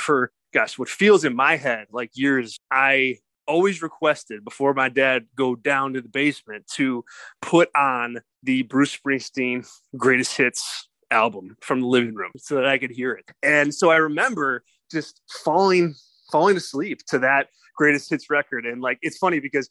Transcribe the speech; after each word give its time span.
for 0.00 0.32
gosh, 0.52 0.78
what 0.78 0.88
feels 0.88 1.24
in 1.24 1.34
my 1.34 1.56
head 1.56 1.86
like 1.92 2.10
years, 2.14 2.58
I 2.70 3.18
always 3.46 3.82
requested 3.82 4.44
before 4.44 4.74
my 4.74 4.88
dad 4.88 5.26
go 5.34 5.54
down 5.54 5.94
to 5.94 6.00
the 6.00 6.08
basement 6.08 6.66
to 6.74 7.04
put 7.40 7.70
on 7.74 8.18
the 8.42 8.62
Bruce 8.62 8.96
Springsteen 8.96 9.66
greatest 9.96 10.36
hits 10.36 10.88
album 11.10 11.56
from 11.60 11.80
the 11.80 11.86
living 11.86 12.14
room 12.14 12.30
so 12.36 12.56
that 12.56 12.66
I 12.66 12.78
could 12.78 12.90
hear 12.90 13.12
it. 13.12 13.24
And 13.42 13.74
so 13.74 13.90
I 13.90 13.96
remember 13.96 14.62
just 14.90 15.22
falling 15.44 15.94
falling 16.30 16.56
asleep 16.56 17.00
to 17.08 17.18
that 17.18 17.48
greatest 17.78 18.10
hits 18.10 18.28
record 18.28 18.66
and 18.66 18.82
like 18.82 18.98
it's 19.02 19.16
funny 19.18 19.38
because 19.38 19.70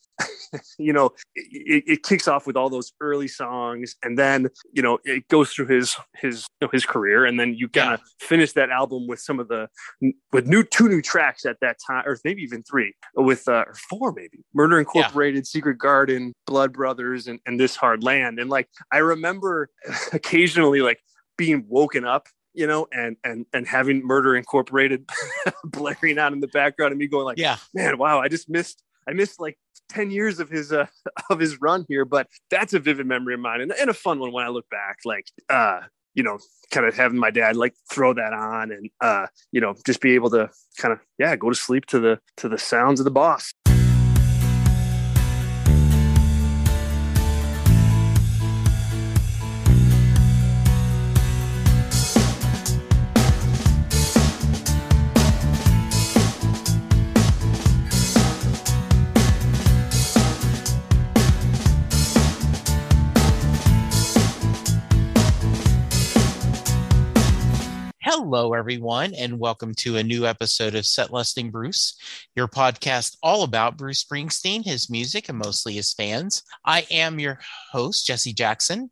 you 0.79 0.93
know 0.93 1.11
it, 1.35 1.83
it, 1.85 2.03
kicks 2.03 2.25
off 2.25 2.47
with 2.47 2.55
all 2.55 2.69
those 2.69 2.93
early 3.01 3.27
songs 3.27 3.97
and 4.01 4.17
then 4.17 4.47
you 4.71 4.81
know 4.81 4.97
it 5.03 5.27
goes 5.27 5.51
through 5.51 5.65
his 5.65 5.97
his 6.15 6.47
you 6.61 6.65
know, 6.65 6.69
his 6.71 6.85
career 6.85 7.25
and 7.25 7.37
then 7.37 7.53
you 7.53 7.67
kind 7.67 7.95
of 7.95 7.99
yeah. 7.99 8.27
finish 8.27 8.53
that 8.53 8.69
album 8.69 9.07
with 9.07 9.19
some 9.19 9.41
of 9.41 9.49
the 9.49 9.67
with 10.31 10.47
new 10.47 10.63
two 10.63 10.87
new 10.87 11.01
tracks 11.01 11.45
at 11.45 11.57
that 11.59 11.75
time 11.85 12.01
or 12.05 12.17
maybe 12.23 12.41
even 12.41 12.63
three 12.63 12.93
with 13.15 13.45
uh 13.49 13.65
or 13.67 13.75
four 13.89 14.13
maybe 14.13 14.39
murder 14.53 14.79
incorporated 14.79 15.39
yeah. 15.43 15.43
secret 15.43 15.77
garden 15.77 16.33
blood 16.45 16.71
brothers 16.71 17.27
and, 17.27 17.41
and 17.45 17.59
this 17.59 17.75
hard 17.75 18.03
land 18.03 18.39
and 18.39 18.49
like 18.49 18.69
i 18.93 18.99
remember 18.99 19.69
occasionally 20.13 20.79
like 20.79 20.99
being 21.37 21.65
woken 21.67 22.05
up 22.05 22.27
you 22.57 22.65
know, 22.65 22.87
and 22.91 23.15
and 23.23 23.45
and 23.53 23.67
having 23.67 24.05
Murder 24.05 24.35
Incorporated 24.35 25.07
blaring 25.63 26.17
out 26.17 26.33
in 26.33 26.39
the 26.39 26.47
background, 26.47 26.91
and 26.91 26.99
me 26.99 27.07
going 27.07 27.25
like, 27.25 27.37
yeah, 27.37 27.57
man, 27.73 27.97
wow, 27.99 28.19
I 28.19 28.27
just 28.27 28.49
missed, 28.49 28.81
I 29.07 29.13
missed 29.13 29.39
like 29.39 29.57
10 29.89 30.11
years 30.11 30.39
of 30.39 30.49
his 30.49 30.73
uh 30.73 30.87
of 31.29 31.39
his 31.39 31.61
run 31.61 31.85
here. 31.87 32.03
But 32.03 32.27
that's 32.49 32.73
a 32.73 32.79
vivid 32.79 33.05
memory 33.05 33.35
of 33.35 33.39
mine 33.39 33.61
and, 33.61 33.71
and 33.71 33.89
a 33.89 33.93
fun 33.93 34.19
one 34.19 34.33
when 34.33 34.43
i 34.43 34.49
look 34.49 34.69
back 34.69 34.97
like 35.05 35.25
uh 35.49 35.81
you 36.13 36.23
know 36.23 36.39
kind 36.71 36.85
of 36.85 36.95
having 36.95 37.19
my 37.19 37.31
dad 37.31 37.55
like 37.55 37.73
throw 37.89 38.13
that 38.13 38.33
on 38.33 38.71
and 38.71 38.89
uh 39.01 39.27
you 39.51 39.61
know 39.61 39.75
just 39.85 40.01
be 40.01 40.15
able 40.15 40.29
to 40.31 40.49
kind 40.77 40.91
of 40.91 40.99
yeah 41.17 41.35
go 41.35 41.49
to 41.49 41.55
sleep 41.55 41.85
to 41.85 41.99
the 41.99 42.19
to 42.35 42.49
the 42.49 42.57
sounds 42.57 42.99
of 42.99 43.03
the 43.03 43.11
boss 43.11 43.53
Hello, 68.29 68.53
everyone, 68.53 69.13
and 69.13 69.39
welcome 69.39 69.73
to 69.75 69.95
a 69.95 70.03
new 70.03 70.25
episode 70.25 70.75
of 70.75 70.85
Set 70.85 71.13
Listing 71.13 71.49
Bruce, 71.49 71.97
your 72.35 72.49
podcast 72.49 73.15
all 73.23 73.43
about 73.43 73.77
Bruce 73.77 74.03
Springsteen, 74.03 74.65
his 74.65 74.89
music, 74.89 75.29
and 75.29 75.37
mostly 75.37 75.75
his 75.75 75.93
fans. 75.93 76.43
I 76.65 76.85
am 76.91 77.21
your 77.21 77.39
host, 77.71 78.05
Jesse 78.05 78.33
Jackson. 78.33 78.91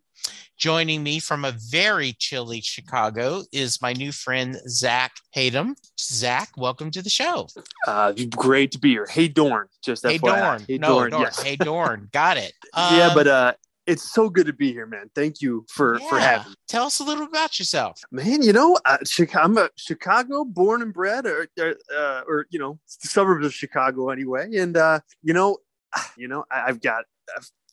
Joining 0.57 1.03
me 1.03 1.19
from 1.19 1.43
a 1.43 1.51
very 1.51 2.13
chilly 2.13 2.61
Chicago 2.61 3.43
is 3.51 3.81
my 3.81 3.91
new 3.91 4.13
friend, 4.13 4.55
Zack 4.69 5.11
Hayden. 5.31 5.75
Zack, 5.99 6.51
welcome 6.55 6.89
to 6.91 7.01
the 7.01 7.09
show. 7.09 7.47
Uh, 7.85 8.13
great 8.37 8.71
to 8.71 8.79
be 8.79 8.91
here. 8.91 9.05
Hey, 9.05 9.27
Dorn. 9.27 9.67
Just 9.83 10.07
hey, 10.07 10.17
FYI. 10.17 10.39
Dorn. 10.39 10.65
Hey, 10.65 10.77
no, 10.77 10.87
Dorn. 10.87 11.11
Dorn. 11.11 11.23
Yes. 11.23 11.41
Hey, 11.41 11.57
Dorn. 11.57 12.07
Got 12.13 12.37
it. 12.37 12.53
Um, 12.73 12.95
yeah, 12.97 13.11
but 13.13 13.27
uh, 13.27 13.53
it's 13.87 14.11
so 14.11 14.29
good 14.29 14.47
to 14.47 14.53
be 14.53 14.71
here, 14.71 14.85
man. 14.85 15.09
Thank 15.13 15.41
you 15.41 15.65
for 15.69 15.99
yeah. 15.99 16.09
for 16.09 16.19
having 16.19 16.49
me. 16.49 16.55
Tell 16.67 16.85
us 16.85 16.99
a 16.99 17.03
little 17.03 17.25
about 17.25 17.59
yourself, 17.59 18.01
man. 18.11 18.41
You 18.41 18.53
know, 18.53 18.77
uh, 18.85 18.97
I'm 19.35 19.57
a 19.57 19.69
Chicago 19.75 20.43
born 20.43 20.81
and 20.81 20.93
bred, 20.93 21.25
or 21.25 21.47
or, 21.59 21.75
uh, 21.95 22.21
or 22.27 22.47
you 22.49 22.59
know, 22.59 22.79
suburbs 22.85 23.45
of 23.45 23.53
Chicago 23.53 24.09
anyway. 24.09 24.55
And 24.57 24.77
uh, 24.77 24.99
you 25.21 25.33
know, 25.33 25.57
you 26.17 26.27
know, 26.27 26.45
I've 26.51 26.81
got 26.81 27.05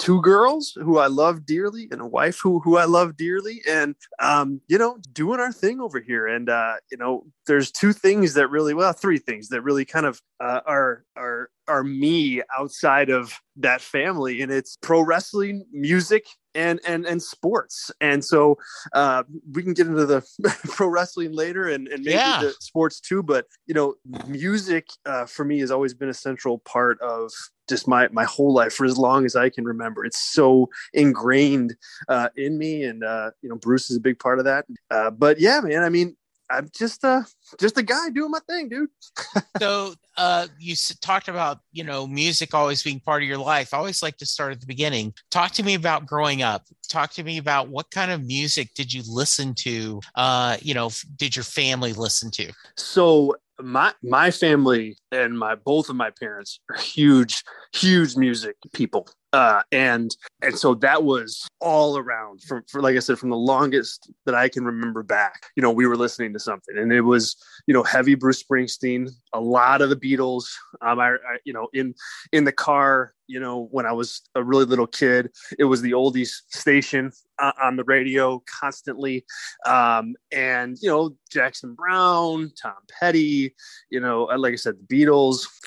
two 0.02 0.20
girls 0.20 0.76
who 0.82 0.98
I 0.98 1.06
love 1.06 1.46
dearly 1.46 1.86
and 1.92 2.00
a 2.00 2.06
wife 2.06 2.40
who 2.42 2.58
who 2.60 2.76
I 2.76 2.86
love 2.86 3.16
dearly 3.16 3.62
and 3.68 3.94
um 4.18 4.60
you 4.66 4.76
know 4.76 4.98
doing 5.12 5.38
our 5.38 5.52
thing 5.52 5.80
over 5.80 6.00
here. 6.00 6.26
And 6.26 6.48
uh 6.48 6.74
you 6.90 6.98
know 6.98 7.24
there's 7.46 7.70
two 7.70 7.92
things 7.92 8.34
that 8.34 8.48
really 8.48 8.74
well 8.74 8.92
three 8.92 9.18
things 9.18 9.48
that 9.48 9.62
really 9.62 9.84
kind 9.84 10.06
of 10.06 10.20
uh, 10.40 10.60
are 10.66 11.04
are 11.16 11.50
are 11.68 11.84
me 11.84 12.42
outside 12.58 13.10
of 13.10 13.32
that 13.56 13.80
family. 13.80 14.42
And 14.42 14.50
it's 14.50 14.76
pro 14.82 15.02
wrestling 15.02 15.64
music 15.70 16.26
and 16.54 16.80
and 16.84 17.06
and 17.06 17.22
sports. 17.22 17.92
And 18.00 18.24
so 18.24 18.58
uh 18.94 19.22
we 19.52 19.62
can 19.62 19.72
get 19.72 19.86
into 19.86 20.04
the 20.04 20.26
pro 20.64 20.88
wrestling 20.88 21.32
later 21.32 21.68
and 21.68 21.86
and 21.86 22.02
maybe 22.02 22.16
yeah. 22.16 22.40
the 22.42 22.54
sports 22.58 22.98
too. 22.98 23.22
But 23.22 23.46
you 23.66 23.74
know 23.74 23.94
music 24.26 24.88
uh 25.06 25.26
for 25.26 25.44
me 25.44 25.60
has 25.60 25.70
always 25.70 25.94
been 25.94 26.08
a 26.08 26.14
central 26.14 26.58
part 26.58 27.00
of 27.00 27.30
just 27.68 27.88
my 27.88 28.08
my 28.08 28.24
whole 28.24 28.52
life 28.52 28.74
for 28.74 28.84
as 28.84 28.98
long 28.98 29.24
as 29.24 29.36
I 29.36 29.41
can 29.50 29.64
remember. 29.64 30.04
It's 30.04 30.20
so 30.20 30.68
ingrained 30.92 31.76
uh, 32.08 32.28
in 32.36 32.58
me, 32.58 32.84
and 32.84 33.04
uh, 33.04 33.30
you 33.42 33.48
know, 33.48 33.56
Bruce 33.56 33.90
is 33.90 33.96
a 33.96 34.00
big 34.00 34.18
part 34.18 34.38
of 34.38 34.44
that. 34.44 34.66
Uh, 34.90 35.10
but 35.10 35.40
yeah, 35.40 35.60
man, 35.60 35.82
I 35.82 35.88
mean, 35.88 36.16
I'm 36.52 36.68
just 36.76 37.04
uh 37.04 37.22
just 37.58 37.78
a 37.78 37.82
guy 37.82 38.10
doing 38.10 38.30
my 38.30 38.40
thing, 38.40 38.68
dude. 38.68 38.90
so 39.58 39.94
uh 40.18 40.46
you 40.58 40.74
talked 41.00 41.28
about, 41.28 41.60
you 41.72 41.82
know, 41.82 42.06
music 42.06 42.52
always 42.52 42.82
being 42.82 43.00
part 43.00 43.22
of 43.22 43.28
your 43.28 43.38
life. 43.38 43.72
I 43.72 43.78
always 43.78 44.02
like 44.02 44.18
to 44.18 44.26
start 44.26 44.52
at 44.52 44.60
the 44.60 44.66
beginning. 44.66 45.14
Talk 45.30 45.52
to 45.52 45.62
me 45.62 45.74
about 45.74 46.06
growing 46.06 46.42
up. 46.42 46.66
Talk 46.88 47.12
to 47.12 47.22
me 47.22 47.38
about 47.38 47.68
what 47.68 47.90
kind 47.90 48.10
of 48.10 48.24
music 48.24 48.74
did 48.74 48.92
you 48.92 49.02
listen 49.08 49.54
to? 49.60 50.00
Uh, 50.14 50.58
you 50.60 50.74
know, 50.74 50.90
did 51.16 51.34
your 51.34 51.44
family 51.44 51.94
listen 51.94 52.30
to? 52.32 52.52
So 52.76 53.36
my 53.60 53.94
my 54.02 54.30
family 54.30 54.98
and 55.12 55.38
my 55.38 55.54
both 55.54 55.88
of 55.88 55.96
my 55.96 56.10
parents 56.10 56.58
are 56.70 56.76
huge 56.76 57.44
huge 57.72 58.16
music 58.16 58.56
people 58.72 59.08
uh, 59.32 59.62
and 59.72 60.14
and 60.42 60.58
so 60.58 60.74
that 60.74 61.04
was 61.04 61.48
all 61.60 61.96
around 61.96 62.42
from 62.42 62.62
for 62.68 62.82
like 62.82 62.96
I 62.96 62.98
said 62.98 63.18
from 63.18 63.30
the 63.30 63.36
longest 63.36 64.12
that 64.26 64.34
I 64.34 64.48
can 64.48 64.64
remember 64.64 65.02
back. 65.02 65.46
You 65.56 65.62
know, 65.62 65.70
we 65.70 65.86
were 65.86 65.96
listening 65.96 66.34
to 66.34 66.38
something, 66.38 66.76
and 66.76 66.92
it 66.92 67.00
was 67.00 67.36
you 67.66 67.72
know 67.72 67.82
heavy 67.82 68.14
Bruce 68.14 68.42
Springsteen, 68.42 69.08
a 69.32 69.40
lot 69.40 69.80
of 69.80 69.88
the 69.88 69.96
Beatles. 69.96 70.44
Um, 70.82 71.00
I, 71.00 71.12
I 71.12 71.38
you 71.44 71.52
know 71.54 71.68
in 71.72 71.94
in 72.32 72.44
the 72.44 72.52
car, 72.52 73.14
you 73.26 73.40
know 73.40 73.68
when 73.70 73.86
I 73.86 73.92
was 73.92 74.20
a 74.34 74.44
really 74.44 74.66
little 74.66 74.86
kid, 74.86 75.30
it 75.58 75.64
was 75.64 75.80
the 75.80 75.92
oldies 75.92 76.42
station 76.48 77.10
uh, 77.38 77.52
on 77.62 77.76
the 77.76 77.84
radio 77.84 78.42
constantly, 78.60 79.24
um, 79.64 80.14
and 80.30 80.76
you 80.82 80.90
know 80.90 81.16
Jackson 81.30 81.74
Browne, 81.74 82.50
Tom 82.60 82.74
Petty, 83.00 83.54
you 83.88 84.00
know 84.00 84.30
uh, 84.30 84.36
like 84.36 84.52
I 84.52 84.56
said, 84.56 84.74
the 84.76 84.94
Beatles, 84.94 85.01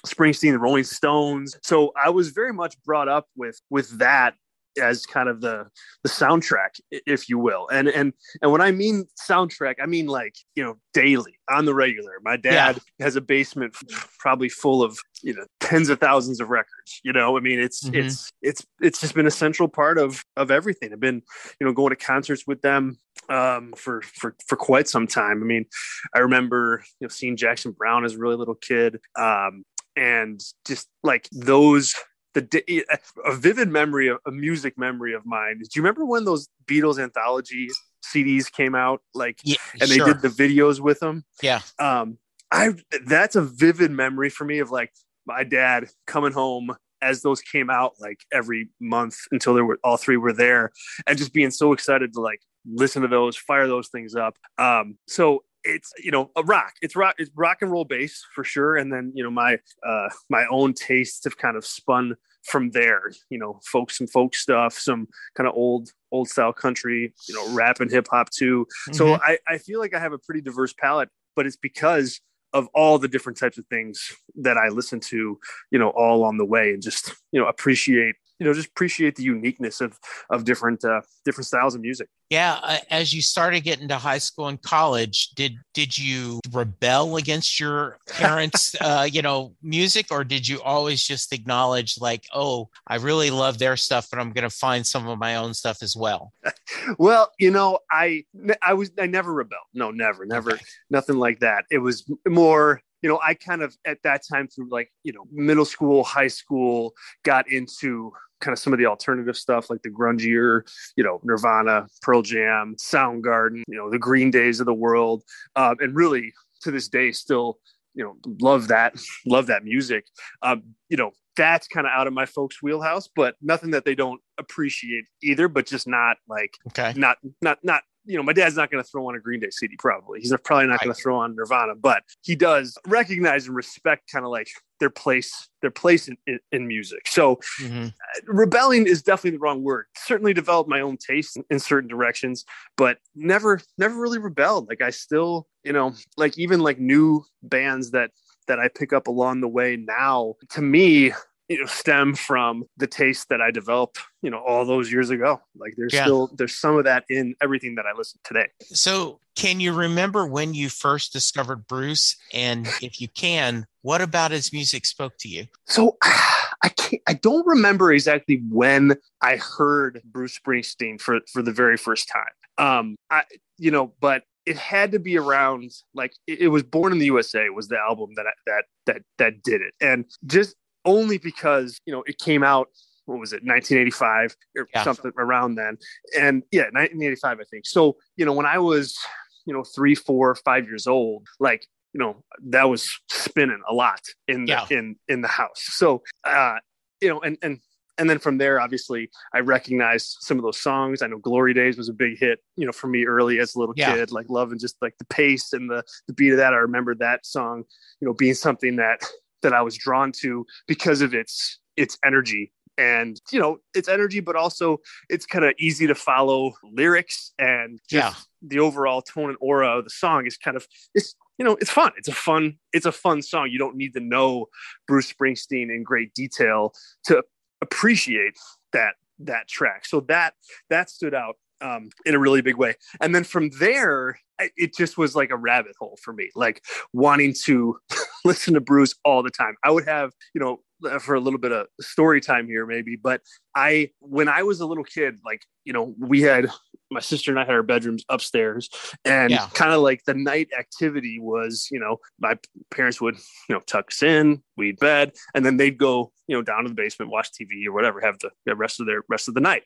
Springsteen, 0.05 0.51
the 0.51 0.59
Rolling 0.59 0.83
Stones. 0.83 1.57
So 1.63 1.91
I 2.01 2.09
was 2.09 2.29
very 2.29 2.53
much 2.53 2.81
brought 2.83 3.07
up 3.07 3.27
with 3.35 3.59
with 3.69 3.97
that 3.99 4.35
as 4.81 5.05
kind 5.05 5.29
of 5.29 5.41
the 5.41 5.67
the 6.03 6.09
soundtrack 6.09 6.79
if 6.91 7.29
you 7.29 7.37
will. 7.37 7.67
And 7.69 7.87
and 7.87 8.13
and 8.41 8.51
when 8.51 8.61
i 8.61 8.71
mean 8.71 9.05
soundtrack 9.19 9.75
i 9.81 9.85
mean 9.85 10.07
like 10.07 10.35
you 10.55 10.63
know 10.63 10.77
daily 10.93 11.39
on 11.49 11.65
the 11.65 11.73
regular. 11.73 12.13
My 12.23 12.37
dad 12.37 12.79
yeah. 12.97 13.05
has 13.05 13.15
a 13.15 13.21
basement 13.21 13.75
probably 14.19 14.49
full 14.49 14.83
of 14.83 14.97
you 15.21 15.33
know 15.33 15.45
tens 15.59 15.89
of 15.89 15.99
thousands 15.99 16.39
of 16.39 16.49
records 16.49 17.01
you 17.03 17.13
know? 17.13 17.37
I 17.37 17.39
mean 17.39 17.59
it's 17.59 17.83
mm-hmm. 17.83 17.95
it's 17.95 18.31
it's 18.41 18.65
it's 18.81 19.01
just 19.01 19.15
been 19.15 19.27
a 19.27 19.31
central 19.31 19.67
part 19.67 19.97
of 19.97 20.23
of 20.35 20.51
everything. 20.51 20.93
I've 20.93 20.99
been 20.99 21.21
you 21.59 21.67
know 21.67 21.73
going 21.73 21.89
to 21.89 21.95
concerts 21.95 22.45
with 22.47 22.61
them 22.61 22.97
um 23.29 23.73
for 23.77 24.01
for 24.01 24.35
for 24.47 24.55
quite 24.55 24.87
some 24.87 25.07
time. 25.07 25.41
I 25.41 25.45
mean 25.45 25.65
i 26.13 26.19
remember 26.19 26.83
you 26.99 27.05
know 27.05 27.09
seeing 27.09 27.37
jackson 27.37 27.71
browne 27.71 28.05
as 28.05 28.15
a 28.15 28.17
really 28.17 28.35
little 28.35 28.55
kid 28.55 28.99
um 29.17 29.63
and 29.95 30.41
just 30.65 30.87
like 31.03 31.29
those 31.31 31.95
the 32.35 32.85
a 33.25 33.35
vivid 33.35 33.69
memory 33.69 34.07
of 34.07 34.19
a 34.25 34.31
music 34.31 34.77
memory 34.77 35.13
of 35.13 35.25
mine. 35.25 35.59
Do 35.59 35.69
you 35.73 35.81
remember 35.81 36.05
when 36.05 36.25
those 36.25 36.47
Beatles 36.67 37.01
anthology 37.01 37.69
CDs 38.03 38.51
came 38.51 38.75
out? 38.75 39.01
Like, 39.13 39.39
yeah, 39.43 39.55
and 39.79 39.89
they 39.89 39.97
sure. 39.97 40.13
did 40.13 40.21
the 40.21 40.27
videos 40.27 40.79
with 40.79 40.99
them. 40.99 41.23
Yeah. 41.41 41.61
Um, 41.79 42.17
I 42.51 42.75
that's 43.05 43.35
a 43.35 43.41
vivid 43.41 43.91
memory 43.91 44.29
for 44.29 44.45
me 44.45 44.59
of 44.59 44.69
like 44.69 44.91
my 45.25 45.43
dad 45.43 45.89
coming 46.05 46.31
home 46.31 46.75
as 47.01 47.21
those 47.21 47.41
came 47.41 47.69
out 47.69 47.93
like 47.99 48.19
every 48.31 48.69
month 48.79 49.17
until 49.31 49.53
there 49.53 49.65
were 49.65 49.79
all 49.83 49.97
three 49.97 50.17
were 50.17 50.33
there 50.33 50.71
and 51.07 51.17
just 51.17 51.33
being 51.33 51.51
so 51.51 51.73
excited 51.73 52.13
to 52.13 52.21
like 52.21 52.39
listen 52.65 53.01
to 53.01 53.07
those 53.07 53.35
fire 53.35 53.67
those 53.67 53.89
things 53.89 54.15
up 54.15 54.37
um 54.57 54.97
so 55.07 55.43
it's 55.65 55.91
you 55.97 56.11
know 56.11 56.31
a 56.35 56.43
rock. 56.43 56.73
It's 56.81 56.95
rock 56.95 57.15
it's 57.17 57.31
rock 57.35 57.57
and 57.61 57.71
roll 57.71 57.85
bass 57.85 58.23
for 58.33 58.43
sure. 58.43 58.75
And 58.75 58.91
then 58.91 59.11
you 59.15 59.23
know 59.23 59.31
my 59.31 59.59
uh 59.85 60.09
my 60.29 60.45
own 60.51 60.73
tastes 60.73 61.23
have 61.23 61.37
kind 61.37 61.57
of 61.57 61.65
spun 61.65 62.15
from 62.43 62.69
there 62.71 63.11
you 63.31 63.39
know 63.39 63.59
folk 63.65 63.89
some 63.89 64.05
folk 64.05 64.35
stuff 64.35 64.77
some 64.77 65.07
kind 65.35 65.47
of 65.47 65.55
old 65.55 65.89
old 66.11 66.29
style 66.29 66.53
country 66.53 67.11
you 67.27 67.33
know 67.33 67.55
rap 67.55 67.79
and 67.79 67.89
hip 67.89 68.07
hop 68.11 68.29
too. 68.29 68.67
Mm-hmm. 68.87 68.93
so 68.93 69.15
i 69.15 69.39
i 69.47 69.57
feel 69.57 69.79
like 69.79 69.95
i 69.95 69.99
have 69.99 70.13
a 70.13 70.19
pretty 70.19 70.41
diverse 70.41 70.71
palette 70.71 71.09
but 71.35 71.47
it's 71.47 71.55
because 71.55 72.21
of 72.55 72.69
all 72.73 72.97
the 72.97 73.09
different 73.09 73.37
types 73.37 73.57
of 73.57 73.65
things 73.67 74.15
that 74.35 74.57
I 74.57 74.69
listen 74.69 75.01
to, 75.01 75.37
you 75.71 75.77
know, 75.77 75.89
all 75.89 76.23
on 76.23 76.37
the 76.37 76.45
way 76.45 76.71
and 76.71 76.81
just, 76.81 77.13
you 77.33 77.41
know, 77.41 77.47
appreciate 77.47 78.15
you 78.39 78.45
know 78.45 78.53
just 78.53 78.69
appreciate 78.69 79.15
the 79.15 79.23
uniqueness 79.23 79.81
of 79.81 79.97
of 80.29 80.43
different 80.43 80.83
uh, 80.83 81.01
different 81.23 81.47
styles 81.47 81.75
of 81.75 81.81
music. 81.81 82.09
Yeah, 82.29 82.59
uh, 82.63 82.77
as 82.89 83.13
you 83.13 83.21
started 83.21 83.61
getting 83.61 83.87
to 83.89 83.97
high 83.97 84.17
school 84.17 84.47
and 84.47 84.61
college, 84.61 85.29
did 85.35 85.57
did 85.73 85.97
you 85.97 86.39
rebel 86.51 87.17
against 87.17 87.59
your 87.59 87.97
parents, 88.09 88.75
uh, 88.81 89.07
you 89.09 89.21
know, 89.21 89.53
music, 89.61 90.07
or 90.11 90.23
did 90.23 90.47
you 90.47 90.61
always 90.61 91.03
just 91.03 91.33
acknowledge 91.33 91.95
like, 91.99 92.25
oh, 92.33 92.69
I 92.87 92.95
really 92.95 93.29
love 93.29 93.59
their 93.59 93.77
stuff, 93.77 94.07
but 94.09 94.19
I'm 94.19 94.31
going 94.31 94.49
to 94.49 94.55
find 94.55 94.85
some 94.85 95.07
of 95.07 95.19
my 95.19 95.35
own 95.35 95.53
stuff 95.53 95.83
as 95.83 95.95
well? 95.95 96.33
well, 96.97 97.31
you 97.39 97.51
know, 97.51 97.79
I 97.91 98.23
I 98.61 98.73
was 98.73 98.91
I 98.99 99.05
never 99.05 99.31
rebelled. 99.31 99.67
No, 99.73 99.91
never, 99.91 100.25
never, 100.25 100.53
okay. 100.53 100.63
nothing 100.89 101.17
like 101.17 101.39
that. 101.39 101.65
It 101.69 101.79
was 101.79 102.09
more 102.27 102.81
you 103.05 103.11
know, 103.11 103.19
I 103.23 103.35
kind 103.35 103.61
of 103.61 103.77
at 103.85 104.01
that 104.01 104.23
time 104.27 104.47
through 104.47 104.69
like, 104.71 104.91
you 105.03 105.13
know, 105.13 105.27
middle 105.31 105.63
school, 105.63 106.03
high 106.03 106.27
school, 106.27 106.95
got 107.21 107.47
into 107.51 108.11
kind 108.41 108.51
of 108.51 108.57
some 108.57 108.73
of 108.73 108.79
the 108.79 108.87
alternative 108.87 109.37
stuff 109.37 109.69
like 109.69 109.83
the 109.83 109.91
grungier, 109.91 110.63
you 110.95 111.03
know, 111.03 111.19
Nirvana, 111.23 111.85
Pearl 112.01 112.23
Jam, 112.23 112.75
Soundgarden, 112.79 113.61
you 113.67 113.77
know, 113.77 113.91
the 113.91 113.99
Green 113.99 114.31
Days 114.31 114.59
of 114.59 114.65
the 114.65 114.73
world, 114.73 115.23
uh, 115.55 115.75
and 115.79 115.95
really 115.95 116.33
to 116.63 116.71
this 116.71 116.87
day 116.87 117.11
still, 117.11 117.59
you 117.93 118.03
know, 118.03 118.17
love 118.41 118.69
that, 118.69 118.95
love 119.27 119.45
that 119.45 119.63
music. 119.63 120.07
Um, 120.41 120.63
you 120.89 120.97
know, 120.97 121.11
that's 121.37 121.67
kind 121.67 121.85
of 121.85 121.91
out 121.95 122.07
of 122.07 122.13
my 122.13 122.25
folks' 122.25 122.63
wheelhouse, 122.63 123.07
but 123.15 123.35
nothing 123.39 123.69
that 123.69 123.85
they 123.85 123.93
don't 123.93 124.19
appreciate 124.39 125.05
either, 125.21 125.47
but 125.47 125.67
just 125.67 125.87
not 125.87 126.17
like, 126.27 126.57
okay, 126.69 126.91
not 126.97 127.19
not 127.39 127.59
not 127.61 127.83
you 128.05 128.17
know, 128.17 128.23
my 128.23 128.33
dad's 128.33 128.55
not 128.55 128.71
going 128.71 128.83
to 128.83 128.89
throw 128.89 129.07
on 129.07 129.15
a 129.15 129.19
Green 129.19 129.39
Day 129.39 129.49
CD. 129.49 129.75
Probably 129.77 130.19
he's 130.19 130.33
probably 130.43 130.67
not 130.67 130.83
going 130.83 130.93
to 130.93 131.01
throw 131.01 131.17
on 131.17 131.35
Nirvana, 131.35 131.75
but 131.75 132.03
he 132.21 132.35
does 132.35 132.77
recognize 132.87 133.47
and 133.47 133.55
respect 133.55 134.11
kind 134.11 134.25
of 134.25 134.31
like 134.31 134.47
their 134.79 134.89
place, 134.89 135.49
their 135.61 135.71
place 135.71 136.07
in, 136.07 136.17
in, 136.27 136.39
in 136.51 136.67
music. 136.67 137.07
So, 137.07 137.37
mm-hmm. 137.61 137.85
uh, 137.85 137.89
rebelling 138.27 138.87
is 138.87 139.01
definitely 139.01 139.37
the 139.37 139.41
wrong 139.41 139.63
word. 139.63 139.85
Certainly 139.95 140.33
developed 140.33 140.69
my 140.69 140.81
own 140.81 140.97
taste 140.97 141.37
in, 141.37 141.43
in 141.49 141.59
certain 141.59 141.89
directions, 141.89 142.45
but 142.77 142.97
never, 143.15 143.61
never 143.77 143.95
really 143.99 144.19
rebelled. 144.19 144.67
Like 144.67 144.81
I 144.81 144.89
still, 144.89 145.47
you 145.63 145.73
know, 145.73 145.93
like 146.17 146.37
even 146.37 146.59
like 146.59 146.79
new 146.79 147.23
bands 147.41 147.91
that 147.91 148.11
that 148.47 148.59
I 148.59 148.67
pick 148.67 148.93
up 148.93 149.07
along 149.07 149.41
the 149.41 149.47
way 149.47 149.75
now. 149.75 150.35
To 150.51 150.61
me, 150.61 151.13
you 151.47 151.59
know 151.59 151.65
stem 151.65 152.15
from 152.15 152.63
the 152.77 152.87
taste 152.87 153.29
that 153.29 153.41
I 153.41 153.51
developed, 153.51 153.99
you 154.21 154.29
know, 154.29 154.39
all 154.39 154.65
those 154.65 154.91
years 154.91 155.09
ago. 155.09 155.41
Like 155.55 155.73
there's 155.77 155.93
yeah. 155.93 156.03
still 156.03 156.27
there's 156.35 156.55
some 156.55 156.77
of 156.77 156.85
that 156.85 157.05
in 157.09 157.35
everything 157.41 157.75
that 157.75 157.85
I 157.85 157.95
listen 157.97 158.19
today. 158.23 158.47
So, 158.61 159.19
can 159.35 159.59
you 159.59 159.73
remember 159.73 160.25
when 160.25 160.53
you 160.53 160.69
first 160.69 161.13
discovered 161.13 161.67
Bruce 161.67 162.15
and 162.33 162.67
if 162.81 162.99
you 162.99 163.07
can, 163.09 163.67
what 163.81 164.01
about 164.01 164.31
his 164.31 164.51
music 164.51 164.85
spoke 164.85 165.17
to 165.19 165.27
you? 165.27 165.45
So, 165.65 165.97
I 166.01 166.69
can't 166.69 167.01
I 167.07 167.13
don't 167.13 167.45
remember 167.45 167.91
exactly 167.91 168.41
when 168.49 168.95
I 169.21 169.37
heard 169.37 170.01
Bruce 170.05 170.39
Springsteen 170.39 170.99
for 170.99 171.19
for 171.31 171.41
the 171.41 171.51
very 171.51 171.77
first 171.77 172.09
time. 172.09 172.23
Um 172.57 172.95
I 173.11 173.23
you 173.57 173.71
know, 173.71 173.93
but 173.99 174.23
it 174.45 174.57
had 174.57 174.91
to 174.91 174.99
be 174.99 175.17
around 175.17 175.71
like 175.93 176.13
it, 176.27 176.49
was 176.49 176.61
born 176.61 176.91
in 176.91 176.99
the 176.99 177.07
usa 177.07 177.49
was 177.49 177.67
the 177.67 177.79
album 177.79 178.11
that 178.15 178.27
I, 178.27 178.31
that 178.45 178.63
that 178.85 179.01
that 179.17 179.43
did 179.43 179.61
it 179.61 179.73
and 179.81 180.05
just 180.25 180.55
only 180.85 181.17
because 181.17 181.79
you 181.85 181.93
know 181.93 182.03
it 182.07 182.17
came 182.19 182.43
out 182.43 182.69
what 183.05 183.19
was 183.19 183.33
it 183.33 183.43
1985 183.43 184.35
or 184.57 184.67
yeah. 184.73 184.83
something 184.83 185.11
around 185.17 185.55
then 185.55 185.77
and 186.17 186.43
yeah 186.51 186.63
1985 186.71 187.39
i 187.39 187.43
think 187.49 187.65
so 187.65 187.95
you 188.17 188.25
know 188.25 188.33
when 188.33 188.45
i 188.45 188.57
was 188.57 188.97
you 189.45 189.53
know 189.53 189.63
three 189.63 189.95
four 189.95 190.35
five 190.35 190.65
years 190.65 190.87
old 190.87 191.27
like 191.39 191.65
you 191.93 191.99
know 191.99 192.23
that 192.43 192.69
was 192.69 192.99
spinning 193.09 193.61
a 193.69 193.73
lot 193.73 194.01
in 194.27 194.45
the 194.45 194.51
yeah. 194.51 194.65
in 194.69 194.95
in 195.07 195.21
the 195.21 195.27
house 195.27 195.61
so 195.61 196.01
uh 196.23 196.55
you 197.01 197.09
know 197.09 197.19
and 197.21 197.37
and 197.41 197.59
and 197.97 198.09
then 198.09 198.19
from 198.19 198.37
there 198.37 198.59
obviously 198.59 199.09
i 199.33 199.39
recognized 199.39 200.17
some 200.19 200.37
of 200.37 200.43
those 200.43 200.59
songs 200.59 201.01
i 201.01 201.07
know 201.07 201.17
glory 201.17 201.53
days 201.53 201.77
was 201.77 201.87
a 201.87 201.93
big 201.93 202.17
hit 202.19 202.39
you 202.57 202.65
know 202.65 202.71
for 202.71 202.87
me 202.87 203.05
early 203.05 203.39
as 203.39 203.55
a 203.55 203.59
little 203.59 203.75
yeah. 203.77 203.95
kid 203.95 204.11
like 204.11 204.25
loving 204.29 204.59
just 204.59 204.75
like 204.81 204.97
the 204.97 205.05
pace 205.05 205.53
and 205.53 205.69
the 205.69 205.83
the 206.07 206.13
beat 206.13 206.31
of 206.31 206.37
that 206.37 206.53
i 206.53 206.57
remember 206.57 206.93
that 206.95 207.25
song 207.25 207.63
you 208.01 208.07
know 208.07 208.13
being 208.13 208.33
something 208.33 208.75
that 208.75 208.99
that 209.45 209.53
I 209.53 209.61
was 209.61 209.77
drawn 209.77 210.11
to 210.23 210.45
because 210.67 211.01
of 211.01 211.13
its 211.13 211.59
its 211.77 211.97
energy. 212.03 212.51
And 212.77 213.21
you 213.31 213.39
know 213.39 213.59
its 213.73 213.87
energy 213.87 214.19
but 214.19 214.35
also 214.35 214.79
it's 215.09 215.25
kind 215.25 215.45
of 215.45 215.53
easy 215.57 215.87
to 215.87 215.95
follow 215.95 216.55
lyrics 216.61 217.31
and 217.39 217.79
yeah. 217.89 218.13
the 218.41 218.59
overall 218.59 219.01
tone 219.01 219.29
and 219.29 219.37
aura 219.39 219.77
of 219.77 219.85
the 219.85 219.89
song 219.89 220.25
is 220.25 220.35
kind 220.35 220.57
of 220.57 220.67
it's 220.93 221.15
you 221.37 221.45
know 221.45 221.55
it's 221.61 221.71
fun. 221.71 221.93
It's 221.97 222.09
a 222.09 222.13
fun 222.13 222.57
it's 222.73 222.85
a 222.85 222.91
fun 222.91 223.21
song. 223.21 223.47
You 223.49 223.59
don't 223.59 223.77
need 223.77 223.93
to 223.93 224.01
know 224.01 224.47
bruce 224.87 225.13
springsteen 225.13 225.69
in 225.73 225.83
great 225.83 226.13
detail 226.13 226.73
to 227.05 227.23
appreciate 227.61 228.37
that 228.73 228.95
that 229.19 229.47
track. 229.47 229.85
So 229.85 230.01
that 230.01 230.33
that 230.69 230.89
stood 230.89 231.13
out 231.13 231.35
um, 231.61 231.89
in 232.05 232.15
a 232.15 232.19
really 232.19 232.41
big 232.41 232.57
way. 232.57 232.75
And 233.01 233.13
then 233.13 233.23
from 233.23 233.49
there, 233.59 234.19
it 234.39 234.75
just 234.75 234.97
was 234.97 235.15
like 235.15 235.31
a 235.31 235.37
rabbit 235.37 235.73
hole 235.79 235.97
for 236.01 236.13
me, 236.13 236.29
like 236.35 236.61
wanting 236.93 237.33
to 237.45 237.77
listen 238.25 238.53
to 238.53 238.61
Bruce 238.61 238.95
all 239.03 239.23
the 239.23 239.29
time. 239.29 239.55
I 239.63 239.71
would 239.71 239.85
have, 239.85 240.11
you 240.33 240.41
know, 240.41 240.59
for 240.99 241.15
a 241.15 241.19
little 241.19 241.39
bit 241.39 241.51
of 241.51 241.67
story 241.79 242.19
time 242.19 242.47
here, 242.47 242.65
maybe, 242.65 242.95
but 242.95 243.21
I, 243.55 243.91
when 243.99 244.27
I 244.27 244.43
was 244.43 244.59
a 244.59 244.65
little 244.65 244.83
kid, 244.83 245.19
like, 245.25 245.41
you 245.63 245.71
know, 245.71 245.95
we 245.97 246.21
had 246.21 246.49
my 246.91 246.99
sister 246.99 247.31
and 247.31 247.39
I 247.39 247.45
had 247.45 247.55
our 247.55 247.63
bedrooms 247.63 248.03
upstairs, 248.09 248.69
and 249.03 249.31
yeah. 249.31 249.47
kind 249.53 249.73
of 249.73 249.81
like 249.81 250.03
the 250.05 250.13
night 250.13 250.49
activity 250.57 251.17
was, 251.19 251.67
you 251.71 251.79
know, 251.79 251.97
my 252.19 252.37
parents 252.71 253.01
would, 253.01 253.15
you 253.49 253.55
know, 253.55 253.61
tuck 253.61 253.87
us 253.87 254.03
in, 254.03 254.43
we'd 254.57 254.79
bed, 254.79 255.13
and 255.33 255.45
then 255.45 255.57
they'd 255.57 255.77
go, 255.77 256.11
you 256.27 256.35
know, 256.35 256.41
down 256.41 256.63
to 256.63 256.69
the 256.69 256.75
basement, 256.75 257.11
watch 257.11 257.29
TV 257.31 257.65
or 257.65 257.71
whatever, 257.71 258.01
have 258.01 258.19
the, 258.19 258.29
the 258.45 258.55
rest 258.55 258.79
of 258.79 258.85
their 258.85 259.03
rest 259.09 259.27
of 259.27 259.33
the 259.33 259.41
night. 259.41 259.63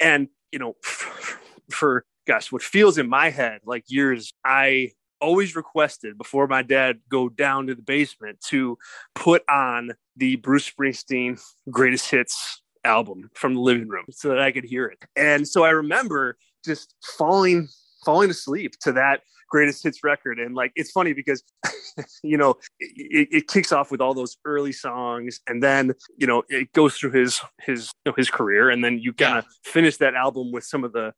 And 0.00 0.28
you 0.52 0.58
know, 0.58 0.76
for 1.70 2.04
gosh, 2.26 2.52
what 2.52 2.62
feels 2.62 2.98
in 2.98 3.08
my 3.08 3.30
head 3.30 3.60
like 3.64 3.84
years, 3.88 4.32
I 4.44 4.92
always 5.20 5.56
requested 5.56 6.18
before 6.18 6.46
my 6.46 6.62
dad 6.62 6.98
go 7.08 7.28
down 7.28 7.68
to 7.68 7.74
the 7.74 7.82
basement 7.82 8.40
to 8.48 8.76
put 9.14 9.42
on 9.48 9.92
the 10.16 10.36
Bruce 10.36 10.70
Springsteen 10.70 11.40
greatest 11.70 12.10
hits 12.10 12.60
album 12.84 13.30
from 13.34 13.54
the 13.54 13.60
living 13.60 13.88
room 13.88 14.04
so 14.10 14.28
that 14.28 14.40
I 14.40 14.50
could 14.50 14.64
hear 14.64 14.86
it. 14.86 14.98
And 15.16 15.46
so 15.46 15.64
I 15.64 15.70
remember 15.70 16.36
just 16.64 16.94
falling 17.16 17.68
falling 18.04 18.30
asleep 18.30 18.74
to 18.80 18.92
that 18.92 19.20
greatest 19.52 19.82
hits 19.82 20.02
record. 20.02 20.40
And 20.40 20.54
like, 20.54 20.72
it's 20.74 20.90
funny 20.90 21.12
because, 21.12 21.44
you 22.22 22.38
know, 22.38 22.54
it, 22.80 23.28
it, 23.30 23.48
kicks 23.48 23.70
off 23.70 23.90
with 23.90 24.00
all 24.00 24.14
those 24.14 24.38
early 24.46 24.72
songs, 24.72 25.40
and 25.46 25.62
then 25.62 25.92
you 26.16 26.26
know 26.26 26.42
it 26.48 26.72
goes 26.72 26.96
through 26.96 27.10
his 27.10 27.40
his 27.60 27.92
you 28.04 28.10
know, 28.10 28.14
his 28.16 28.30
career, 28.30 28.70
and 28.70 28.82
then 28.82 28.98
you 28.98 29.12
kind 29.12 29.38
of 29.38 29.44
yeah. 29.44 29.70
finish 29.70 29.98
that 29.98 30.14
album 30.14 30.50
with 30.52 30.64
some 30.64 30.84
of 30.84 30.92
the 30.92 31.12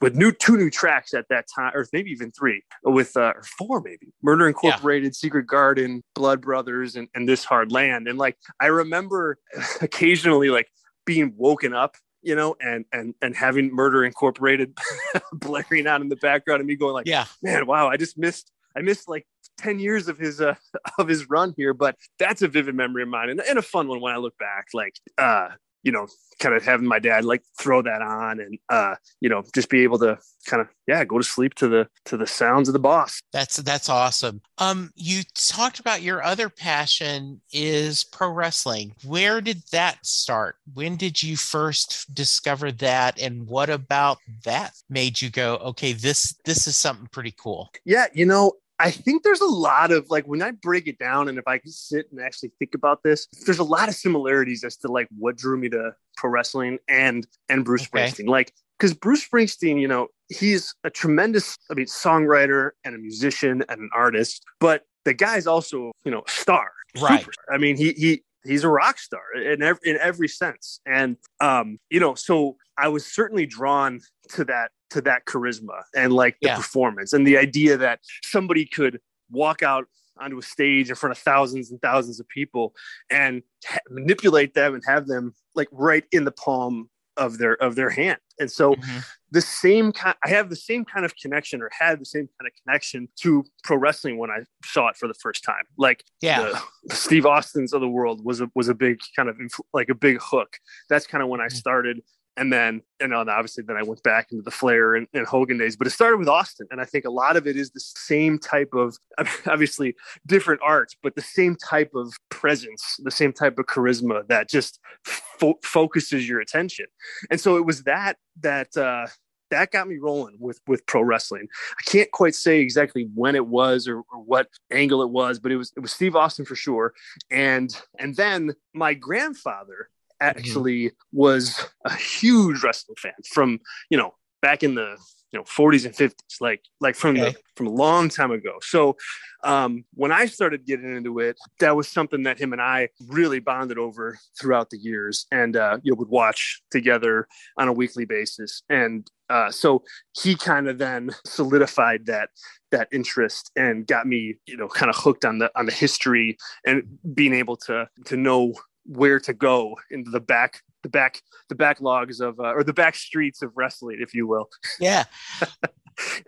with 0.00 0.16
new 0.16 0.32
two 0.32 0.56
new 0.56 0.70
tracks 0.70 1.12
at 1.12 1.26
that 1.28 1.44
time, 1.54 1.72
or 1.74 1.86
maybe 1.92 2.10
even 2.10 2.32
three, 2.32 2.62
with 2.82 3.14
uh, 3.16 3.34
or 3.36 3.42
four 3.58 3.82
maybe, 3.82 4.08
Murder 4.22 4.48
Incorporated, 4.48 5.12
yeah. 5.12 5.12
Secret 5.12 5.46
Garden, 5.46 6.02
Blood 6.14 6.40
Brothers, 6.40 6.96
and, 6.96 7.08
and 7.14 7.28
This 7.28 7.44
Hard 7.44 7.70
Land. 7.70 8.08
And 8.08 8.18
like, 8.18 8.38
I 8.58 8.66
remember 8.66 9.38
occasionally 9.82 10.48
like 10.48 10.68
being 11.04 11.34
woken 11.36 11.74
up 11.74 11.96
you 12.26 12.34
know, 12.34 12.56
and 12.60 12.84
and 12.92 13.14
and 13.22 13.36
having 13.36 13.72
Murder 13.72 14.04
Incorporated 14.04 14.76
blaring 15.32 15.86
out 15.86 16.00
in 16.00 16.08
the 16.08 16.16
background, 16.16 16.60
and 16.60 16.66
me 16.66 16.74
going 16.74 16.92
like, 16.92 17.06
yeah, 17.06 17.26
man, 17.40 17.66
wow, 17.66 17.88
I 17.88 17.96
just 17.96 18.18
missed, 18.18 18.50
I 18.76 18.82
missed 18.82 19.08
like 19.08 19.26
10 19.58 19.78
years 19.78 20.08
of 20.08 20.18
his 20.18 20.40
uh 20.40 20.54
of 20.98 21.06
his 21.06 21.30
run 21.30 21.54
here. 21.56 21.72
But 21.72 21.96
that's 22.18 22.42
a 22.42 22.48
vivid 22.48 22.74
memory 22.74 23.04
of 23.04 23.08
mine 23.08 23.30
and, 23.30 23.40
and 23.40 23.58
a 23.58 23.62
fun 23.62 23.88
one 23.88 24.00
when 24.00 24.12
i 24.12 24.16
look 24.16 24.36
back 24.38 24.66
like 24.74 24.94
uh 25.18 25.48
you 25.82 25.92
know, 25.92 26.06
kind 26.38 26.54
of 26.54 26.64
having 26.64 26.86
my 26.86 26.98
dad 26.98 27.24
like 27.24 27.42
throw 27.58 27.82
that 27.82 28.02
on 28.02 28.40
and 28.40 28.58
uh, 28.68 28.94
you 29.20 29.28
know, 29.28 29.42
just 29.54 29.70
be 29.70 29.82
able 29.82 29.98
to 29.98 30.18
kind 30.46 30.60
of 30.60 30.68
yeah, 30.86 31.04
go 31.04 31.18
to 31.18 31.24
sleep 31.24 31.54
to 31.54 31.68
the 31.68 31.88
to 32.04 32.16
the 32.16 32.26
sounds 32.26 32.68
of 32.68 32.72
the 32.72 32.78
boss. 32.78 33.20
That's 33.32 33.56
that's 33.56 33.88
awesome. 33.88 34.40
Um 34.58 34.90
you 34.94 35.22
talked 35.34 35.80
about 35.80 36.02
your 36.02 36.22
other 36.22 36.48
passion 36.48 37.40
is 37.52 38.04
pro 38.04 38.30
wrestling. 38.30 38.92
Where 39.04 39.40
did 39.40 39.62
that 39.72 40.04
start? 40.04 40.56
When 40.74 40.96
did 40.96 41.22
you 41.22 41.36
first 41.36 42.14
discover 42.14 42.72
that 42.72 43.20
and 43.20 43.46
what 43.46 43.70
about 43.70 44.18
that 44.44 44.72
made 44.88 45.20
you 45.20 45.30
go, 45.30 45.56
okay, 45.56 45.92
this 45.92 46.34
this 46.44 46.66
is 46.66 46.76
something 46.76 47.08
pretty 47.10 47.34
cool? 47.36 47.70
Yeah, 47.84 48.06
you 48.12 48.26
know, 48.26 48.52
I 48.78 48.90
think 48.90 49.22
there's 49.22 49.40
a 49.40 49.46
lot 49.46 49.90
of 49.90 50.10
like 50.10 50.26
when 50.26 50.42
I 50.42 50.50
break 50.50 50.86
it 50.86 50.98
down 50.98 51.28
and 51.28 51.38
if 51.38 51.48
I 51.48 51.58
can 51.58 51.70
sit 51.70 52.06
and 52.10 52.20
actually 52.20 52.52
think 52.58 52.74
about 52.74 53.02
this, 53.02 53.26
there's 53.46 53.58
a 53.58 53.64
lot 53.64 53.88
of 53.88 53.94
similarities 53.94 54.64
as 54.64 54.76
to 54.78 54.88
like 54.88 55.08
what 55.18 55.36
drew 55.36 55.56
me 55.56 55.68
to 55.70 55.92
pro 56.16 56.30
wrestling 56.30 56.78
and 56.88 57.26
and 57.48 57.64
Bruce 57.64 57.82
okay. 57.82 58.06
Springsteen. 58.06 58.28
Like 58.28 58.52
because 58.78 58.92
Bruce 58.92 59.26
Springsteen, 59.26 59.80
you 59.80 59.88
know, 59.88 60.08
he's 60.28 60.74
a 60.84 60.90
tremendous, 60.90 61.56
I 61.70 61.74
mean, 61.74 61.86
songwriter 61.86 62.70
and 62.84 62.94
a 62.94 62.98
musician 62.98 63.64
and 63.68 63.80
an 63.80 63.90
artist, 63.94 64.44
but 64.60 64.82
the 65.04 65.14
guy's 65.14 65.46
also, 65.46 65.92
you 66.04 66.10
know, 66.10 66.22
a 66.26 66.30
star. 66.30 66.72
Right. 67.00 67.20
Superstar. 67.24 67.54
I 67.54 67.58
mean, 67.58 67.76
he 67.76 67.92
he 67.92 68.22
he's 68.44 68.64
a 68.64 68.68
rock 68.68 68.98
star 68.98 69.22
in 69.34 69.62
every 69.62 69.90
in 69.90 69.98
every 69.98 70.28
sense. 70.28 70.80
And 70.86 71.16
um, 71.40 71.78
you 71.90 72.00
know, 72.00 72.14
so 72.14 72.56
I 72.76 72.88
was 72.88 73.06
certainly 73.06 73.46
drawn 73.46 74.00
to 74.30 74.44
that 74.44 74.70
to 74.90 75.00
that 75.02 75.24
charisma 75.26 75.82
and 75.94 76.12
like 76.12 76.36
the 76.40 76.48
yeah. 76.48 76.56
performance 76.56 77.12
and 77.12 77.26
the 77.26 77.36
idea 77.36 77.76
that 77.76 78.00
somebody 78.22 78.64
could 78.64 79.00
walk 79.30 79.62
out 79.62 79.86
onto 80.18 80.38
a 80.38 80.42
stage 80.42 80.88
in 80.88 80.96
front 80.96 81.12
of 81.12 81.18
thousands 81.18 81.70
and 81.70 81.80
thousands 81.82 82.20
of 82.20 82.28
people 82.28 82.74
and 83.10 83.42
ha- 83.66 83.78
manipulate 83.90 84.54
them 84.54 84.74
and 84.74 84.82
have 84.86 85.06
them 85.06 85.34
like 85.54 85.68
right 85.72 86.04
in 86.12 86.24
the 86.24 86.32
palm 86.32 86.88
of 87.16 87.38
their 87.38 87.54
of 87.62 87.74
their 87.74 87.90
hand 87.90 88.18
and 88.38 88.50
so 88.50 88.74
mm-hmm. 88.74 88.98
the 89.30 89.40
same 89.40 89.90
kind 89.90 90.14
i 90.24 90.28
have 90.28 90.50
the 90.50 90.56
same 90.56 90.84
kind 90.84 91.06
of 91.06 91.16
connection 91.16 91.62
or 91.62 91.70
had 91.78 91.98
the 91.98 92.04
same 92.04 92.28
kind 92.38 92.46
of 92.46 92.52
connection 92.62 93.08
to 93.16 93.42
pro 93.64 93.76
wrestling 93.76 94.18
when 94.18 94.30
i 94.30 94.40
saw 94.64 94.88
it 94.88 94.96
for 94.96 95.08
the 95.08 95.14
first 95.14 95.42
time 95.42 95.64
like 95.78 96.04
yeah 96.20 96.60
the, 96.84 96.94
steve 96.94 97.24
austin's 97.24 97.72
of 97.72 97.80
the 97.80 97.88
world 97.88 98.22
was 98.24 98.40
a 98.40 98.50
was 98.54 98.68
a 98.68 98.74
big 98.74 98.98
kind 99.16 99.28
of 99.28 99.38
like 99.72 99.88
a 99.88 99.94
big 99.94 100.18
hook 100.20 100.58
that's 100.90 101.06
kind 101.06 101.22
of 101.22 101.28
when 101.30 101.40
i 101.40 101.46
mm-hmm. 101.46 101.56
started 101.56 102.02
and 102.36 102.52
then 102.52 102.82
and 103.00 103.12
then 103.12 103.28
obviously 103.28 103.64
then 103.66 103.76
I 103.76 103.82
went 103.82 104.02
back 104.02 104.28
into 104.30 104.42
the 104.42 104.50
Flair 104.50 104.94
and, 104.94 105.06
and, 105.12 105.26
Hogan 105.26 105.58
days, 105.58 105.76
but 105.76 105.86
it 105.86 105.90
started 105.90 106.18
with 106.18 106.28
Austin, 106.28 106.66
and 106.70 106.80
I 106.80 106.84
think 106.84 107.04
a 107.04 107.10
lot 107.10 107.36
of 107.36 107.46
it 107.46 107.56
is 107.56 107.70
the 107.70 107.80
same 107.80 108.38
type 108.38 108.74
of 108.74 108.96
obviously 109.46 109.94
different 110.26 110.60
art, 110.62 110.94
but 111.02 111.14
the 111.14 111.22
same 111.22 111.56
type 111.56 111.92
of 111.94 112.12
presence, 112.30 113.00
the 113.02 113.10
same 113.10 113.32
type 113.32 113.58
of 113.58 113.66
charisma 113.66 114.26
that 114.28 114.48
just 114.48 114.80
fo- 115.04 115.58
focuses 115.62 116.28
your 116.28 116.40
attention, 116.40 116.86
and 117.30 117.40
so 117.40 117.56
it 117.56 117.64
was 117.64 117.82
that 117.84 118.16
that 118.40 118.76
uh, 118.76 119.06
that 119.50 119.70
got 119.70 119.88
me 119.88 119.96
rolling 119.96 120.36
with 120.38 120.60
with 120.66 120.86
pro 120.86 121.02
wrestling. 121.02 121.48
I 121.78 121.90
can't 121.90 122.10
quite 122.10 122.34
say 122.34 122.60
exactly 122.60 123.08
when 123.14 123.34
it 123.34 123.46
was 123.46 123.88
or, 123.88 123.98
or, 123.98 124.20
what 124.24 124.48
angle 124.70 125.02
it 125.02 125.10
was, 125.10 125.38
but 125.38 125.52
it 125.52 125.56
was 125.56 125.72
it 125.76 125.80
was 125.80 125.92
Steve 125.92 126.16
Austin 126.16 126.44
for 126.44 126.56
sure. 126.56 126.92
And 127.30 127.70
and 127.98 128.16
then 128.16 128.54
my 128.74 128.94
grandfather. 128.94 129.88
Actually 130.20 130.86
mm-hmm. 130.86 131.18
was 131.18 131.66
a 131.84 131.94
huge 131.94 132.62
wrestling 132.62 132.96
fan 132.98 133.12
from 133.32 133.58
you 133.90 133.98
know 133.98 134.14
back 134.42 134.62
in 134.62 134.74
the 134.74 134.96
you 135.32 135.38
know 135.38 135.44
40s 135.44 135.84
and 135.84 135.94
50s 135.94 136.40
like 136.40 136.62
like 136.80 136.94
from 136.94 137.16
okay. 137.16 137.32
the 137.32 137.38
from 137.56 137.66
a 137.66 137.70
long 137.70 138.08
time 138.08 138.30
ago 138.30 138.54
so 138.62 138.96
um 139.44 139.84
when 139.94 140.12
i 140.12 140.26
started 140.26 140.64
getting 140.64 140.96
into 140.96 141.18
it 141.18 141.36
that 141.60 141.74
was 141.74 141.88
something 141.88 142.22
that 142.22 142.38
him 142.38 142.52
and 142.52 142.62
i 142.62 142.88
really 143.08 143.40
bonded 143.40 143.78
over 143.78 144.18
throughout 144.40 144.70
the 144.70 144.78
years 144.78 145.26
and 145.32 145.56
uh 145.56 145.78
you 145.82 145.92
know, 145.92 145.96
would 145.96 146.08
watch 146.08 146.62
together 146.70 147.26
on 147.58 147.68
a 147.68 147.72
weekly 147.72 148.04
basis 148.04 148.62
and 148.70 149.10
uh 149.28 149.50
so 149.50 149.82
he 150.12 150.36
kind 150.36 150.68
of 150.68 150.78
then 150.78 151.10
solidified 151.24 152.06
that 152.06 152.30
that 152.70 152.88
interest 152.92 153.50
and 153.56 153.86
got 153.86 154.06
me 154.06 154.36
you 154.46 154.56
know 154.56 154.68
kind 154.68 154.90
of 154.90 154.96
hooked 154.96 155.24
on 155.24 155.38
the 155.38 155.50
on 155.58 155.66
the 155.66 155.72
history 155.72 156.36
and 156.64 156.82
being 157.14 157.34
able 157.34 157.56
to 157.56 157.88
to 158.04 158.16
know 158.16 158.54
where 158.86 159.20
to 159.20 159.32
go 159.32 159.76
into 159.90 160.10
the 160.10 160.20
back 160.20 160.60
the 160.82 160.88
back 160.88 161.20
the 161.48 161.54
backlogs 161.54 162.20
of 162.20 162.38
uh, 162.38 162.54
or 162.54 162.62
the 162.62 162.72
back 162.72 162.94
streets 162.94 163.42
of 163.42 163.52
wrestling 163.56 163.98
if 164.00 164.14
you 164.14 164.26
will. 164.26 164.48
Yeah. 164.80 165.04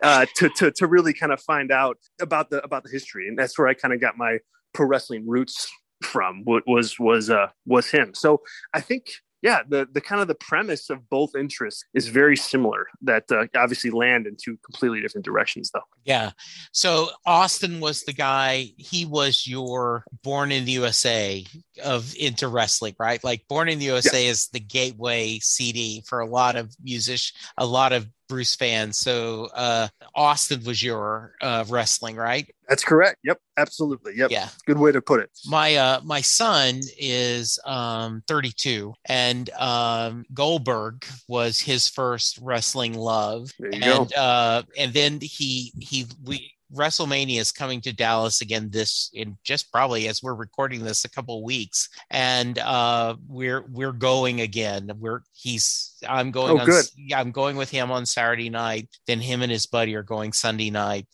Uh, 0.01 0.25
to, 0.35 0.49
to 0.49 0.71
to 0.71 0.87
really 0.87 1.13
kind 1.13 1.31
of 1.31 1.39
find 1.41 1.71
out 1.71 1.95
about 2.19 2.49
the 2.49 2.59
about 2.63 2.81
the 2.81 2.89
history. 2.89 3.27
And 3.27 3.37
that's 3.37 3.55
where 3.55 3.67
i 3.67 3.75
kind 3.75 3.93
of 3.93 4.01
got 4.01 4.17
my 4.17 4.39
pro 4.73 4.87
wrestling 4.87 5.27
roots 5.27 5.69
from 6.03 6.41
what 6.43 6.63
was 6.65 6.97
was 6.97 7.29
uh 7.29 7.49
was 7.67 7.91
him. 7.91 8.15
So 8.15 8.41
i 8.73 8.81
think 8.81 9.11
yeah, 9.41 9.59
the 9.67 9.87
the 9.91 10.01
kind 10.01 10.21
of 10.21 10.27
the 10.27 10.35
premise 10.35 10.89
of 10.89 11.09
both 11.09 11.35
interests 11.35 11.85
is 11.93 12.07
very 12.07 12.35
similar. 12.35 12.87
That 13.01 13.23
uh, 13.31 13.45
obviously 13.55 13.89
land 13.89 14.27
in 14.27 14.35
two 14.35 14.57
completely 14.57 15.01
different 15.01 15.25
directions, 15.25 15.71
though. 15.73 15.83
Yeah. 16.03 16.31
So 16.71 17.09
Austin 17.25 17.79
was 17.79 18.03
the 18.03 18.13
guy. 18.13 18.71
He 18.77 19.05
was 19.05 19.47
your 19.47 20.03
Born 20.23 20.51
in 20.51 20.65
the 20.65 20.73
USA 20.73 21.45
of 21.83 22.13
into 22.19 22.47
wrestling, 22.47 22.95
right? 22.99 23.23
Like 23.23 23.47
Born 23.47 23.69
in 23.69 23.79
the 23.79 23.85
USA 23.85 24.25
yeah. 24.25 24.31
is 24.31 24.47
the 24.49 24.59
gateway 24.59 25.39
CD 25.39 26.03
for 26.05 26.19
a 26.19 26.27
lot 26.27 26.55
of 26.55 26.75
musicians, 26.83 27.33
a 27.57 27.65
lot 27.65 27.93
of 27.93 28.07
Bruce 28.29 28.55
fans. 28.55 28.97
So 28.97 29.49
uh, 29.53 29.89
Austin 30.15 30.63
was 30.63 30.81
your 30.81 31.33
uh, 31.41 31.65
wrestling, 31.67 32.15
right? 32.15 32.47
That's 32.69 32.83
correct. 32.83 33.17
Yep, 33.23 33.39
absolutely. 33.57 34.13
Yep. 34.15 34.31
Yeah. 34.31 34.47
Good 34.65 34.77
way 34.77 34.91
to 34.91 35.01
put 35.01 35.19
it. 35.19 35.31
My 35.47 35.75
uh, 35.75 36.01
my 36.03 36.21
son 36.21 36.79
is 36.97 37.59
um, 37.65 38.23
32, 38.27 38.93
and 39.05 39.49
um, 39.57 40.25
Goldberg 40.33 41.03
was 41.27 41.59
his 41.59 41.89
first 41.89 42.39
wrestling 42.41 42.93
love. 42.93 43.51
and 43.59 43.83
go. 43.83 44.07
uh, 44.15 44.61
and 44.77 44.93
then 44.93 45.19
he 45.19 45.73
he 45.79 46.05
we 46.23 46.53
WrestleMania 46.73 47.39
is 47.39 47.51
coming 47.51 47.81
to 47.81 47.93
Dallas 47.93 48.41
again 48.41 48.69
this 48.69 49.09
in 49.13 49.37
just 49.43 49.71
probably 49.71 50.07
as 50.07 50.21
we're 50.21 50.33
recording 50.33 50.83
this 50.83 51.05
a 51.05 51.09
couple 51.09 51.43
weeks, 51.43 51.89
and 52.09 52.57
uh, 52.59 53.15
we're 53.27 53.65
we're 53.69 53.91
going 53.91 54.41
again. 54.41 54.91
We're 54.99 55.21
he's 55.33 55.95
I'm 56.07 56.31
going. 56.31 56.51
Oh, 56.51 56.59
on, 56.59 56.65
good. 56.65 56.85
I'm 57.15 57.31
going 57.31 57.57
with 57.57 57.69
him 57.69 57.91
on 57.91 58.05
Saturday 58.05 58.49
night. 58.49 58.89
Then 59.07 59.19
him 59.19 59.41
and 59.41 59.51
his 59.51 59.65
buddy 59.65 59.95
are 59.95 60.03
going 60.03 60.33
Sunday 60.33 60.69
night, 60.69 61.07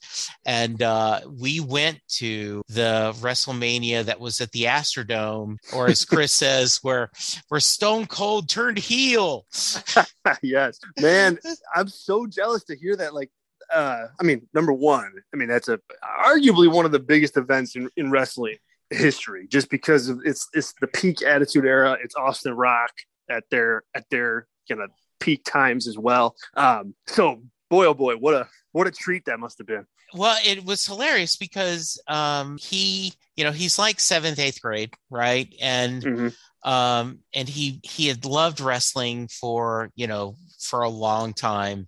and 0.46 0.82
uh, 0.82 1.22
we 1.28 1.60
went 1.60 2.00
to 2.18 2.62
the 2.68 3.14
WrestleMania 3.20 4.06
that 4.06 4.20
was 4.20 4.42
at 4.42 4.52
the 4.52 4.64
Astrodome, 4.64 5.58
or 5.74 5.88
as 5.88 6.06
Chris 6.06 6.32
says, 6.34 6.80
where 6.82 7.10
where 7.50 7.60
Stone 7.60 8.08
Cold 8.08 8.50
turned 8.50 8.78
heel. 8.78 9.46
yes, 10.42 10.80
man, 11.00 11.40
I'm 11.76 11.88
so 11.88 12.28
jealous 12.28 12.64
to 12.66 12.76
hear 12.76 12.96
that. 12.98 13.14
Like 13.14 13.32
uh, 13.74 14.08
I 14.20 14.24
mean, 14.24 14.48
number 14.54 14.74
one, 14.74 15.12
I 15.34 15.38
mean 15.38 15.48
that's 15.48 15.70
a 15.70 15.80
arguably 16.26 16.72
one 16.72 16.86
of 16.86 16.92
the 16.92 17.00
biggest 17.00 17.38
events 17.38 17.76
in, 17.76 17.90
in 17.98 18.12
wrestling 18.12 18.58
history, 18.90 19.48
just 19.48 19.70
because 19.70 20.10
of 20.10 20.22
it's 20.26 20.48
it's 20.54 20.74
the 20.82 20.88
peak 20.88 21.22
Attitude 21.22 21.66
Era. 21.66 21.98
It's 22.04 22.16
Austin 22.16 22.54
Rock 22.54 22.92
at 23.30 23.44
their 23.50 23.84
at 23.94 24.06
their 24.10 24.48
kind 24.70 24.82
of 24.82 24.92
peak 25.20 25.44
times 25.44 25.88
as 25.88 25.98
well. 25.98 26.36
Um, 26.56 26.96
so 27.08 27.42
boy, 27.70 27.86
oh 27.86 27.94
boy, 27.94 28.16
what 28.16 28.34
a 28.34 28.48
what 28.72 28.88
a 28.88 28.92
treat 28.92 29.26
that 29.26 29.40
must 29.40 29.58
have 29.58 29.68
been. 29.68 29.86
Well, 30.14 30.38
it 30.46 30.64
was 30.64 30.86
hilarious 30.86 31.36
because 31.36 32.02
um, 32.08 32.58
he, 32.58 33.14
you 33.36 33.44
know, 33.44 33.52
he's 33.52 33.80
like 33.80 34.00
seventh, 34.00 34.40
eighth 34.40 34.62
grade, 34.62 34.94
right? 35.10 35.54
And 35.62 36.04
mm-hmm. 36.04 36.70
um, 36.70 37.20
and 37.34 37.50
he 37.50 37.80
he 37.84 38.08
had 38.08 38.24
loved 38.26 38.60
wrestling 38.60 39.28
for 39.28 39.92
you 39.96 40.08
know 40.08 40.36
for 40.60 40.82
a 40.82 40.90
long 40.90 41.34
time 41.34 41.86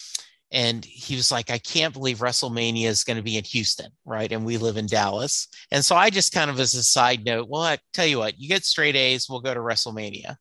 and 0.51 0.85
he 0.85 1.15
was 1.15 1.31
like, 1.31 1.49
I 1.49 1.57
can't 1.57 1.93
believe 1.93 2.19
WrestleMania 2.19 2.87
is 2.87 3.03
going 3.03 3.17
to 3.17 3.23
be 3.23 3.37
in 3.37 3.43
Houston, 3.43 3.91
right? 4.05 4.31
And 4.31 4.45
we 4.45 4.57
live 4.57 4.77
in 4.77 4.85
Dallas. 4.85 5.49
And 5.71 5.83
so 5.83 5.95
I 5.95 6.09
just 6.09 6.31
kind 6.31 6.49
of, 6.49 6.59
as 6.59 6.73
a 6.73 6.83
side 6.83 7.25
note, 7.25 7.49
well, 7.49 7.63
I 7.63 7.77
tell 7.91 8.05
you 8.05 8.19
what, 8.19 8.39
you 8.39 8.47
get 8.47 8.63
straight 8.63 8.95
A's, 8.95 9.27
we'll 9.29 9.41
go 9.41 9.53
to 9.53 9.59
WrestleMania. 9.59 10.37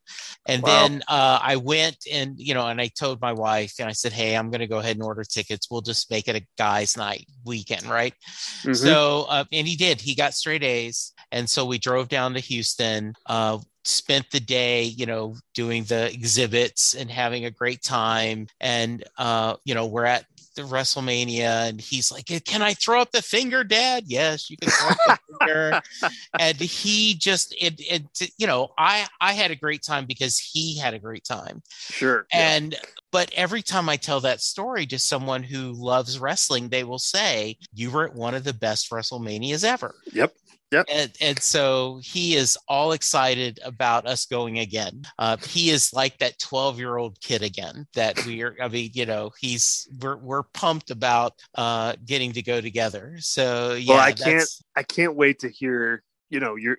And 0.47 0.63
wow. 0.63 0.69
then 0.69 1.03
uh, 1.09 1.41
I 1.43 1.57
went 1.57 1.97
and, 2.11 2.39
you 2.39 2.55
know, 2.55 2.69
and 2.69 2.81
I 2.81 2.87
told 2.87 3.21
my 3.21 3.33
wife, 3.33 3.75
and 3.81 3.89
I 3.89 3.93
said, 3.93 4.13
Hey, 4.13 4.37
I'm 4.37 4.51
going 4.51 4.61
to 4.61 4.69
go 4.69 4.79
ahead 4.79 4.97
and 4.97 5.03
order 5.03 5.25
tickets. 5.25 5.69
We'll 5.71 5.81
just 5.81 6.11
make 6.11 6.29
it 6.29 6.37
a 6.37 6.47
guy's 6.57 6.97
night 6.97 7.27
weekend, 7.45 7.87
right? 7.87 8.15
Mm-hmm. 8.63 8.75
So, 8.75 9.27
uh, 9.29 9.45
and 9.51 9.67
he 9.67 9.75
did, 9.75 10.01
he 10.01 10.15
got 10.15 10.35
straight 10.35 10.63
A's. 10.63 11.13
And 11.33 11.51
so 11.51 11.65
we 11.65 11.79
drove 11.79 12.09
down 12.09 12.35
to 12.35 12.41
Houston. 12.41 13.15
Uh, 13.27 13.59
spent 13.87 14.31
the 14.31 14.41
day, 14.41 14.85
you 14.85 15.07
know, 15.07 15.37
doing 15.55 15.85
the 15.85 16.13
exhibits 16.13 16.95
and 16.95 17.11
having 17.11 17.45
a 17.45 17.51
great 17.51 17.83
time. 17.83 18.49
And, 18.61 19.05
uh, 19.19 19.57
you 19.65 19.75
know, 19.75 19.87
we're 19.87 20.05
at 20.05 20.27
the 20.57 20.63
WrestleMania 20.63 21.69
and 21.69 21.81
he's 21.81 22.11
like, 22.11 22.27
Can 22.45 22.63
I 22.63 22.75
throw 22.75 23.01
up 23.01 23.13
the 23.13 23.23
finger, 23.23 23.63
Dad? 23.63 24.05
Yes, 24.07 24.51
you 24.51 24.57
can 24.57 24.71
throw 24.71 24.89
up 24.89 25.21
the 25.29 25.37
finger. 25.39 25.83
and 26.41 26.57
he 26.57 27.15
just, 27.15 27.55
it, 27.61 27.75
it, 27.79 28.31
you 28.39 28.47
know, 28.47 28.71
I, 28.77 29.07
I 29.21 29.35
had 29.35 29.51
a 29.51 29.57
great 29.57 29.83
time 29.83 30.07
because 30.07 30.39
he 30.39 30.79
had 30.79 30.95
a 30.95 30.99
great 30.99 31.25
time. 31.25 31.63
Sure. 31.69 32.27
And, 32.33 32.73
yeah. 32.73 32.79
but 33.13 33.31
every 33.35 33.63
time 33.63 33.89
I 33.89 33.97
tell 33.97 34.21
that 34.21 34.41
story 34.41 34.87
to 34.87 34.99
someone 34.99 35.43
who 35.43 35.73
loves 35.73 36.19
wrestling, 36.19 36.71
they 36.71 36.85
will 36.85 36.99
say, 36.99 37.59
You 37.73 37.91
were 37.91 38.07
at 38.07 38.15
one 38.15 38.35
of 38.35 38.45
the 38.45 38.55
best 38.55 38.91
WrestleManias 38.91 39.63
ever. 39.63 39.95
Yep. 40.13 40.35
Yep. 40.73 40.87
And, 40.91 41.13
and 41.21 41.39
so 41.39 42.01
he 42.03 42.35
is 42.35 42.59
all 42.69 42.93
excited 42.93 43.61
about 43.65 44.07
us 44.07 44.27
going 44.27 44.59
again. 44.59 45.03
Uh, 45.19 45.37
he 45.37 45.71
is 45.71 45.93
like 45.93 46.19
that 46.19 46.39
12 46.39 46.79
year 46.79 46.97
old 46.97 47.21
kid 47.21 47.43
again 47.43 47.87
that 47.95 48.25
we 48.27 48.43
are, 48.43 48.57
I 48.61 48.69
mean, 48.69 48.91
you 48.93 49.07
know, 49.07 49.31
he's, 49.39 49.89
we're, 50.01 50.17
we're 50.17 50.43
pumped 50.43 50.91
about 50.91 51.35
uh, 51.55 51.95
getting 52.05 52.33
to 52.33 52.43
go 52.43 52.61
together. 52.61 53.17
So, 53.21 53.75
yeah. 53.75 53.95
Well, 53.95 54.03
I 54.03 54.13
can't, 54.13 54.49
I 54.75 54.83
can't 54.83 55.15
wait 55.15 55.41
to 55.41 55.49
hear 55.49 56.03
you 56.31 56.41
know 56.41 56.57
your 56.57 56.79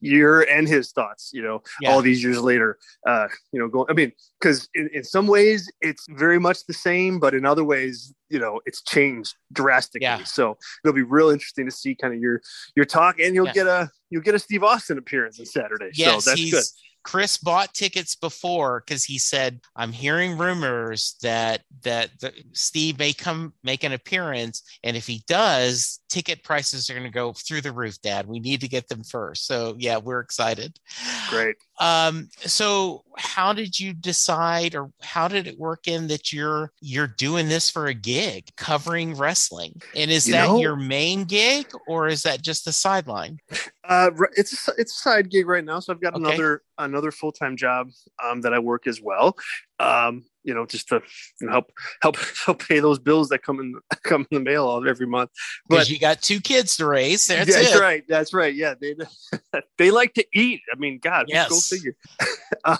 your 0.00 0.42
and 0.42 0.68
his 0.68 0.92
thoughts 0.92 1.30
you 1.32 1.42
know 1.42 1.62
yeah. 1.80 1.90
all 1.90 2.00
these 2.00 2.22
years 2.22 2.40
later 2.40 2.78
uh 3.06 3.26
you 3.52 3.58
know 3.58 3.68
going 3.68 3.86
i 3.88 3.92
mean 3.92 4.12
because 4.40 4.68
in, 4.74 4.88
in 4.92 5.02
some 5.02 5.26
ways 5.26 5.70
it's 5.80 6.06
very 6.10 6.38
much 6.38 6.64
the 6.66 6.74
same 6.74 7.18
but 7.18 7.34
in 7.34 7.44
other 7.44 7.64
ways 7.64 8.14
you 8.28 8.38
know 8.38 8.60
it's 8.66 8.82
changed 8.82 9.34
drastically 9.52 10.04
yeah. 10.04 10.22
so 10.24 10.56
it'll 10.84 10.94
be 10.94 11.02
real 11.02 11.30
interesting 11.30 11.64
to 11.64 11.72
see 11.72 11.94
kind 11.94 12.14
of 12.14 12.20
your 12.20 12.40
your 12.76 12.84
talk 12.84 13.18
and 13.18 13.34
you'll 13.34 13.46
yeah. 13.46 13.52
get 13.52 13.66
a 13.66 13.90
you'll 14.10 14.22
get 14.22 14.34
a 14.34 14.38
steve 14.38 14.62
austin 14.62 14.98
appearance 14.98 15.40
on 15.40 15.46
saturday 15.46 15.90
yes, 15.94 16.24
so 16.24 16.30
that's 16.30 16.50
good 16.50 16.64
Chris 17.04 17.36
bought 17.38 17.72
tickets 17.74 18.16
before 18.16 18.82
because 18.84 19.04
he 19.04 19.18
said, 19.18 19.60
"I'm 19.76 19.92
hearing 19.92 20.36
rumors 20.36 21.16
that 21.22 21.62
that 21.82 22.10
the, 22.20 22.32
Steve 22.52 22.98
may 22.98 23.12
come 23.12 23.52
make 23.62 23.84
an 23.84 23.92
appearance, 23.92 24.62
and 24.82 24.96
if 24.96 25.06
he 25.06 25.22
does, 25.28 26.00
ticket 26.08 26.42
prices 26.42 26.88
are 26.88 26.94
going 26.94 27.04
to 27.04 27.10
go 27.10 27.32
through 27.32 27.60
the 27.60 27.72
roof, 27.72 28.00
Dad. 28.02 28.26
We 28.26 28.40
need 28.40 28.60
to 28.62 28.68
get 28.68 28.88
them 28.88 29.04
first. 29.04 29.46
So 29.46 29.74
yeah, 29.78 29.98
we're 29.98 30.20
excited. 30.20 30.78
Great. 31.30 31.56
Um, 31.80 32.28
so 32.40 33.02
how 33.18 33.52
did 33.52 33.78
you 33.78 33.92
decide, 33.92 34.74
or 34.74 34.90
how 35.02 35.26
did 35.28 35.46
it 35.46 35.58
work 35.58 35.86
in 35.88 36.06
that 36.08 36.32
you're 36.32 36.72
you're 36.80 37.06
doing 37.08 37.48
this 37.48 37.68
for 37.68 37.86
a 37.86 37.94
gig, 37.94 38.48
covering 38.56 39.14
wrestling, 39.14 39.80
and 39.94 40.10
is 40.10 40.26
You 40.26 40.32
that 40.34 40.46
know- 40.46 40.60
your 40.60 40.76
main 40.76 41.24
gig, 41.24 41.66
or 41.86 42.08
is 42.08 42.22
that 42.22 42.42
just 42.42 42.66
a 42.66 42.72
sideline? 42.72 43.38
Uh, 43.86 44.10
it's 44.36 44.66
a, 44.68 44.72
it's 44.78 44.92
a 44.92 44.98
side 45.02 45.30
gig 45.30 45.46
right 45.46 45.64
now, 45.64 45.78
so 45.80 45.92
I've 45.92 46.00
got 46.00 46.14
Okay. 46.14 46.24
another 46.24 46.62
another 46.78 47.10
full 47.10 47.32
time 47.32 47.56
job 47.56 47.90
um, 48.22 48.40
that 48.40 48.54
I 48.54 48.58
work 48.58 48.86
as 48.86 49.00
well. 49.00 49.36
Um, 49.78 50.24
you 50.42 50.54
know, 50.54 50.64
just 50.66 50.88
to 50.88 51.02
you 51.40 51.46
know, 51.46 51.52
help 51.52 51.72
help 52.02 52.16
help 52.46 52.66
pay 52.66 52.80
those 52.80 52.98
bills 52.98 53.28
that 53.28 53.42
come 53.42 53.60
in 53.60 53.74
come 54.04 54.26
in 54.30 54.38
the 54.38 54.40
mail 54.50 54.64
all 54.66 54.88
every 54.88 55.06
month. 55.06 55.30
But- 55.68 55.88
you 55.90 55.98
got 55.98 56.22
two 56.22 56.40
kids 56.40 56.76
to 56.78 56.86
raise. 56.86 57.26
That's 57.26 57.52
that's 57.54 57.78
right. 57.78 58.04
That's 58.08 58.32
right. 58.32 58.54
Yeah, 58.54 58.74
they 58.80 58.96
they 59.78 59.90
like 59.90 60.14
to 60.14 60.24
eat. 60.32 60.60
I 60.72 60.78
mean, 60.78 60.98
God, 61.02 61.26
Yes. 61.28 61.48
go 61.50 61.60
figure. 61.60 61.96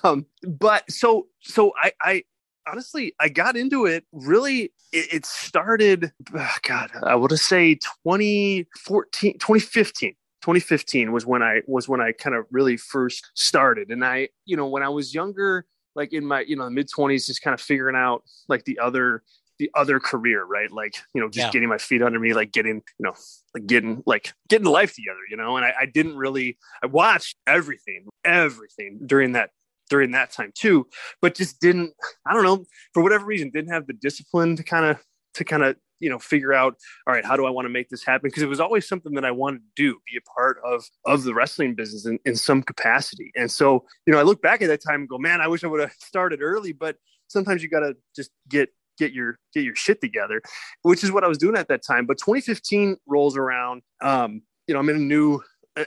um, 0.02 0.26
but 0.42 0.90
so 0.90 1.26
so 1.40 1.73
I 1.76 1.92
I 2.00 2.23
honestly 2.66 3.14
I 3.20 3.28
got 3.28 3.56
into 3.56 3.84
it 3.87 4.04
really. 4.12 4.73
It, 4.92 5.12
it 5.12 5.26
started. 5.26 6.12
ah, 6.38 6.56
God, 6.62 6.90
I 7.02 7.16
would 7.16 7.32
say 7.32 7.75
2014, 7.75 9.38
2015. 9.38 10.14
2015 10.44 11.10
was 11.10 11.24
when 11.24 11.42
I 11.42 11.62
was 11.66 11.88
when 11.88 12.02
I 12.02 12.12
kind 12.12 12.36
of 12.36 12.44
really 12.50 12.76
first 12.76 13.30
started, 13.34 13.88
and 13.88 14.04
I 14.04 14.28
you 14.44 14.58
know 14.58 14.66
when 14.66 14.82
I 14.82 14.90
was 14.90 15.14
younger, 15.14 15.64
like 15.94 16.12
in 16.12 16.26
my 16.26 16.40
you 16.40 16.54
know 16.54 16.68
mid 16.68 16.88
20s, 16.90 17.24
just 17.26 17.40
kind 17.40 17.54
of 17.54 17.62
figuring 17.62 17.96
out 17.96 18.22
like 18.46 18.64
the 18.66 18.78
other 18.78 19.22
the 19.58 19.70
other 19.74 20.00
career, 20.00 20.44
right? 20.44 20.70
Like, 20.70 20.96
you 21.14 21.20
know, 21.20 21.28
just 21.28 21.46
Yeah. 21.46 21.50
getting 21.52 21.68
my 21.68 21.78
feet 21.78 22.02
under 22.02 22.18
me, 22.18 22.34
like 22.34 22.50
getting, 22.50 22.82
you 22.98 23.04
know, 23.04 23.14
like 23.54 23.66
getting 23.66 24.02
like 24.04 24.32
getting 24.48 24.66
life 24.66 24.94
together, 24.94 25.20
you 25.30 25.36
know. 25.36 25.56
And 25.56 25.64
I, 25.64 25.72
I 25.82 25.86
didn't 25.86 26.16
really 26.16 26.58
I 26.82 26.88
watched 26.88 27.36
everything, 27.46 28.08
everything 28.24 28.98
during 29.06 29.32
that 29.32 29.50
during 29.88 30.10
that 30.10 30.30
time 30.30 30.50
too, 30.54 30.86
but 31.22 31.34
just 31.34 31.58
didn't, 31.60 31.94
I 32.26 32.34
don't 32.34 32.42
know, 32.42 32.64
for 32.92 33.02
whatever 33.02 33.24
reason, 33.24 33.50
didn't 33.50 33.72
have 33.72 33.86
the 33.86 33.92
discipline 33.94 34.56
to 34.56 34.62
kind 34.62 34.84
of 34.84 34.98
to 35.34 35.44
kind 35.44 35.62
of 35.62 35.76
you 36.00 36.10
know 36.10 36.18
figure 36.18 36.52
out 36.52 36.76
all 37.06 37.14
right 37.14 37.24
how 37.24 37.36
do 37.36 37.46
i 37.46 37.50
want 37.50 37.66
to 37.66 37.70
make 37.70 37.88
this 37.88 38.04
happen? 38.04 38.28
Because 38.28 38.42
it 38.42 38.48
was 38.48 38.60
always 38.60 38.86
something 38.86 39.14
that 39.14 39.24
i 39.24 39.30
wanted 39.30 39.58
to 39.58 39.72
do 39.76 39.98
be 40.10 40.18
a 40.18 40.30
part 40.38 40.58
of 40.64 40.84
of 41.04 41.24
the 41.24 41.34
wrestling 41.34 41.74
business 41.74 42.06
in, 42.06 42.18
in 42.24 42.36
some 42.36 42.62
capacity. 42.62 43.32
And 43.36 43.50
so 43.50 43.84
you 44.06 44.12
know 44.12 44.18
i 44.18 44.22
look 44.22 44.42
back 44.42 44.62
at 44.62 44.68
that 44.68 44.82
time 44.82 45.00
and 45.00 45.08
go 45.08 45.18
man 45.18 45.40
i 45.40 45.48
wish 45.48 45.64
i 45.64 45.66
would 45.66 45.80
have 45.80 45.92
started 45.98 46.40
early 46.42 46.72
but 46.72 46.96
sometimes 47.28 47.62
you 47.62 47.68
got 47.68 47.80
to 47.80 47.96
just 48.14 48.30
get 48.48 48.70
get 48.98 49.12
your 49.12 49.38
get 49.52 49.64
your 49.64 49.74
shit 49.74 50.00
together 50.00 50.40
which 50.82 51.02
is 51.02 51.10
what 51.10 51.24
i 51.24 51.28
was 51.28 51.38
doing 51.38 51.56
at 51.56 51.68
that 51.68 51.82
time. 51.84 52.06
But 52.06 52.18
2015 52.18 52.96
rolls 53.06 53.36
around 53.36 53.82
um 54.00 54.42
you 54.66 54.74
know 54.74 54.80
i'm 54.80 54.88
in 54.88 54.96
a 54.96 55.00
new 55.00 55.40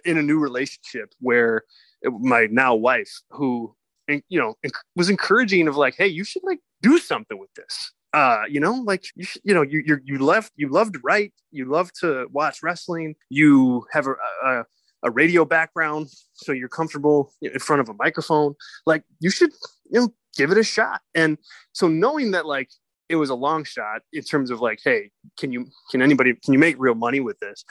in 0.03 0.17
a 0.17 0.23
new 0.23 0.39
relationship 0.39 1.13
where 1.19 1.63
my 2.03 2.47
now 2.51 2.75
wife 2.75 3.21
who 3.29 3.73
you 4.07 4.39
know 4.39 4.55
was 4.95 5.09
encouraging 5.09 5.67
of 5.67 5.75
like 5.75 5.95
hey 5.97 6.07
you 6.07 6.23
should 6.23 6.43
like 6.43 6.59
do 6.81 6.97
something 6.97 7.37
with 7.37 7.53
this 7.55 7.91
uh 8.13 8.43
you 8.49 8.59
know 8.59 8.73
like 8.73 9.05
you 9.15 9.25
you 9.43 9.53
know 9.53 9.61
you 9.61 9.83
you 9.85 9.99
you 10.03 10.17
left 10.19 10.51
you 10.55 10.69
loved 10.69 10.93
to 10.93 10.99
write 11.03 11.33
you 11.51 11.65
love 11.65 11.91
to 11.93 12.25
watch 12.31 12.59
wrestling 12.63 13.15
you 13.29 13.85
have 13.91 14.07
a, 14.07 14.13
a 14.45 14.63
a 15.03 15.11
radio 15.11 15.45
background 15.45 16.07
so 16.33 16.51
you're 16.51 16.69
comfortable 16.69 17.31
in 17.41 17.59
front 17.59 17.79
of 17.81 17.89
a 17.89 17.93
microphone 17.99 18.55
like 18.85 19.03
you 19.19 19.29
should 19.29 19.51
you 19.91 19.99
know 19.99 20.13
give 20.37 20.51
it 20.51 20.57
a 20.57 20.63
shot. 20.63 21.01
And 21.15 21.37
so 21.73 21.87
knowing 21.87 22.31
that 22.31 22.45
like 22.45 22.69
it 23.09 23.15
was 23.15 23.29
a 23.29 23.35
long 23.35 23.63
shot 23.63 24.01
in 24.13 24.23
terms 24.23 24.51
of 24.51 24.61
like 24.61 24.79
hey 24.83 25.09
can 25.37 25.51
you 25.51 25.67
can 25.89 26.01
anybody 26.01 26.33
can 26.35 26.53
you 26.53 26.59
make 26.59 26.75
real 26.77 26.95
money 26.95 27.19
with 27.19 27.39
this? 27.39 27.65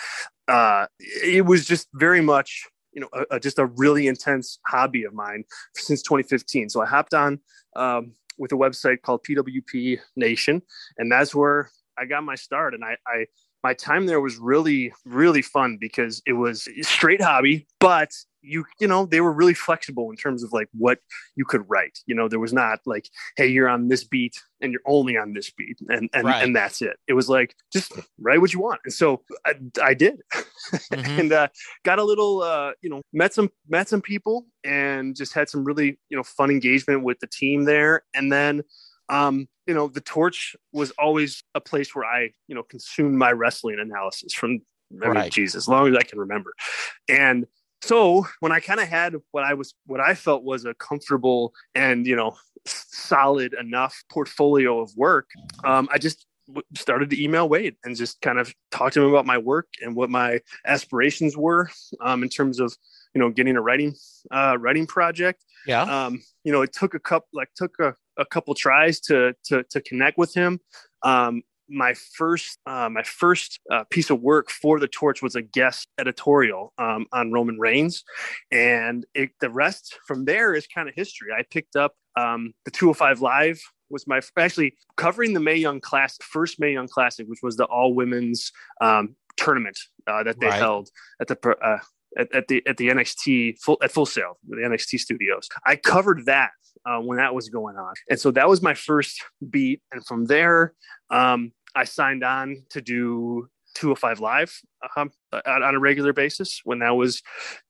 Uh 0.49 0.87
it 1.01 1.47
was 1.47 1.65
just 1.65 1.89
very 1.95 2.21
much 2.21 2.65
you 2.93 3.01
know 3.01 3.09
a, 3.13 3.37
a, 3.37 3.41
just 3.41 3.59
a 3.59 3.67
really 3.67 4.07
intense 4.07 4.59
hobby 4.67 5.05
of 5.05 5.13
mine 5.13 5.45
since 5.75 6.01
2015 6.01 6.71
so 6.71 6.81
i 6.81 6.87
hopped 6.87 7.13
on 7.13 7.39
um, 7.75 8.13
with 8.39 8.53
a 8.53 8.57
website 8.57 9.03
called 9.03 9.25
pwp 9.25 9.99
nation. 10.17 10.63
And 10.99 11.11
that's 11.11 11.35
where 11.35 11.71
i 11.99 12.05
got 12.05 12.25
my 12.25 12.35
start. 12.35 12.75
And 12.75 12.85
i 12.85 12.97
i 13.07 13.27
my 13.63 13.75
time 13.75 14.07
there 14.07 14.21
was 14.21 14.37
really 14.37 14.93
really 15.05 15.43
fun 15.43 15.77
because 15.81 16.23
it 16.27 16.35
was 16.35 16.69
straight 16.83 17.21
hobby 17.23 17.67
but 17.81 18.11
you 18.43 18.65
you 18.79 18.87
know 18.87 19.07
they 19.07 19.21
were 19.21 19.33
really 19.33 19.55
flexible 19.55 20.09
in 20.11 20.17
terms 20.17 20.45
of 20.45 20.53
like 20.53 20.69
what 20.73 20.99
you 21.35 21.45
could 21.45 21.65
write. 21.69 21.99
You 22.07 22.15
know 22.15 22.29
there 22.29 22.39
was 22.39 22.53
not 22.53 22.79
like 22.87 23.09
hey 23.37 23.49
you're 23.49 23.69
on 23.69 23.89
this 23.89 24.05
beat 24.05 24.37
and 24.61 24.71
you're 24.73 24.83
only 24.87 25.17
on 25.17 25.33
this 25.33 25.51
beat 25.51 25.79
and 25.89 26.09
and, 26.13 26.25
Right. 26.25 26.45
and 26.45 26.55
that's 26.55 26.81
it. 26.81 26.97
It 27.09 27.15
was 27.15 27.29
like 27.29 27.57
just 27.73 27.93
write 28.21 28.41
what 28.41 28.53
you 28.53 28.61
want. 28.61 28.81
And 28.85 28.93
so 28.95 29.23
i, 29.45 29.55
I 29.83 29.95
did. 29.95 30.21
Mhm. 30.93 31.19
and 31.21 31.33
uh, 31.33 31.47
got 31.85 31.99
a 32.01 32.05
little 32.05 32.43
uh, 32.43 32.73
you 32.83 32.91
know 32.91 33.01
met 33.13 33.33
some 33.35 33.51
met 33.69 33.89
some 33.89 34.01
people 34.03 34.47
and 34.65 35.15
just 35.15 35.33
had 35.33 35.49
some 35.49 35.63
really 35.65 35.99
you 36.09 36.17
know 36.17 36.23
fun 36.25 36.51
engagement 36.51 37.03
with 37.05 37.19
the 37.21 37.27
team 37.29 37.65
there. 37.65 38.03
And 38.15 38.31
then 38.33 38.63
um, 39.09 39.49
you 39.67 39.75
know 39.75 39.89
the 39.89 40.01
torch 40.01 40.57
was 40.73 40.91
always 40.93 41.43
a 41.55 41.61
place 41.61 41.95
where 41.95 42.05
i 42.05 42.31
you 42.49 42.55
know 42.55 42.63
consumed 42.63 43.17
my 43.17 43.33
wrestling 43.33 43.79
analysis 43.81 44.33
from 44.35 44.61
I 44.93 45.07
mean, 45.07 45.15
Right. 45.15 45.33
geez, 45.33 45.57
as 45.57 45.67
long 45.67 45.89
as 45.89 45.97
I 45.97 46.03
can 46.05 46.21
remember. 46.21 46.53
And 47.09 47.47
so 47.83 48.25
when 48.39 48.53
I 48.53 48.61
kind 48.61 48.79
of 48.79 48.87
had 48.87 49.17
what 49.33 49.43
I 49.43 49.55
was, 49.55 49.75
what 49.85 49.99
I 49.99 50.15
felt 50.15 50.45
was 50.45 50.65
a 50.65 50.75
comfortable 50.75 51.53
and 51.75 52.07
you 52.07 52.15
know 52.15 52.37
solid 52.67 53.53
enough 53.55 54.05
portfolio 54.13 54.79
of 54.81 54.97
work, 54.97 55.29
um, 55.65 55.89
I 55.93 55.99
just 55.99 56.25
started 56.77 57.11
to 57.11 57.21
email 57.21 57.49
Wade 57.49 57.75
and 57.85 57.97
just 57.97 58.21
kind 58.21 58.39
of 58.39 58.55
talk 58.71 58.93
to 58.93 59.03
him 59.03 59.09
about 59.11 59.27
my 59.27 59.39
work 59.39 59.67
and 59.83 59.97
what 59.97 60.09
my 60.09 60.41
aspirations 60.65 61.37
were 61.37 61.69
um, 62.01 62.23
in 62.23 62.29
terms 62.29 62.61
of 62.61 62.73
you 63.13 63.21
know 63.21 63.31
getting 63.31 63.57
a 63.57 63.61
writing 63.61 63.93
uh, 64.31 64.57
writing 64.61 64.87
project 64.87 65.45
Yeah. 65.67 65.83
um, 65.83 66.23
you 66.45 66.53
know, 66.53 66.63
it 66.63 66.73
took 66.73 66.95
a 66.95 67.01
couple, 67.01 67.27
like 67.33 67.49
took 67.57 67.75
a, 67.81 67.97
a 68.19 68.25
couple 68.25 68.55
tries 68.55 69.01
to, 69.01 69.35
to, 69.45 69.63
to 69.65 69.81
connect 69.81 70.19
with 70.19 70.35
him. 70.35 70.61
Um, 71.03 71.43
my 71.69 71.95
first, 71.95 72.59
uh, 72.67 72.89
my 72.89 73.03
first 73.03 73.59
uh, 73.73 73.85
piece 73.91 74.11
of 74.11 74.21
work 74.21 74.51
for 74.51 74.79
the 74.79 74.87
torch 74.87 75.21
was 75.21 75.35
a 75.35 75.43
guest 75.43 75.89
editorial 75.99 76.73
um, 76.79 77.07
on 77.13 77.33
Roman 77.33 77.59
Reigns. 77.59 78.05
And 78.53 79.05
it, 79.15 79.31
the 79.41 79.51
rest 79.51 79.99
from 80.07 80.25
there 80.27 80.55
is 80.55 80.67
kind 80.67 80.89
of 80.89 80.95
history. 80.95 81.31
I 81.37 81.43
picked 81.51 81.75
up 81.75 81.95
um, 82.17 82.53
the 82.65 82.71
205 82.71 83.21
live 83.21 83.61
was 83.91 84.07
my 84.07 84.21
actually 84.37 84.75
covering 84.97 85.33
the 85.33 85.41
Mae 85.41 85.57
Young 85.57 85.81
Classic, 85.81 86.23
first 86.25 86.59
Mae 86.59 86.73
Young 86.73 86.89
Classic, 86.89 87.27
which 87.29 87.41
was 87.43 87.57
the 87.57 87.65
all 87.65 87.95
women's 87.95 88.53
um, 88.81 89.17
tournament 89.37 89.79
uh, 90.07 90.23
that 90.23 90.41
they 90.41 90.47
Right. 90.47 90.59
held 90.59 90.89
at 91.21 91.29
the 91.29 91.57
uh, 91.63 91.79
at, 92.19 92.35
at 92.35 92.49
the 92.49 92.67
at 92.67 92.77
the 92.79 92.89
NXT 92.89 93.59
full 93.61 93.79
at 93.83 93.93
Full 93.93 94.07
Sail, 94.07 94.39
the 94.49 94.57
NXT 94.57 94.99
studios. 94.99 95.49
I 95.65 95.77
covered 95.77 96.27
that 96.27 96.51
uh, 96.85 96.99
when 96.99 97.19
that 97.19 97.35
was 97.35 97.49
going 97.49 97.77
on, 97.77 97.95
and 98.11 98.19
so 98.19 98.31
that 98.33 98.49
was 98.49 98.63
my 98.63 98.75
first 98.75 99.23
beat. 99.49 99.83
And 99.93 100.05
from 100.05 100.27
there, 100.27 100.75
um, 101.11 101.53
I 101.75 101.85
signed 101.85 102.25
on 102.25 102.65
to 102.71 102.81
do 102.81 103.49
205 103.77 104.21
Live 104.21 104.61
um, 104.97 105.11
on, 105.33 105.63
on 105.63 105.75
a 105.75 105.79
regular 105.79 106.13
basis. 106.13 106.61
When 106.65 106.81
that 106.81 106.97
was, 106.97 107.23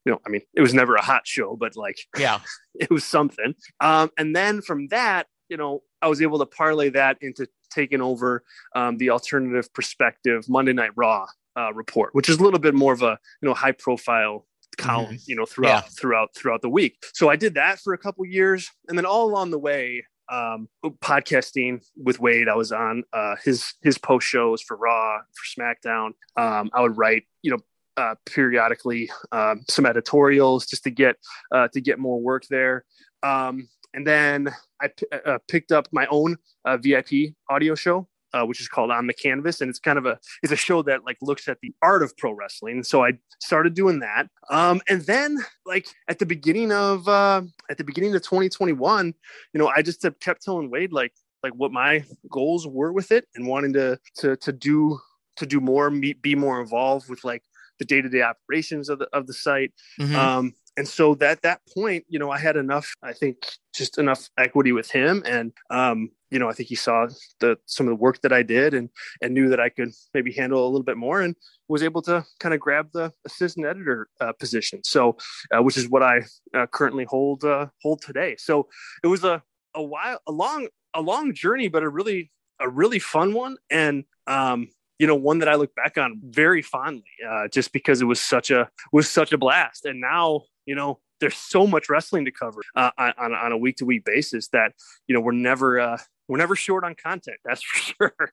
you 0.05 0.13
know, 0.13 0.21
I 0.27 0.31
mean, 0.31 0.43
it 0.55 0.61
was 0.61 0.73
never 0.73 0.95
a 0.95 1.03
hot 1.03 1.27
show, 1.27 1.57
but 1.57 1.77
like 1.77 1.99
Yeah. 2.17 2.41
it 2.75 2.91
was 2.91 3.05
something. 3.05 3.55
Um, 3.81 4.11
and 4.17 4.35
then 4.35 4.63
from 4.63 4.89
that, 4.89 5.27
you 5.49 5.57
know, 5.57 5.83
I 6.01 6.09
was 6.09 6.23
able 6.23 6.39
to 6.39 6.47
parlay 6.47 6.91
that 6.91 7.19
into 7.21 7.47
taking 7.71 8.01
over 8.01 8.45
um, 8.75 8.97
the 8.99 9.11
alternative 9.11 9.73
perspective 9.75 10.49
Monday 10.49 10.73
Night 10.73 10.93
Raw 10.97 11.27
uh, 11.57 11.73
report, 11.73 12.15
which 12.15 12.29
is 12.29 12.39
a 12.39 12.43
little 12.43 12.61
bit 12.61 12.75
more 12.75 12.93
of 12.93 13.03
a 13.03 13.19
you 13.43 13.49
know 13.49 13.55
high 13.55 13.73
profile 13.73 14.47
column, 14.77 15.19
you 15.27 15.35
know, 15.37 15.47
throughout 15.47 15.85
Yeah. 15.85 15.91
throughout 15.99 16.35
throughout 16.35 16.63
the 16.63 16.69
week. 16.69 16.97
So 17.15 17.29
I 17.29 17.37
did 17.37 17.55
that 17.55 17.79
for 17.81 17.93
a 17.93 17.99
couple 17.99 18.25
years, 18.27 18.71
and 18.89 18.97
then 18.99 19.07
all 19.07 19.29
along 19.29 19.51
the 19.51 19.59
way. 19.59 20.05
Um, 20.29 20.69
podcasting 20.85 21.85
with 21.97 22.19
Wade, 22.19 22.49
I 22.49 22.57
was 22.57 22.73
on 22.73 23.05
uh, 23.13 23.37
his 23.45 23.75
his 23.83 23.97
post 23.97 24.27
shows 24.27 24.61
for 24.61 24.77
Raw, 24.77 25.19
for 25.19 25.61
SmackDown. 25.61 26.11
Um, 26.37 26.69
I 26.75 26.81
would 26.83 26.97
write, 26.99 27.25
you 27.43 27.53
know, 27.53 27.59
uh, 27.97 28.17
periodically 28.25 29.09
um, 29.31 29.63
some 29.71 29.87
editorials 29.87 30.67
just 30.67 30.83
to 30.85 30.91
get 30.91 31.15
uh, 31.53 31.69
to 31.75 31.81
get 31.81 32.01
more 32.01 32.21
work 32.21 32.45
there. 32.51 32.85
Um, 33.23 33.69
and 33.95 34.05
then 34.07 34.53
I 34.83 34.89
p- 34.89 35.07
uh, 35.13 35.39
picked 35.49 35.71
up 35.71 35.87
my 35.93 36.07
own 36.11 36.37
uh, 36.65 36.77
VIP 36.77 37.35
audio 37.49 37.77
show, 37.77 38.09
uh, 38.37 38.45
which 38.45 38.61
is 38.61 38.69
called 38.69 38.91
On 38.91 39.07
the 39.07 39.15
Canvas, 39.15 39.61
and 39.61 39.71
it's 39.71 39.79
kind 39.79 39.99
of 39.99 40.07
a 40.07 40.19
it's 40.43 40.53
a 40.53 40.57
show 40.57 40.83
that 40.83 41.05
like 41.05 41.17
looks 41.23 41.49
at 41.49 41.59
the 41.63 41.73
art 41.83 42.03
of 42.03 42.17
pro 42.17 42.33
wrestling. 42.33 42.83
So 42.83 43.05
I 43.05 43.13
started 43.41 43.75
doing 43.75 44.01
that, 44.01 44.29
um, 44.51 44.81
and 44.89 45.03
then 45.03 45.39
like 45.65 45.87
at 46.09 46.19
the 46.19 46.27
beginning 46.27 46.73
of 46.73 47.09
uh, 47.09 47.43
at 47.71 47.79
the 47.79 47.85
beginning 47.85 48.15
of 48.15 48.23
2021, 48.23 49.15
you 49.53 49.59
know, 49.59 49.69
I 49.69 49.83
just 49.83 50.05
kept 50.21 50.43
telling 50.43 50.71
Wade 50.71 50.93
like 50.93 51.13
like 51.43 51.53
what 51.55 51.73
my 51.73 52.05
goals 52.31 52.67
were 52.67 52.93
with 52.93 53.13
it 53.13 53.27
and 53.35 53.47
wanting 53.47 53.73
to 53.75 53.99
to 54.17 54.37
to 54.37 54.53
do 54.53 54.99
to 55.37 55.47
do 55.47 55.61
more, 55.61 55.91
be, 55.91 56.35
more 56.35 56.61
involved 56.63 57.11
with 57.11 57.23
like 57.23 57.43
the 57.79 57.85
day 57.85 58.01
to 58.01 58.09
day 58.09 58.23
operations 58.23 58.89
of 58.89 58.99
the 58.99 59.09
of 59.13 59.27
the 59.27 59.35
site 59.35 59.73
Mhm. 60.01 60.15
um, 60.15 60.55
and 60.77 60.87
so 60.87 61.15
that 61.17 61.43
that 61.43 61.61
point, 61.75 62.05
you 62.09 62.19
know, 62.19 62.31
I 62.31 62.39
had 62.39 62.57
enough, 62.57 62.93
I 63.03 63.13
think, 63.13 63.37
just 63.75 63.99
enough 63.99 64.29
equity 64.39 64.73
with 64.73 64.91
him, 64.91 65.23
and 65.27 65.53
um, 65.71 66.11
you 66.31 66.39
know, 66.39 66.49
I 66.49 66.53
think 66.53 66.69
he 66.69 66.75
saw 66.75 67.09
the 67.41 67.57
some 67.67 67.87
of 67.87 67.91
the 67.91 68.03
work 68.03 68.21
that 68.23 68.33
I 68.33 68.43
did, 68.43 68.75
and 68.75 68.91
and 69.23 69.33
knew 69.33 69.49
that 69.49 69.61
I 69.61 69.69
could 69.69 69.91
maybe 70.13 70.33
handle 70.33 70.65
a 70.65 70.69
little 70.69 70.85
bit 70.85 70.97
more, 70.97 71.23
and 71.23 71.35
was 71.69 71.83
able 71.83 72.03
to 72.03 72.25
kind 72.41 72.55
of 72.55 72.61
grab 72.61 72.91
the 72.93 73.13
assistant 73.25 73.67
editor 73.67 74.09
uh, 74.21 74.33
position. 74.33 74.83
So, 74.85 75.17
uh, 75.51 75.63
which 75.63 75.77
is 75.77 75.89
what 75.89 76.03
I 76.03 76.23
uh, 76.55 76.67
currently 76.67 77.05
hold 77.05 77.45
uh, 77.45 77.67
hold 77.83 78.03
today. 78.03 78.37
So 78.39 78.69
it 79.03 79.07
was 79.07 79.25
a 79.25 79.43
a 79.75 79.83
while, 79.83 80.21
a 80.27 80.33
long 80.33 80.69
a 80.95 81.01
long 81.01 81.33
journey, 81.33 81.69
but 81.69 81.83
a 81.83 81.89
really 81.89 82.31
a 82.61 82.69
really 82.69 82.99
fun 82.99 83.35
one, 83.35 83.57
and 83.71 84.05
um, 84.27 84.69
you 84.99 85.07
know 85.07 85.15
one 85.15 85.39
that 85.39 85.49
I 85.49 85.55
look 85.55 85.75
back 85.75 85.97
on 85.97 86.21
very 86.23 86.63
fondly, 86.63 87.05
uh, 87.27 87.49
just 87.49 87.73
because 87.73 88.03
it 88.03 88.07
was 88.07 88.21
such 88.21 88.51
a 88.51 88.69
was 88.93 89.11
such 89.11 89.33
a 89.33 89.39
blast. 89.39 89.85
And 89.85 90.01
now 90.01 90.43
you 90.67 90.75
know 90.75 90.99
there's 91.21 91.37
so 91.37 91.67
much 91.67 91.89
wrestling 91.89 92.25
to 92.27 92.31
cover 92.31 92.61
uh, 92.75 92.91
on 92.99 93.35
on 93.35 93.53
a 93.53 93.57
week 93.59 93.77
to 93.77 93.85
week 93.85 94.05
basis 94.05 94.49
that 94.49 94.73
you 95.07 95.15
know 95.15 95.21
we're 95.21 95.33
never 95.33 95.81
uh, 95.81 95.99
we're 96.29 96.39
never 96.39 96.57
short 96.57 96.85
on 96.85 96.95
content. 96.95 97.39
That's 97.45 97.63
for 97.65 97.79
sure 97.79 98.33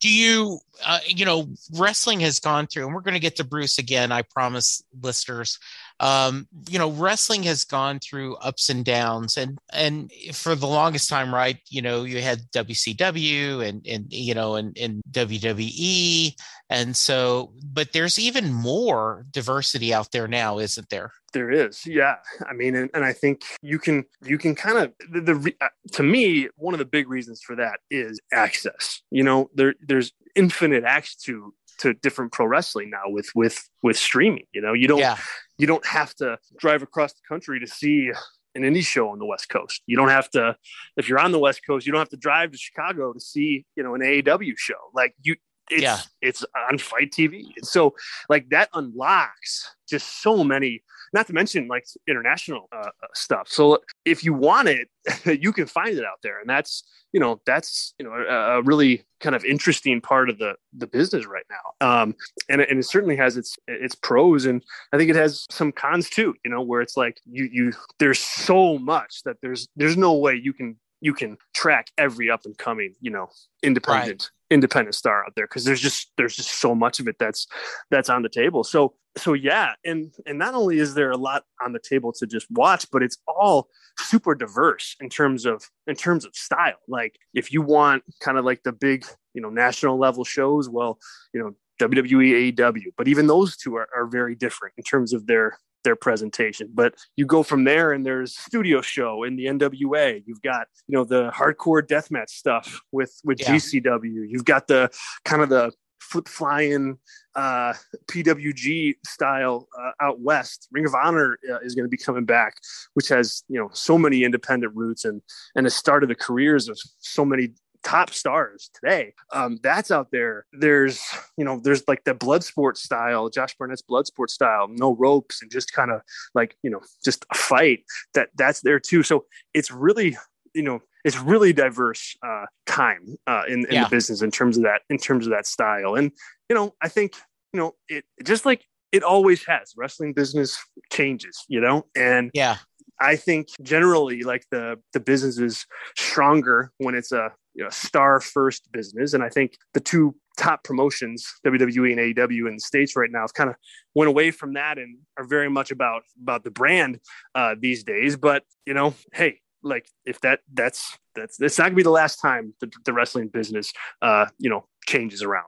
do 0.00 0.08
you 0.08 0.58
uh, 0.84 0.98
you 1.06 1.24
know 1.24 1.48
wrestling 1.74 2.20
has 2.20 2.38
gone 2.38 2.66
through 2.66 2.84
and 2.84 2.94
we're 2.94 3.00
going 3.00 3.14
to 3.14 3.20
get 3.20 3.36
to 3.36 3.44
bruce 3.44 3.78
again 3.78 4.12
i 4.12 4.22
promise 4.22 4.82
listeners 5.02 5.58
um, 6.00 6.46
you 6.68 6.78
know 6.78 6.90
wrestling 6.90 7.42
has 7.44 7.64
gone 7.64 7.98
through 7.98 8.36
ups 8.36 8.68
and 8.68 8.84
downs 8.84 9.36
and 9.36 9.58
and 9.72 10.12
for 10.32 10.54
the 10.54 10.66
longest 10.66 11.08
time 11.08 11.34
right 11.34 11.58
you 11.68 11.80
know 11.80 12.04
you 12.04 12.20
had 12.20 12.40
wcw 12.54 13.66
and 13.66 13.86
and 13.86 14.12
you 14.12 14.34
know 14.34 14.56
and, 14.56 14.76
and 14.78 15.02
wwe 15.10 16.34
and 16.68 16.96
so 16.96 17.52
but 17.64 17.92
there's 17.92 18.18
even 18.18 18.52
more 18.52 19.24
diversity 19.30 19.94
out 19.94 20.10
there 20.12 20.28
now 20.28 20.58
isn't 20.58 20.88
there? 20.90 21.12
There 21.32 21.50
is 21.50 21.86
yeah. 21.86 22.16
I 22.48 22.52
mean 22.52 22.74
and, 22.74 22.90
and 22.94 23.04
i 23.04 23.12
think 23.12 23.42
you 23.62 23.78
can 23.78 24.04
you 24.24 24.38
can 24.38 24.54
kind 24.54 24.78
of 24.78 24.92
the, 25.10 25.20
the 25.20 25.54
uh, 25.60 25.68
to 25.92 26.02
me 26.02 26.48
one 26.56 26.74
of 26.74 26.78
the 26.78 26.84
big 26.84 27.08
reasons 27.08 27.42
for 27.42 27.56
that 27.56 27.80
is 27.90 28.20
access. 28.32 29.02
You 29.10 29.22
know 29.22 29.50
there 29.54 29.74
there's 29.80 30.12
infinite 30.34 30.84
access 30.84 31.16
to 31.24 31.54
to 31.78 31.94
different 31.94 32.32
pro 32.32 32.46
wrestling 32.46 32.90
now 32.90 33.02
with 33.06 33.28
with 33.34 33.68
with 33.82 33.96
streaming 33.96 34.46
you 34.52 34.60
know? 34.60 34.72
You 34.72 34.88
don't 34.88 34.98
yeah. 34.98 35.18
You 35.58 35.66
don't 35.66 35.86
have 35.86 36.14
to 36.16 36.38
drive 36.58 36.82
across 36.82 37.12
the 37.12 37.22
country 37.28 37.60
to 37.60 37.66
see 37.66 38.10
an 38.54 38.62
indie 38.62 38.84
show 38.84 39.10
on 39.10 39.18
the 39.18 39.26
west 39.26 39.50
coast 39.50 39.82
you 39.84 39.98
don't 39.98 40.08
have 40.08 40.30
to 40.30 40.56
if 40.96 41.10
you're 41.10 41.18
on 41.18 41.30
the 41.30 41.38
west 41.38 41.60
coast 41.66 41.84
you 41.84 41.92
don't 41.92 42.00
have 42.00 42.08
to 42.08 42.16
drive 42.16 42.50
to 42.50 42.56
chicago 42.56 43.12
to 43.12 43.20
see 43.20 43.66
you 43.76 43.82
know 43.82 43.94
an 43.94 44.00
aew 44.00 44.54
show 44.56 44.72
like 44.94 45.14
you 45.22 45.36
it's, 45.70 45.82
yeah. 45.82 45.98
it's 46.22 46.44
on 46.70 46.78
FITE 46.78 47.10
TV. 47.10 47.44
And 47.56 47.66
so 47.66 47.94
like 48.28 48.48
that 48.50 48.68
unlocks 48.74 49.74
just 49.88 50.22
so 50.22 50.44
many, 50.44 50.82
not 51.12 51.26
to 51.26 51.32
mention 51.32 51.68
like 51.68 51.86
international 52.08 52.68
uh, 52.72 52.88
uh 53.02 53.06
stuff. 53.14 53.48
So 53.48 53.78
if 54.04 54.24
you 54.24 54.34
want 54.34 54.68
it, 54.68 54.88
you 55.42 55.52
can 55.52 55.66
find 55.66 55.96
it 55.96 56.04
out 56.04 56.18
there. 56.22 56.40
And 56.40 56.48
that's, 56.48 56.84
you 57.12 57.20
know, 57.20 57.40
that's, 57.46 57.94
you 57.98 58.04
know, 58.04 58.12
a, 58.12 58.58
a, 58.58 58.62
really 58.62 59.04
kind 59.20 59.34
of 59.34 59.44
interesting 59.44 60.00
part 60.00 60.28
of 60.28 60.38
the, 60.38 60.54
the 60.76 60.86
business 60.86 61.26
right 61.26 61.46
now. 61.50 61.86
Um, 62.02 62.14
and, 62.48 62.60
and 62.60 62.78
it 62.78 62.84
certainly 62.84 63.16
has 63.16 63.36
its, 63.36 63.56
its 63.68 63.94
pros. 63.94 64.44
And 64.44 64.62
I 64.92 64.98
think 64.98 65.10
it 65.10 65.16
has 65.16 65.46
some 65.50 65.72
cons 65.72 66.10
too, 66.10 66.34
you 66.44 66.50
know, 66.50 66.62
where 66.62 66.80
it's 66.80 66.96
like 66.96 67.20
you, 67.24 67.48
you, 67.50 67.72
there's 67.98 68.18
so 68.18 68.78
much 68.78 69.22
that 69.24 69.36
there's, 69.40 69.68
there's 69.76 69.96
no 69.96 70.14
way 70.14 70.34
you 70.34 70.52
can 70.52 70.76
you 71.00 71.12
can 71.12 71.36
track 71.54 71.88
every 71.98 72.30
up 72.30 72.46
and 72.46 72.56
coming, 72.56 72.94
you 73.00 73.10
know, 73.10 73.28
independent. 73.62 74.30
Independent 74.50 74.94
star 74.94 75.24
out 75.24 75.32
there 75.34 75.46
because 75.46 75.64
there's 75.64 75.80
just 75.80 76.12
there's 76.16 76.36
just 76.36 76.60
so 76.60 76.74
much 76.74 77.00
of 77.00 77.08
it 77.08 77.16
that's 77.18 77.46
that's 77.90 78.08
on 78.08 78.22
the 78.22 78.28
table. 78.28 78.64
So 78.64 78.94
so 79.16 79.32
yeah, 79.32 79.72
and 79.84 80.12
and 80.26 80.38
not 80.38 80.54
only 80.54 80.78
is 80.78 80.94
there 80.94 81.10
a 81.10 81.16
lot 81.16 81.44
on 81.64 81.72
the 81.72 81.78
table 81.78 82.12
to 82.14 82.26
just 82.26 82.46
watch, 82.50 82.86
but 82.90 83.02
it's 83.02 83.18
all 83.26 83.68
super 83.98 84.34
diverse 84.34 84.94
in 85.00 85.08
terms 85.08 85.46
of 85.46 85.64
in 85.86 85.96
terms 85.96 86.24
of 86.24 86.34
style. 86.34 86.78
Like 86.86 87.16
if 87.34 87.52
you 87.52 87.62
want 87.62 88.02
kind 88.20 88.38
of 88.38 88.44
like 88.44 88.62
the 88.62 88.72
big, 88.72 89.04
you 89.34 89.40
know, 89.40 89.50
national 89.50 89.98
level 89.98 90.24
shows, 90.24 90.68
well, 90.68 90.98
you 91.32 91.40
know, 91.40 91.54
WWE, 91.80 92.52
AEW, 92.54 92.92
but 92.96 93.08
even 93.08 93.26
those 93.26 93.56
two 93.56 93.76
are, 93.76 93.88
are 93.94 94.06
very 94.06 94.34
different 94.34 94.74
in 94.76 94.84
terms 94.84 95.12
of 95.12 95.26
their 95.26 95.58
their 95.86 95.96
presentation. 95.96 96.68
But 96.74 96.94
you 97.16 97.24
go 97.24 97.42
from 97.42 97.64
there, 97.64 97.92
and 97.92 98.04
there's 98.04 98.36
studio 98.36 98.82
show 98.82 99.22
in 99.22 99.36
the 99.36 99.46
NWA. 99.46 100.22
You've 100.26 100.42
got 100.42 100.66
you 100.88 100.98
know 100.98 101.04
the 101.04 101.30
hardcore 101.30 101.82
deathmatch 101.82 102.30
stuff 102.30 102.80
with 102.92 103.18
with 103.24 103.40
yeah. 103.40 103.54
GCW. 103.54 104.26
You've 104.28 104.44
got 104.44 104.66
the 104.66 104.90
kind 105.24 105.42
of 105.42 105.48
the 105.48 105.72
flip 106.00 106.28
flying 106.28 106.98
uh, 107.34 107.74
PWG 108.10 108.94
style 109.06 109.68
uh, 109.78 109.90
out 110.00 110.20
west. 110.20 110.68
Ring 110.72 110.86
of 110.86 110.94
Honor 110.94 111.38
uh, 111.50 111.58
is 111.60 111.74
going 111.74 111.84
to 111.84 111.90
be 111.90 111.96
coming 111.96 112.24
back, 112.24 112.54
which 112.94 113.08
has 113.08 113.44
you 113.48 113.58
know 113.58 113.70
so 113.72 113.96
many 113.96 114.24
independent 114.24 114.74
roots 114.74 115.04
and 115.04 115.22
and 115.54 115.66
has 115.66 115.74
started 115.74 116.10
the 116.10 116.14
careers 116.14 116.68
of 116.68 116.78
so 116.98 117.24
many 117.24 117.50
top 117.86 118.12
stars 118.12 118.68
today. 118.74 119.14
Um, 119.32 119.60
that's 119.62 119.92
out 119.92 120.08
there. 120.10 120.44
There's, 120.52 121.00
you 121.38 121.44
know, 121.44 121.60
there's 121.62 121.86
like 121.86 122.02
the 122.02 122.14
blood 122.14 122.42
sport 122.42 122.76
style, 122.76 123.28
Josh 123.28 123.54
Barnett's 123.56 123.80
blood 123.80 124.08
sport 124.08 124.30
style, 124.30 124.66
no 124.68 124.96
ropes 124.96 125.40
and 125.40 125.50
just 125.52 125.72
kind 125.72 125.92
of 125.92 126.00
like, 126.34 126.56
you 126.64 126.70
know, 126.70 126.80
just 127.04 127.24
a 127.32 127.36
fight 127.36 127.84
that 128.14 128.30
that's 128.34 128.60
there 128.62 128.80
too. 128.80 129.04
So 129.04 129.26
it's 129.54 129.70
really, 129.70 130.18
you 130.52 130.62
know, 130.62 130.80
it's 131.04 131.16
really 131.16 131.52
diverse 131.52 132.16
uh, 132.26 132.46
time 132.66 133.16
uh, 133.28 133.44
in, 133.46 133.64
in 133.66 133.74
yeah. 133.74 133.84
the 133.84 133.90
business 133.90 134.20
in 134.20 134.32
terms 134.32 134.56
of 134.56 134.64
that, 134.64 134.82
in 134.90 134.98
terms 134.98 135.24
of 135.24 135.30
that 135.30 135.46
style. 135.46 135.94
And, 135.94 136.10
you 136.48 136.56
know, 136.56 136.74
I 136.82 136.88
think, 136.88 137.12
you 137.52 137.60
know, 137.60 137.76
it 137.88 138.04
just 138.24 138.44
like 138.44 138.64
it 138.90 139.04
always 139.04 139.46
has 139.46 139.74
wrestling 139.76 140.12
business 140.12 140.58
changes, 140.90 141.44
you 141.48 141.60
know, 141.60 141.86
and 141.94 142.32
yeah, 142.34 142.56
I 142.98 143.14
think 143.14 143.48
generally 143.62 144.22
like 144.22 144.44
the 144.50 144.76
the 144.92 145.00
business 145.00 145.38
is 145.38 145.66
stronger 145.96 146.72
when 146.78 146.96
it's 146.96 147.12
a 147.12 147.30
you 147.56 147.64
know, 147.64 147.70
star 147.70 148.20
first 148.20 148.70
business. 148.70 149.14
And 149.14 149.22
I 149.22 149.28
think 149.28 149.56
the 149.72 149.80
two 149.80 150.14
top 150.36 150.62
promotions, 150.62 151.26
WWE 151.44 151.92
and 151.92 152.14
AEW 152.14 152.46
in 152.46 152.54
the 152.54 152.60
States 152.60 152.94
right 152.94 153.10
now, 153.10 153.22
have 153.22 153.34
kind 153.34 153.48
of 153.48 153.56
went 153.94 154.08
away 154.08 154.30
from 154.30 154.52
that 154.52 154.78
and 154.78 154.98
are 155.16 155.24
very 155.24 155.48
much 155.48 155.70
about 155.70 156.02
about 156.20 156.44
the 156.44 156.50
brand 156.50 157.00
uh, 157.34 157.54
these 157.58 157.82
days. 157.82 158.16
But 158.16 158.44
you 158.66 158.74
know, 158.74 158.94
hey, 159.12 159.40
like 159.66 159.88
if 160.04 160.20
that 160.20 160.40
that's 160.52 160.96
that's 161.14 161.40
it's 161.40 161.58
not 161.58 161.64
gonna 161.64 161.76
be 161.76 161.82
the 161.82 161.90
last 161.90 162.16
time 162.16 162.54
the, 162.60 162.70
the 162.84 162.92
wrestling 162.92 163.28
business 163.28 163.72
uh 164.02 164.26
you 164.38 164.48
know 164.48 164.64
changes 164.86 165.22
around 165.22 165.46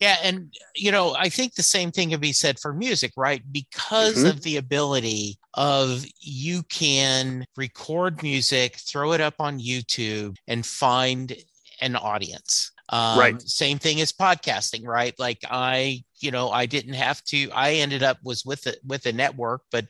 yeah 0.00 0.16
and 0.24 0.52
you 0.74 0.90
know 0.90 1.14
i 1.16 1.28
think 1.28 1.54
the 1.54 1.62
same 1.62 1.92
thing 1.92 2.10
can 2.10 2.20
be 2.20 2.32
said 2.32 2.58
for 2.58 2.72
music 2.72 3.12
right 3.16 3.42
because 3.52 4.16
mm-hmm. 4.16 4.26
of 4.26 4.42
the 4.42 4.56
ability 4.56 5.38
of 5.54 6.04
you 6.18 6.62
can 6.64 7.44
record 7.56 8.20
music 8.22 8.74
throw 8.76 9.12
it 9.12 9.20
up 9.20 9.34
on 9.38 9.60
youtube 9.60 10.34
and 10.48 10.66
find 10.66 11.36
an 11.80 11.96
audience. 11.96 12.72
Um, 12.88 13.18
right. 13.18 13.42
Same 13.42 13.78
thing 13.78 14.00
as 14.00 14.12
podcasting, 14.12 14.84
right? 14.86 15.14
Like 15.18 15.38
I, 15.48 16.02
you 16.20 16.30
know, 16.30 16.50
I 16.50 16.66
didn't 16.66 16.94
have 16.94 17.22
to. 17.24 17.50
I 17.52 17.74
ended 17.74 18.02
up 18.02 18.18
was 18.24 18.44
with 18.44 18.66
it 18.66 18.80
with 18.84 19.06
a 19.06 19.12
network, 19.12 19.62
but 19.70 19.86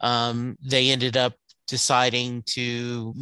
um, 0.00 0.58
they 0.60 0.90
ended 0.90 1.16
up 1.16 1.34
deciding 1.68 2.42
to 2.42 3.14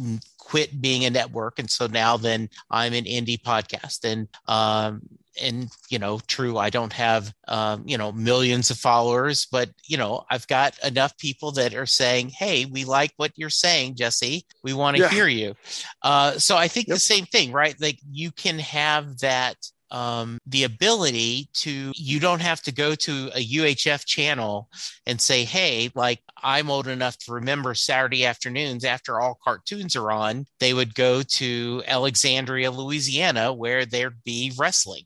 quit 0.49 0.81
being 0.81 1.05
a 1.05 1.09
network, 1.09 1.59
and 1.59 1.69
so 1.69 1.85
now 1.85 2.17
then 2.17 2.49
I'm 2.71 2.93
an 2.93 3.05
indie 3.05 3.39
podcast, 3.39 4.03
and 4.03 4.27
um, 4.47 5.01
and 5.41 5.69
you 5.89 5.99
know 5.99 6.19
true 6.27 6.57
i 6.57 6.69
don't 6.69 6.93
have 6.93 7.33
um, 7.47 7.83
you 7.85 7.97
know 7.97 8.11
millions 8.11 8.69
of 8.69 8.77
followers 8.77 9.47
but 9.51 9.69
you 9.87 9.97
know 9.97 10.25
i've 10.29 10.47
got 10.47 10.77
enough 10.83 11.17
people 11.17 11.51
that 11.51 11.73
are 11.73 11.85
saying 11.85 12.29
hey 12.29 12.65
we 12.65 12.83
like 12.83 13.11
what 13.17 13.31
you're 13.35 13.49
saying 13.49 13.95
jesse 13.95 14.45
we 14.63 14.73
want 14.73 14.97
to 14.97 15.03
yeah. 15.03 15.09
hear 15.09 15.27
you 15.27 15.55
uh, 16.03 16.31
so 16.33 16.57
i 16.57 16.67
think 16.67 16.87
yep. 16.87 16.95
the 16.95 16.99
same 16.99 17.25
thing 17.25 17.51
right 17.51 17.75
like 17.79 17.99
you 18.11 18.31
can 18.31 18.59
have 18.59 19.19
that 19.19 19.55
um, 19.91 20.37
the 20.45 20.63
ability 20.63 21.49
to 21.53 21.91
you 21.95 22.19
don't 22.19 22.41
have 22.41 22.61
to 22.63 22.71
go 22.71 22.95
to 22.95 23.29
a 23.35 23.45
UHF 23.45 24.05
channel 24.05 24.69
and 25.05 25.19
say, 25.19 25.43
hey, 25.43 25.89
like 25.95 26.21
I'm 26.41 26.69
old 26.69 26.87
enough 26.87 27.17
to 27.19 27.33
remember 27.33 27.73
Saturday 27.73 28.25
afternoons 28.25 28.85
after 28.85 29.19
all 29.19 29.39
cartoons 29.43 29.95
are 29.95 30.11
on, 30.11 30.45
they 30.59 30.73
would 30.73 30.95
go 30.95 31.21
to 31.21 31.83
Alexandria, 31.87 32.71
Louisiana, 32.71 33.53
where 33.53 33.85
there'd 33.85 34.23
be 34.23 34.51
wrestling 34.57 35.03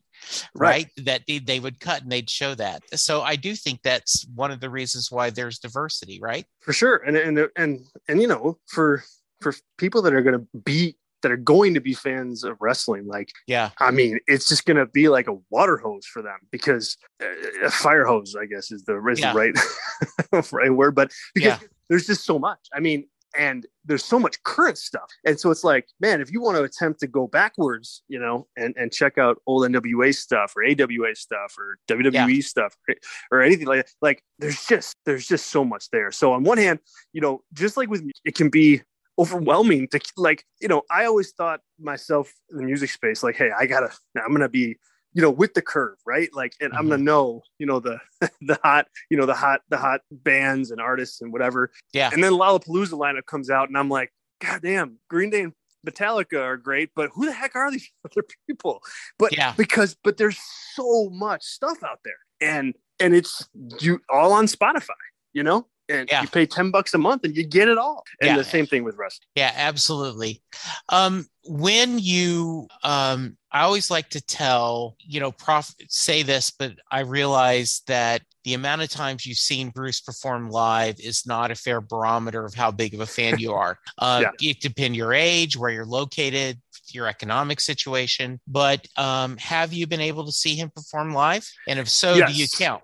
right, 0.54 0.88
right? 0.96 1.06
that 1.06 1.22
they, 1.26 1.38
they 1.38 1.60
would 1.60 1.80
cut 1.80 2.02
and 2.02 2.10
they'd 2.10 2.30
show 2.30 2.54
that. 2.54 2.82
So 2.98 3.22
i 3.22 3.36
do 3.36 3.54
think 3.54 3.80
that's 3.82 4.26
one 4.34 4.50
of 4.50 4.60
the 4.60 4.70
reasons 4.70 5.10
why 5.10 5.30
there's 5.30 5.58
diversity 5.58 6.18
right? 6.20 6.46
For 6.60 6.72
sure. 6.72 6.96
And 6.96 7.16
and 7.16 7.48
and 7.56 7.80
and 8.08 8.20
you 8.20 8.28
know 8.28 8.58
for 8.66 9.04
for 9.40 9.54
people 9.78 10.02
that 10.02 10.14
are 10.14 10.22
going 10.22 10.38
to 10.38 10.46
be 10.64 10.96
that 11.24 11.32
are 11.32 11.36
going 11.36 11.74
to 11.74 11.80
be 11.80 11.94
fans 11.94 12.44
of 12.44 12.56
wrestling 12.60 13.06
like 13.06 13.30
yeah 13.46 13.70
i 13.80 13.90
mean 13.90 14.20
it's 14.26 14.48
just 14.48 14.64
going 14.64 14.76
to 14.76 14.86
be 14.86 15.08
like 15.08 15.26
a 15.26 15.36
water 15.50 15.76
hose 15.78 16.06
for 16.06 16.22
them 16.22 16.38
because 16.52 16.96
uh, 17.22 17.66
a 17.66 17.70
fire 17.70 18.04
hose 18.04 18.36
i 18.40 18.46
guess 18.46 18.70
is 18.70 18.84
the, 18.84 19.04
is 19.08 19.20
yeah. 19.20 19.34
right 19.34 19.58
right 20.52 20.70
word 20.70 20.94
but 20.94 21.10
because 21.34 21.60
yeah. 21.60 21.68
there's 21.88 22.06
just 22.06 22.24
so 22.24 22.38
much 22.38 22.60
i 22.74 22.78
mean 22.78 23.04
and 23.36 23.66
there's 23.84 24.04
so 24.04 24.18
much 24.18 24.42
current 24.44 24.78
stuff. 24.78 25.10
And 25.24 25.38
so 25.38 25.50
it's 25.50 25.64
like, 25.64 25.88
man, 26.00 26.20
if 26.20 26.30
you 26.30 26.40
want 26.40 26.56
to 26.56 26.62
attempt 26.62 27.00
to 27.00 27.06
go 27.06 27.26
backwards, 27.26 28.02
you 28.08 28.18
know, 28.18 28.46
and, 28.56 28.74
and 28.76 28.92
check 28.92 29.18
out 29.18 29.38
old 29.46 29.64
NWA 29.64 30.14
stuff 30.14 30.54
or 30.56 30.64
AWA 30.64 31.14
stuff 31.14 31.54
or 31.58 31.78
WWE 31.88 32.36
yeah. 32.36 32.42
stuff 32.42 32.76
or, 32.88 32.94
or 33.30 33.42
anything 33.42 33.66
like 33.66 33.84
that, 33.84 33.92
like 34.00 34.22
there's 34.38 34.64
just 34.66 34.96
there's 35.04 35.26
just 35.26 35.48
so 35.48 35.64
much 35.64 35.90
there. 35.90 36.12
So 36.12 36.32
on 36.32 36.44
one 36.44 36.58
hand, 36.58 36.78
you 37.12 37.20
know, 37.20 37.42
just 37.52 37.76
like 37.76 37.90
with 37.90 38.08
it 38.24 38.34
can 38.34 38.50
be 38.50 38.82
overwhelming 39.18 39.88
to 39.88 40.00
like, 40.16 40.44
you 40.60 40.68
know, 40.68 40.82
I 40.90 41.04
always 41.04 41.32
thought 41.32 41.60
myself 41.78 42.32
in 42.50 42.58
the 42.58 42.64
music 42.64 42.90
space, 42.90 43.22
like, 43.22 43.36
hey, 43.36 43.50
I 43.56 43.66
gotta 43.66 43.90
I'm 44.16 44.32
gonna 44.32 44.48
be 44.48 44.76
you 45.14 45.22
know 45.22 45.30
with 45.30 45.54
the 45.54 45.62
curve 45.62 45.96
right? 46.04 46.28
Like 46.34 46.54
and 46.60 46.70
mm-hmm. 46.70 46.78
i'm 46.78 46.84
gonna 46.88 46.96
mm-hmm. 46.96 47.04
know 47.04 47.42
you 47.58 47.66
know 47.66 47.80
the 47.80 47.98
the 48.42 48.58
hot 48.62 48.86
you 49.10 49.16
know 49.16 49.26
the 49.26 49.34
hot 49.34 49.62
the 49.70 49.78
hot 49.78 50.00
bands 50.10 50.70
and 50.70 50.80
artists 50.80 51.22
and 51.22 51.32
whatever. 51.32 51.70
Yeah. 51.92 52.10
And 52.12 52.22
then 52.22 52.32
lollapalooza 52.32 52.92
lineup 52.92 53.26
comes 53.26 53.48
out 53.48 53.68
and 53.68 53.78
i'm 53.78 53.88
like 53.88 54.12
god 54.40 54.60
damn 54.62 54.98
green 55.08 55.30
day 55.30 55.42
and 55.42 55.52
metallica 55.86 56.40
are 56.40 56.56
great 56.56 56.90
but 56.96 57.10
who 57.14 57.26
the 57.26 57.32
heck 57.32 57.54
are 57.54 57.70
these 57.70 57.90
other 58.04 58.26
people? 58.46 58.82
But 59.18 59.36
yeah. 59.36 59.54
because 59.56 59.96
but 60.04 60.18
there's 60.18 60.38
so 60.74 61.08
much 61.10 61.44
stuff 61.44 61.82
out 61.82 62.00
there 62.04 62.14
and 62.40 62.74
and 63.00 63.14
it's 63.14 63.48
you 63.80 64.00
all 64.10 64.32
on 64.32 64.46
spotify 64.46 64.90
you 65.32 65.42
know 65.42 65.66
and 65.88 66.08
yeah. 66.10 66.22
you 66.22 66.28
pay 66.28 66.46
10 66.46 66.70
bucks 66.70 66.94
a 66.94 66.98
month 66.98 67.24
and 67.24 67.36
you 67.36 67.44
get 67.44 67.68
it 67.68 67.78
all 67.78 68.04
and 68.20 68.30
yeah. 68.30 68.36
the 68.36 68.44
same 68.44 68.66
thing 68.66 68.84
with 68.84 68.96
wrestling 68.96 69.26
yeah 69.34 69.52
absolutely 69.56 70.42
um 70.88 71.26
when 71.46 71.98
you 71.98 72.66
um 72.82 73.36
i 73.52 73.62
always 73.62 73.90
like 73.90 74.08
to 74.08 74.20
tell 74.20 74.96
you 75.00 75.20
know 75.20 75.30
prof 75.32 75.74
say 75.88 76.22
this 76.22 76.50
but 76.50 76.72
i 76.90 77.00
realize 77.00 77.82
that 77.86 78.22
the 78.44 78.54
amount 78.54 78.82
of 78.82 78.88
times 78.88 79.26
you've 79.26 79.38
seen 79.38 79.70
bruce 79.70 80.00
perform 80.00 80.48
live 80.48 80.98
is 81.00 81.26
not 81.26 81.50
a 81.50 81.54
fair 81.54 81.80
barometer 81.80 82.44
of 82.44 82.54
how 82.54 82.70
big 82.70 82.94
of 82.94 83.00
a 83.00 83.06
fan 83.06 83.38
you 83.38 83.52
are 83.52 83.78
uh 83.98 84.22
yeah. 84.22 84.50
it 84.50 84.60
depends 84.60 84.96
your 84.96 85.12
age 85.12 85.56
where 85.56 85.70
you're 85.70 85.84
located 85.84 86.60
your 86.88 87.06
economic 87.06 87.60
situation 87.60 88.38
but 88.46 88.86
um 88.96 89.36
have 89.38 89.72
you 89.72 89.86
been 89.86 90.00
able 90.00 90.24
to 90.24 90.32
see 90.32 90.54
him 90.54 90.70
perform 90.70 91.12
live 91.12 91.48
and 91.66 91.78
if 91.78 91.88
so 91.88 92.14
yes. 92.14 92.30
do 92.30 92.38
you 92.38 92.46
count 92.56 92.82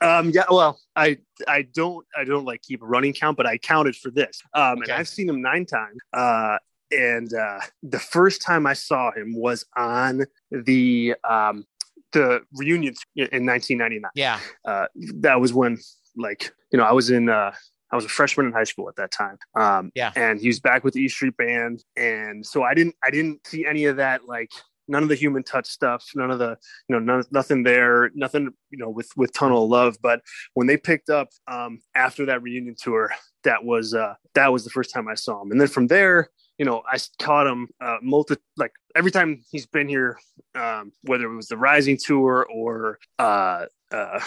um, 0.00 0.30
yeah, 0.30 0.44
well, 0.50 0.78
I 0.96 1.18
I 1.46 1.62
don't 1.62 2.06
I 2.16 2.24
don't 2.24 2.44
like 2.44 2.62
keep 2.62 2.82
a 2.82 2.86
running 2.86 3.12
count, 3.12 3.36
but 3.36 3.46
I 3.46 3.58
counted 3.58 3.96
for 3.96 4.10
this. 4.10 4.40
Um, 4.54 4.78
okay. 4.78 4.92
and 4.92 5.00
I've 5.00 5.08
seen 5.08 5.28
him 5.28 5.42
nine 5.42 5.66
times. 5.66 5.98
Uh, 6.12 6.58
and 6.90 7.32
uh, 7.34 7.60
the 7.82 7.98
first 7.98 8.42
time 8.42 8.66
I 8.66 8.72
saw 8.72 9.12
him 9.12 9.34
was 9.36 9.64
on 9.76 10.24
the 10.50 11.14
um, 11.28 11.64
the 12.12 12.40
reunion 12.54 12.94
in 13.14 13.46
1999. 13.46 14.10
Yeah, 14.14 14.40
uh, 14.64 14.86
that 15.20 15.40
was 15.40 15.52
when 15.52 15.78
like 16.16 16.52
you 16.72 16.78
know 16.78 16.84
I 16.84 16.92
was 16.92 17.10
in 17.10 17.28
uh, 17.28 17.52
I 17.92 17.96
was 17.96 18.04
a 18.04 18.08
freshman 18.08 18.46
in 18.46 18.52
high 18.52 18.64
school 18.64 18.88
at 18.88 18.96
that 18.96 19.10
time. 19.10 19.38
Um, 19.54 19.92
yeah, 19.94 20.12
and 20.16 20.40
he 20.40 20.48
was 20.48 20.60
back 20.60 20.82
with 20.82 20.94
the 20.94 21.00
E 21.00 21.08
Street 21.08 21.36
Band, 21.36 21.84
and 21.96 22.44
so 22.44 22.62
I 22.62 22.74
didn't 22.74 22.96
I 23.04 23.10
didn't 23.10 23.46
see 23.46 23.66
any 23.66 23.84
of 23.84 23.96
that 23.96 24.26
like 24.26 24.50
none 24.88 25.02
of 25.02 25.08
the 25.08 25.14
human 25.14 25.42
touch 25.42 25.66
stuff, 25.66 26.04
none 26.14 26.30
of 26.30 26.38
the, 26.38 26.56
you 26.88 26.96
know, 26.96 26.98
none, 26.98 27.24
nothing 27.30 27.62
there, 27.62 28.10
nothing, 28.14 28.50
you 28.70 28.78
know, 28.78 28.90
with, 28.90 29.10
with 29.16 29.32
tunnel 29.32 29.64
of 29.64 29.70
love. 29.70 29.96
But 30.02 30.20
when 30.54 30.66
they 30.66 30.76
picked 30.76 31.10
up 31.10 31.28
um, 31.48 31.80
after 31.94 32.26
that 32.26 32.42
reunion 32.42 32.74
tour, 32.76 33.12
that 33.44 33.64
was, 33.64 33.94
uh, 33.94 34.14
that 34.34 34.52
was 34.52 34.64
the 34.64 34.70
first 34.70 34.92
time 34.92 35.08
I 35.08 35.14
saw 35.14 35.42
him. 35.42 35.50
And 35.50 35.60
then 35.60 35.68
from 35.68 35.86
there, 35.86 36.28
you 36.60 36.66
know, 36.66 36.82
I 36.86 36.98
caught 37.18 37.46
him 37.46 37.68
uh, 37.80 37.96
multi 38.02 38.36
like 38.58 38.72
every 38.94 39.10
time 39.10 39.42
he's 39.50 39.64
been 39.64 39.88
here, 39.88 40.18
um, 40.54 40.92
whether 41.04 41.24
it 41.24 41.34
was 41.34 41.48
the 41.48 41.56
Rising 41.56 41.96
tour 41.96 42.46
or 42.54 42.98
uh, 43.18 43.64
uh, 43.90 44.20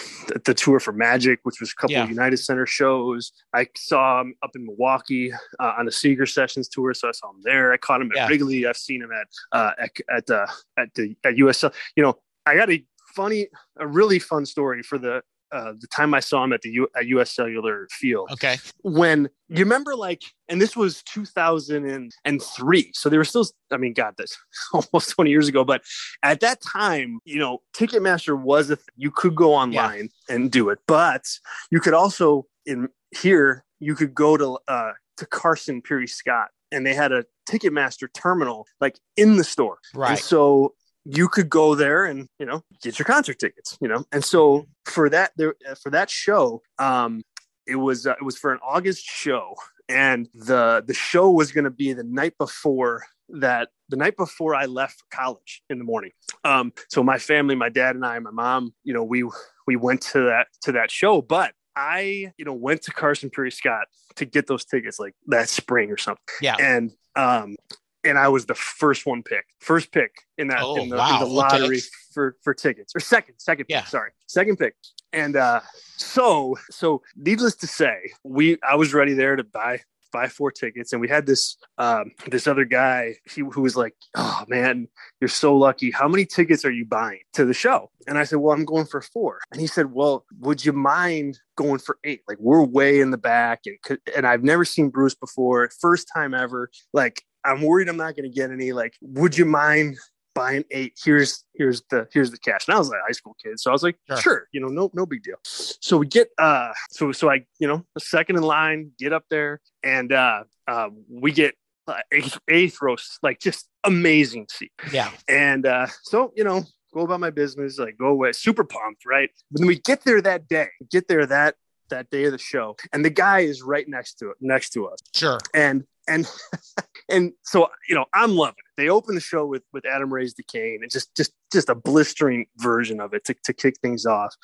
the 0.44 0.52
tour 0.52 0.80
for 0.80 0.90
Magic, 0.90 1.38
which 1.44 1.60
was 1.60 1.70
a 1.70 1.76
couple 1.76 1.94
yeah. 1.94 2.02
of 2.02 2.10
United 2.10 2.38
Center 2.38 2.66
shows. 2.66 3.30
I 3.52 3.68
saw 3.76 4.20
him 4.20 4.34
up 4.42 4.50
in 4.56 4.66
Milwaukee 4.66 5.32
uh, 5.32 5.74
on 5.78 5.86
the 5.86 5.92
Seeger 5.92 6.26
Sessions 6.26 6.68
tour, 6.68 6.92
so 6.92 7.06
I 7.08 7.12
saw 7.12 7.30
him 7.30 7.40
there. 7.44 7.72
I 7.72 7.76
caught 7.76 8.00
him 8.00 8.10
at 8.10 8.16
yeah. 8.16 8.26
Wrigley. 8.26 8.66
I've 8.66 8.76
seen 8.76 9.00
him 9.00 9.12
at 9.12 9.28
uh, 9.56 9.70
at 9.78 9.90
at, 10.10 10.28
uh, 10.28 10.46
at 10.76 10.92
the 10.94 11.14
at 11.22 11.34
USL. 11.36 11.72
You 11.94 12.02
know, 12.02 12.18
I 12.46 12.56
got 12.56 12.68
a 12.68 12.84
funny, 13.14 13.46
a 13.78 13.86
really 13.86 14.18
fun 14.18 14.44
story 14.44 14.82
for 14.82 14.98
the 14.98 15.22
uh, 15.54 15.72
the 15.78 15.86
time 15.86 16.14
I 16.14 16.20
saw 16.20 16.42
him 16.42 16.52
at 16.52 16.62
the 16.62 16.70
U- 16.70 16.88
at 16.96 17.06
US 17.06 17.30
Cellular 17.30 17.86
Field. 17.90 18.28
Okay. 18.32 18.56
When 18.82 19.30
you 19.48 19.60
remember, 19.60 19.94
like, 19.94 20.22
and 20.48 20.60
this 20.60 20.76
was 20.76 21.02
2003, 21.04 22.90
so 22.92 23.08
they 23.08 23.16
were 23.16 23.24
still. 23.24 23.46
I 23.70 23.76
mean, 23.76 23.92
God, 23.92 24.14
that's 24.18 24.36
almost 24.72 25.10
20 25.10 25.30
years 25.30 25.48
ago. 25.48 25.64
But 25.64 25.82
at 26.22 26.40
that 26.40 26.60
time, 26.60 27.20
you 27.24 27.38
know, 27.38 27.62
Ticketmaster 27.74 28.38
was 28.38 28.70
a. 28.70 28.76
Th- 28.76 28.86
you 28.96 29.12
could 29.12 29.36
go 29.36 29.54
online 29.54 30.10
yeah. 30.28 30.34
and 30.34 30.50
do 30.50 30.70
it, 30.70 30.80
but 30.88 31.24
you 31.70 31.78
could 31.80 31.94
also 31.94 32.46
in 32.66 32.88
here 33.16 33.64
you 33.78 33.94
could 33.94 34.14
go 34.14 34.36
to 34.36 34.58
uh, 34.66 34.92
to 35.18 35.26
Carson 35.26 35.80
Pirie 35.82 36.08
Scott 36.08 36.48
and 36.72 36.84
they 36.84 36.94
had 36.94 37.12
a 37.12 37.24
Ticketmaster 37.48 38.08
terminal 38.12 38.66
like 38.80 38.98
in 39.16 39.36
the 39.36 39.44
store. 39.44 39.78
Right. 39.94 40.10
And 40.10 40.18
so 40.18 40.74
you 41.04 41.28
could 41.28 41.48
go 41.48 41.74
there 41.74 42.04
and 42.04 42.28
you 42.38 42.46
know 42.46 42.62
get 42.82 42.98
your 42.98 43.04
concert 43.04 43.38
tickets 43.38 43.76
you 43.80 43.88
know 43.88 44.04
and 44.12 44.24
so 44.24 44.66
for 44.86 45.08
that 45.08 45.32
there 45.36 45.54
for 45.82 45.90
that 45.90 46.10
show 46.10 46.62
um 46.78 47.22
it 47.66 47.76
was 47.76 48.06
uh, 48.06 48.12
it 48.12 48.24
was 48.24 48.38
for 48.38 48.52
an 48.52 48.58
august 48.66 49.04
show 49.04 49.54
and 49.88 50.28
the 50.34 50.82
the 50.86 50.94
show 50.94 51.30
was 51.30 51.52
going 51.52 51.64
to 51.64 51.70
be 51.70 51.92
the 51.92 52.04
night 52.04 52.34
before 52.38 53.02
that 53.28 53.68
the 53.90 53.96
night 53.96 54.16
before 54.16 54.54
i 54.54 54.64
left 54.64 54.98
for 54.98 55.16
college 55.16 55.62
in 55.68 55.78
the 55.78 55.84
morning 55.84 56.10
um 56.44 56.72
so 56.88 57.02
my 57.02 57.18
family 57.18 57.54
my 57.54 57.68
dad 57.68 57.94
and 57.94 58.04
i 58.04 58.18
my 58.18 58.30
mom 58.30 58.72
you 58.82 58.94
know 58.94 59.04
we 59.04 59.24
we 59.66 59.76
went 59.76 60.00
to 60.00 60.24
that 60.24 60.46
to 60.62 60.72
that 60.72 60.90
show 60.90 61.20
but 61.20 61.52
I, 61.76 62.32
you 62.36 62.44
know, 62.44 62.52
went 62.52 62.82
to 62.82 62.92
Carson 62.92 63.30
Pirie 63.30 63.52
Scott 63.52 63.86
to 64.16 64.24
get 64.24 64.46
those 64.46 64.64
tickets 64.64 64.98
like 64.98 65.14
that 65.26 65.48
spring 65.48 65.90
or 65.90 65.96
something. 65.96 66.22
Yeah. 66.40 66.56
And 66.60 66.92
um 67.16 67.56
and 68.04 68.18
I 68.18 68.28
was 68.28 68.46
the 68.46 68.54
first 68.54 69.06
one 69.06 69.22
picked, 69.22 69.52
first 69.58 69.90
pick 69.90 70.12
in 70.38 70.48
that 70.48 70.60
oh, 70.62 70.76
in, 70.76 70.88
the, 70.88 70.96
wow. 70.96 71.14
in, 71.14 71.20
the, 71.20 71.34
lottery 71.34 71.80
for 72.12 72.36
for 72.42 72.54
tickets 72.54 72.94
or 72.94 73.00
second 73.00 73.34
second 73.38 73.66
yeah. 73.68 73.80
pick, 73.80 73.88
sorry 73.88 74.10
second 74.26 74.58
pick. 74.58 74.74
And 75.12 75.36
uh 75.36 75.60
so 75.96 76.56
so 76.70 77.02
needless 77.16 77.56
to 77.56 77.66
say 77.66 78.12
we 78.22 78.58
I 78.68 78.76
was 78.76 78.94
ready 78.94 79.14
there 79.14 79.36
to 79.36 79.44
buy 79.44 79.80
buy 80.12 80.28
four 80.28 80.52
tickets. 80.52 80.92
And 80.92 81.00
we 81.00 81.08
had 81.08 81.26
this 81.26 81.56
um 81.78 82.12
this 82.28 82.46
other 82.46 82.64
guy 82.64 83.16
he, 83.32 83.42
who 83.42 83.62
was 83.62 83.76
like 83.76 83.94
oh 84.16 84.44
man 84.48 84.88
you're 85.20 85.28
so 85.28 85.56
lucky. 85.56 85.90
How 85.90 86.08
many 86.08 86.24
tickets 86.24 86.64
are 86.64 86.70
you 86.70 86.84
buying 86.84 87.20
to 87.32 87.44
the 87.44 87.54
show? 87.54 87.90
And 88.06 88.18
i 88.18 88.24
said 88.24 88.38
well 88.38 88.54
i'm 88.54 88.64
going 88.64 88.86
for 88.86 89.00
four. 89.00 89.40
And 89.50 89.60
he 89.60 89.66
said 89.66 89.92
well 89.92 90.24
would 90.40 90.64
you 90.64 90.72
mind 90.72 91.40
going 91.56 91.78
for 91.78 91.98
eight? 92.04 92.22
Like 92.28 92.38
we're 92.38 92.64
way 92.64 93.00
in 93.00 93.10
the 93.10 93.18
back 93.18 93.62
and 93.66 93.98
and 94.14 94.26
i've 94.26 94.44
never 94.44 94.64
seen 94.64 94.90
bruce 94.90 95.14
before 95.14 95.68
first 95.80 96.08
time 96.14 96.34
ever. 96.34 96.70
Like 96.92 97.24
I'm 97.44 97.62
worried 97.62 97.88
I'm 97.88 97.96
not 97.96 98.16
going 98.16 98.30
to 98.30 98.34
get 98.34 98.50
any. 98.50 98.72
Like, 98.72 98.94
would 99.00 99.36
you 99.36 99.44
mind 99.44 99.96
buying 100.34 100.64
eight? 100.70 100.98
Here's 101.02 101.44
here's 101.54 101.82
the 101.90 102.08
here's 102.12 102.30
the 102.30 102.38
cash. 102.38 102.66
And 102.66 102.74
I 102.74 102.78
was 102.78 102.90
a 102.90 102.94
high 103.06 103.12
school 103.12 103.36
kid, 103.42 103.60
so 103.60 103.70
I 103.70 103.72
was 103.72 103.82
like, 103.82 103.96
sure, 104.08 104.18
sure 104.18 104.48
you 104.52 104.60
know, 104.60 104.68
no 104.68 104.90
no 104.94 105.06
big 105.06 105.22
deal. 105.22 105.36
So 105.44 105.98
we 105.98 106.06
get 106.06 106.28
uh, 106.38 106.72
so 106.90 107.12
so 107.12 107.30
I 107.30 107.44
you 107.58 107.68
know 107.68 107.84
a 107.96 108.00
second 108.00 108.36
in 108.36 108.42
line, 108.42 108.92
get 108.98 109.12
up 109.12 109.24
there, 109.30 109.60
and 109.82 110.12
uh, 110.12 110.44
uh 110.66 110.88
we 111.08 111.32
get 111.32 111.54
uh, 111.86 112.00
eighth, 112.12 112.38
eighth 112.48 112.78
roast, 112.80 113.18
like 113.22 113.40
just 113.40 113.68
amazing 113.84 114.46
seat. 114.50 114.72
Yeah. 114.92 115.10
And 115.28 115.66
uh, 115.66 115.86
so 116.02 116.32
you 116.36 116.44
know, 116.44 116.64
go 116.92 117.00
about 117.00 117.20
my 117.20 117.30
business, 117.30 117.78
like 117.78 117.98
go 117.98 118.06
away, 118.06 118.32
super 118.32 118.64
pumped, 118.64 119.04
right? 119.06 119.30
But 119.50 119.60
then 119.60 119.66
we 119.66 119.78
get 119.78 120.04
there 120.04 120.20
that 120.22 120.48
day, 120.48 120.68
get 120.90 121.08
there 121.08 121.26
that 121.26 121.56
that 121.90 122.10
day 122.10 122.24
of 122.24 122.32
the 122.32 122.38
show, 122.38 122.76
and 122.92 123.04
the 123.04 123.10
guy 123.10 123.40
is 123.40 123.62
right 123.62 123.86
next 123.88 124.14
to 124.14 124.30
it, 124.30 124.36
next 124.40 124.70
to 124.70 124.86
us. 124.86 124.98
Sure. 125.14 125.38
And 125.52 125.84
and 126.08 126.30
and 127.08 127.32
so 127.42 127.68
you 127.88 127.94
know 127.94 128.06
i'm 128.14 128.36
loving 128.36 128.54
it. 128.58 128.64
They 128.76 128.88
open 128.88 129.14
the 129.14 129.20
show 129.20 129.46
with 129.46 129.62
with 129.72 129.86
adam 129.86 130.12
raised 130.12 130.38
a 130.40 130.42
cain 130.42 130.80
and 130.82 130.90
just 130.90 131.14
just 131.16 131.32
just 131.52 131.68
a 131.68 131.74
blistering 131.74 132.46
version 132.56 133.00
of 133.00 133.14
it 133.14 133.24
to, 133.26 133.34
to 133.44 133.52
kick 133.52 133.76
things 133.80 134.06
off. 134.06 134.34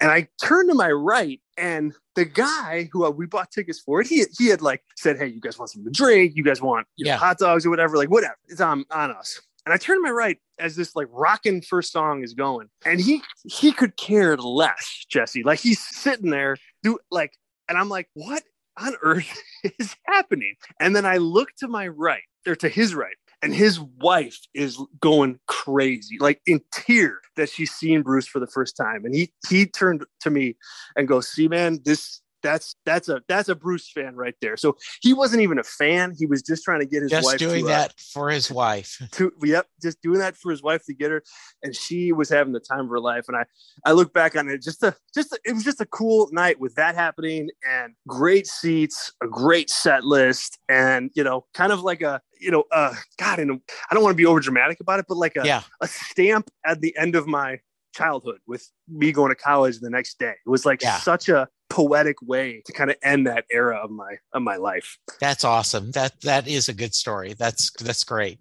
And 0.00 0.10
i 0.10 0.28
turn 0.42 0.68
to 0.68 0.74
my 0.74 0.90
right 0.90 1.40
and 1.56 1.94
the 2.14 2.24
guy 2.24 2.88
who 2.92 3.04
uh, 3.04 3.10
we 3.10 3.26
bought 3.26 3.50
tickets 3.50 3.80
for 3.80 4.02
he 4.02 4.24
he 4.38 4.48
had 4.48 4.62
like 4.62 4.82
said 4.96 5.18
hey 5.18 5.26
you 5.26 5.40
guys 5.40 5.58
want 5.58 5.70
something 5.70 5.92
to 5.92 5.96
drink? 5.96 6.32
You 6.34 6.42
guys 6.42 6.60
want 6.62 6.86
you 6.96 7.06
know, 7.06 7.16
hot 7.16 7.38
dogs 7.38 7.66
or 7.66 7.70
whatever? 7.70 7.96
Like 7.96 8.10
whatever. 8.10 8.36
It's 8.48 8.60
on 8.60 8.84
on 8.90 9.10
us. 9.10 9.40
And 9.66 9.72
I 9.72 9.78
turn 9.78 9.96
to 9.96 10.00
my 10.00 10.10
right 10.10 10.38
as 10.60 10.76
this 10.76 10.94
like 10.94 11.08
rocking 11.10 11.60
first 11.60 11.92
song 11.92 12.22
is 12.22 12.34
going, 12.34 12.68
and 12.84 13.00
he 13.00 13.20
he 13.44 13.72
could 13.72 13.96
care 13.96 14.36
less, 14.36 15.04
Jesse. 15.08 15.42
Like 15.42 15.58
he's 15.58 15.80
sitting 15.80 16.30
there, 16.30 16.56
do 16.84 16.98
like, 17.10 17.32
and 17.68 17.76
I'm 17.76 17.88
like, 17.88 18.08
what 18.14 18.44
on 18.78 18.94
earth 19.02 19.42
is 19.78 19.96
happening? 20.04 20.54
And 20.80 20.94
then 20.94 21.06
I 21.06 21.16
look 21.18 21.50
to 21.58 21.68
my 21.68 21.88
right, 21.88 22.22
or 22.46 22.56
to 22.56 22.68
his 22.68 22.94
right, 22.94 23.16
and 23.42 23.54
his 23.54 23.80
wife 23.80 24.38
is 24.54 24.78
going 25.00 25.38
crazy, 25.46 26.18
like 26.18 26.40
in 26.46 26.60
tears 26.72 27.20
that 27.36 27.50
she's 27.50 27.72
seen 27.72 28.02
Bruce 28.02 28.26
for 28.26 28.40
the 28.40 28.46
first 28.46 28.76
time. 28.76 29.04
And 29.04 29.14
he 29.14 29.32
he 29.48 29.66
turned 29.66 30.04
to 30.20 30.30
me 30.30 30.56
and 30.96 31.08
goes, 31.08 31.28
"See, 31.28 31.48
man, 31.48 31.80
this 31.84 32.20
that's 32.46 32.76
that's 32.84 33.08
a 33.08 33.20
that's 33.28 33.48
a 33.48 33.56
Bruce 33.56 33.90
fan 33.90 34.14
right 34.14 34.36
there. 34.40 34.56
So 34.56 34.76
he 35.02 35.12
wasn't 35.12 35.42
even 35.42 35.58
a 35.58 35.64
fan. 35.64 36.14
He 36.16 36.26
was 36.26 36.42
just 36.42 36.62
trying 36.62 36.78
to 36.78 36.86
get 36.86 37.02
his 37.02 37.10
just 37.10 37.26
wife 37.26 37.38
doing 37.38 37.64
to, 37.64 37.72
uh, 37.72 37.78
that 37.78 38.00
for 38.00 38.30
his 38.30 38.50
wife. 38.50 39.02
to 39.12 39.32
yep, 39.42 39.66
just 39.82 40.00
doing 40.00 40.20
that 40.20 40.36
for 40.36 40.52
his 40.52 40.62
wife 40.62 40.84
to 40.86 40.94
get 40.94 41.10
her, 41.10 41.22
and 41.64 41.74
she 41.74 42.12
was 42.12 42.28
having 42.28 42.52
the 42.52 42.60
time 42.60 42.80
of 42.80 42.88
her 42.90 43.00
life. 43.00 43.24
And 43.26 43.36
I 43.36 43.44
I 43.84 43.92
look 43.92 44.12
back 44.14 44.36
on 44.36 44.48
it, 44.48 44.62
just 44.62 44.82
a 44.84 44.94
just 45.12 45.32
a, 45.32 45.40
it 45.44 45.54
was 45.54 45.64
just 45.64 45.80
a 45.80 45.86
cool 45.86 46.28
night 46.30 46.60
with 46.60 46.74
that 46.76 46.94
happening 46.94 47.48
and 47.68 47.94
great 48.06 48.46
seats, 48.46 49.12
a 49.22 49.26
great 49.26 49.68
set 49.68 50.04
list, 50.04 50.58
and 50.68 51.10
you 51.14 51.24
know, 51.24 51.46
kind 51.52 51.72
of 51.72 51.82
like 51.82 52.02
a 52.02 52.20
you 52.40 52.50
know, 52.50 52.64
uh, 52.70 52.94
God, 53.18 53.38
and 53.38 53.60
I 53.90 53.94
don't 53.94 54.02
want 54.02 54.12
to 54.12 54.16
be 54.16 54.26
over 54.26 54.40
dramatic 54.40 54.78
about 54.80 55.00
it, 55.00 55.06
but 55.08 55.16
like 55.16 55.36
a 55.36 55.44
Yeah. 55.44 55.62
a 55.80 55.88
stamp 55.88 56.50
at 56.64 56.80
the 56.80 56.96
end 56.96 57.16
of 57.16 57.26
my 57.26 57.58
childhood 57.96 58.38
with 58.46 58.68
me 58.88 59.12
going 59.12 59.30
to 59.30 59.34
college 59.36 59.80
the 59.80 59.90
next 59.90 60.18
day. 60.18 60.34
It 60.44 60.50
was 60.50 60.66
like 60.66 60.82
Yeah. 60.82 60.98
such 60.98 61.28
a 61.28 61.48
poetic 61.70 62.16
way 62.22 62.62
to 62.66 62.72
kind 62.72 62.90
of 62.90 62.96
end 63.02 63.26
that 63.26 63.44
era 63.50 63.76
of 63.82 63.90
my 63.90 64.16
of 64.32 64.42
my 64.42 64.56
life. 64.56 64.98
That's 65.20 65.44
awesome. 65.44 65.90
That 65.92 66.20
that 66.22 66.46
is 66.46 66.68
a 66.68 66.74
good 66.74 66.94
story. 66.94 67.34
That's 67.38 67.70
that's 67.80 68.04
great. 68.04 68.38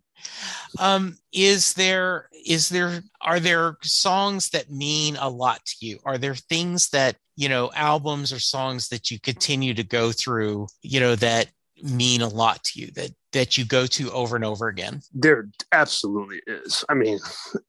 Um, 0.79 1.17
is 1.31 1.73
there 1.73 2.29
is 2.45 2.69
there 2.69 3.01
are 3.21 3.39
there 3.39 3.77
songs 3.83 4.49
that 4.49 4.71
mean 4.71 5.17
a 5.19 5.29
lot 5.29 5.63
to 5.65 5.85
you? 5.85 5.99
Are 6.05 6.17
there 6.17 6.35
things 6.35 6.89
that 6.89 7.15
you 7.35 7.49
know 7.49 7.71
albums 7.75 8.31
or 8.33 8.39
songs 8.39 8.89
that 8.89 9.09
you 9.11 9.19
continue 9.19 9.73
to 9.73 9.83
go 9.83 10.11
through? 10.11 10.67
You 10.81 10.99
know 10.99 11.15
that 11.15 11.47
mean 11.83 12.21
a 12.21 12.29
lot 12.29 12.63
to 12.63 12.79
you 12.79 12.87
that 12.95 13.11
that 13.33 13.57
you 13.57 13.65
go 13.65 13.85
to 13.85 14.09
over 14.11 14.35
and 14.37 14.45
over 14.45 14.67
again. 14.69 15.01
There 15.13 15.49
absolutely 15.73 16.41
is. 16.47 16.85
I 16.89 16.93
mean, 16.93 17.19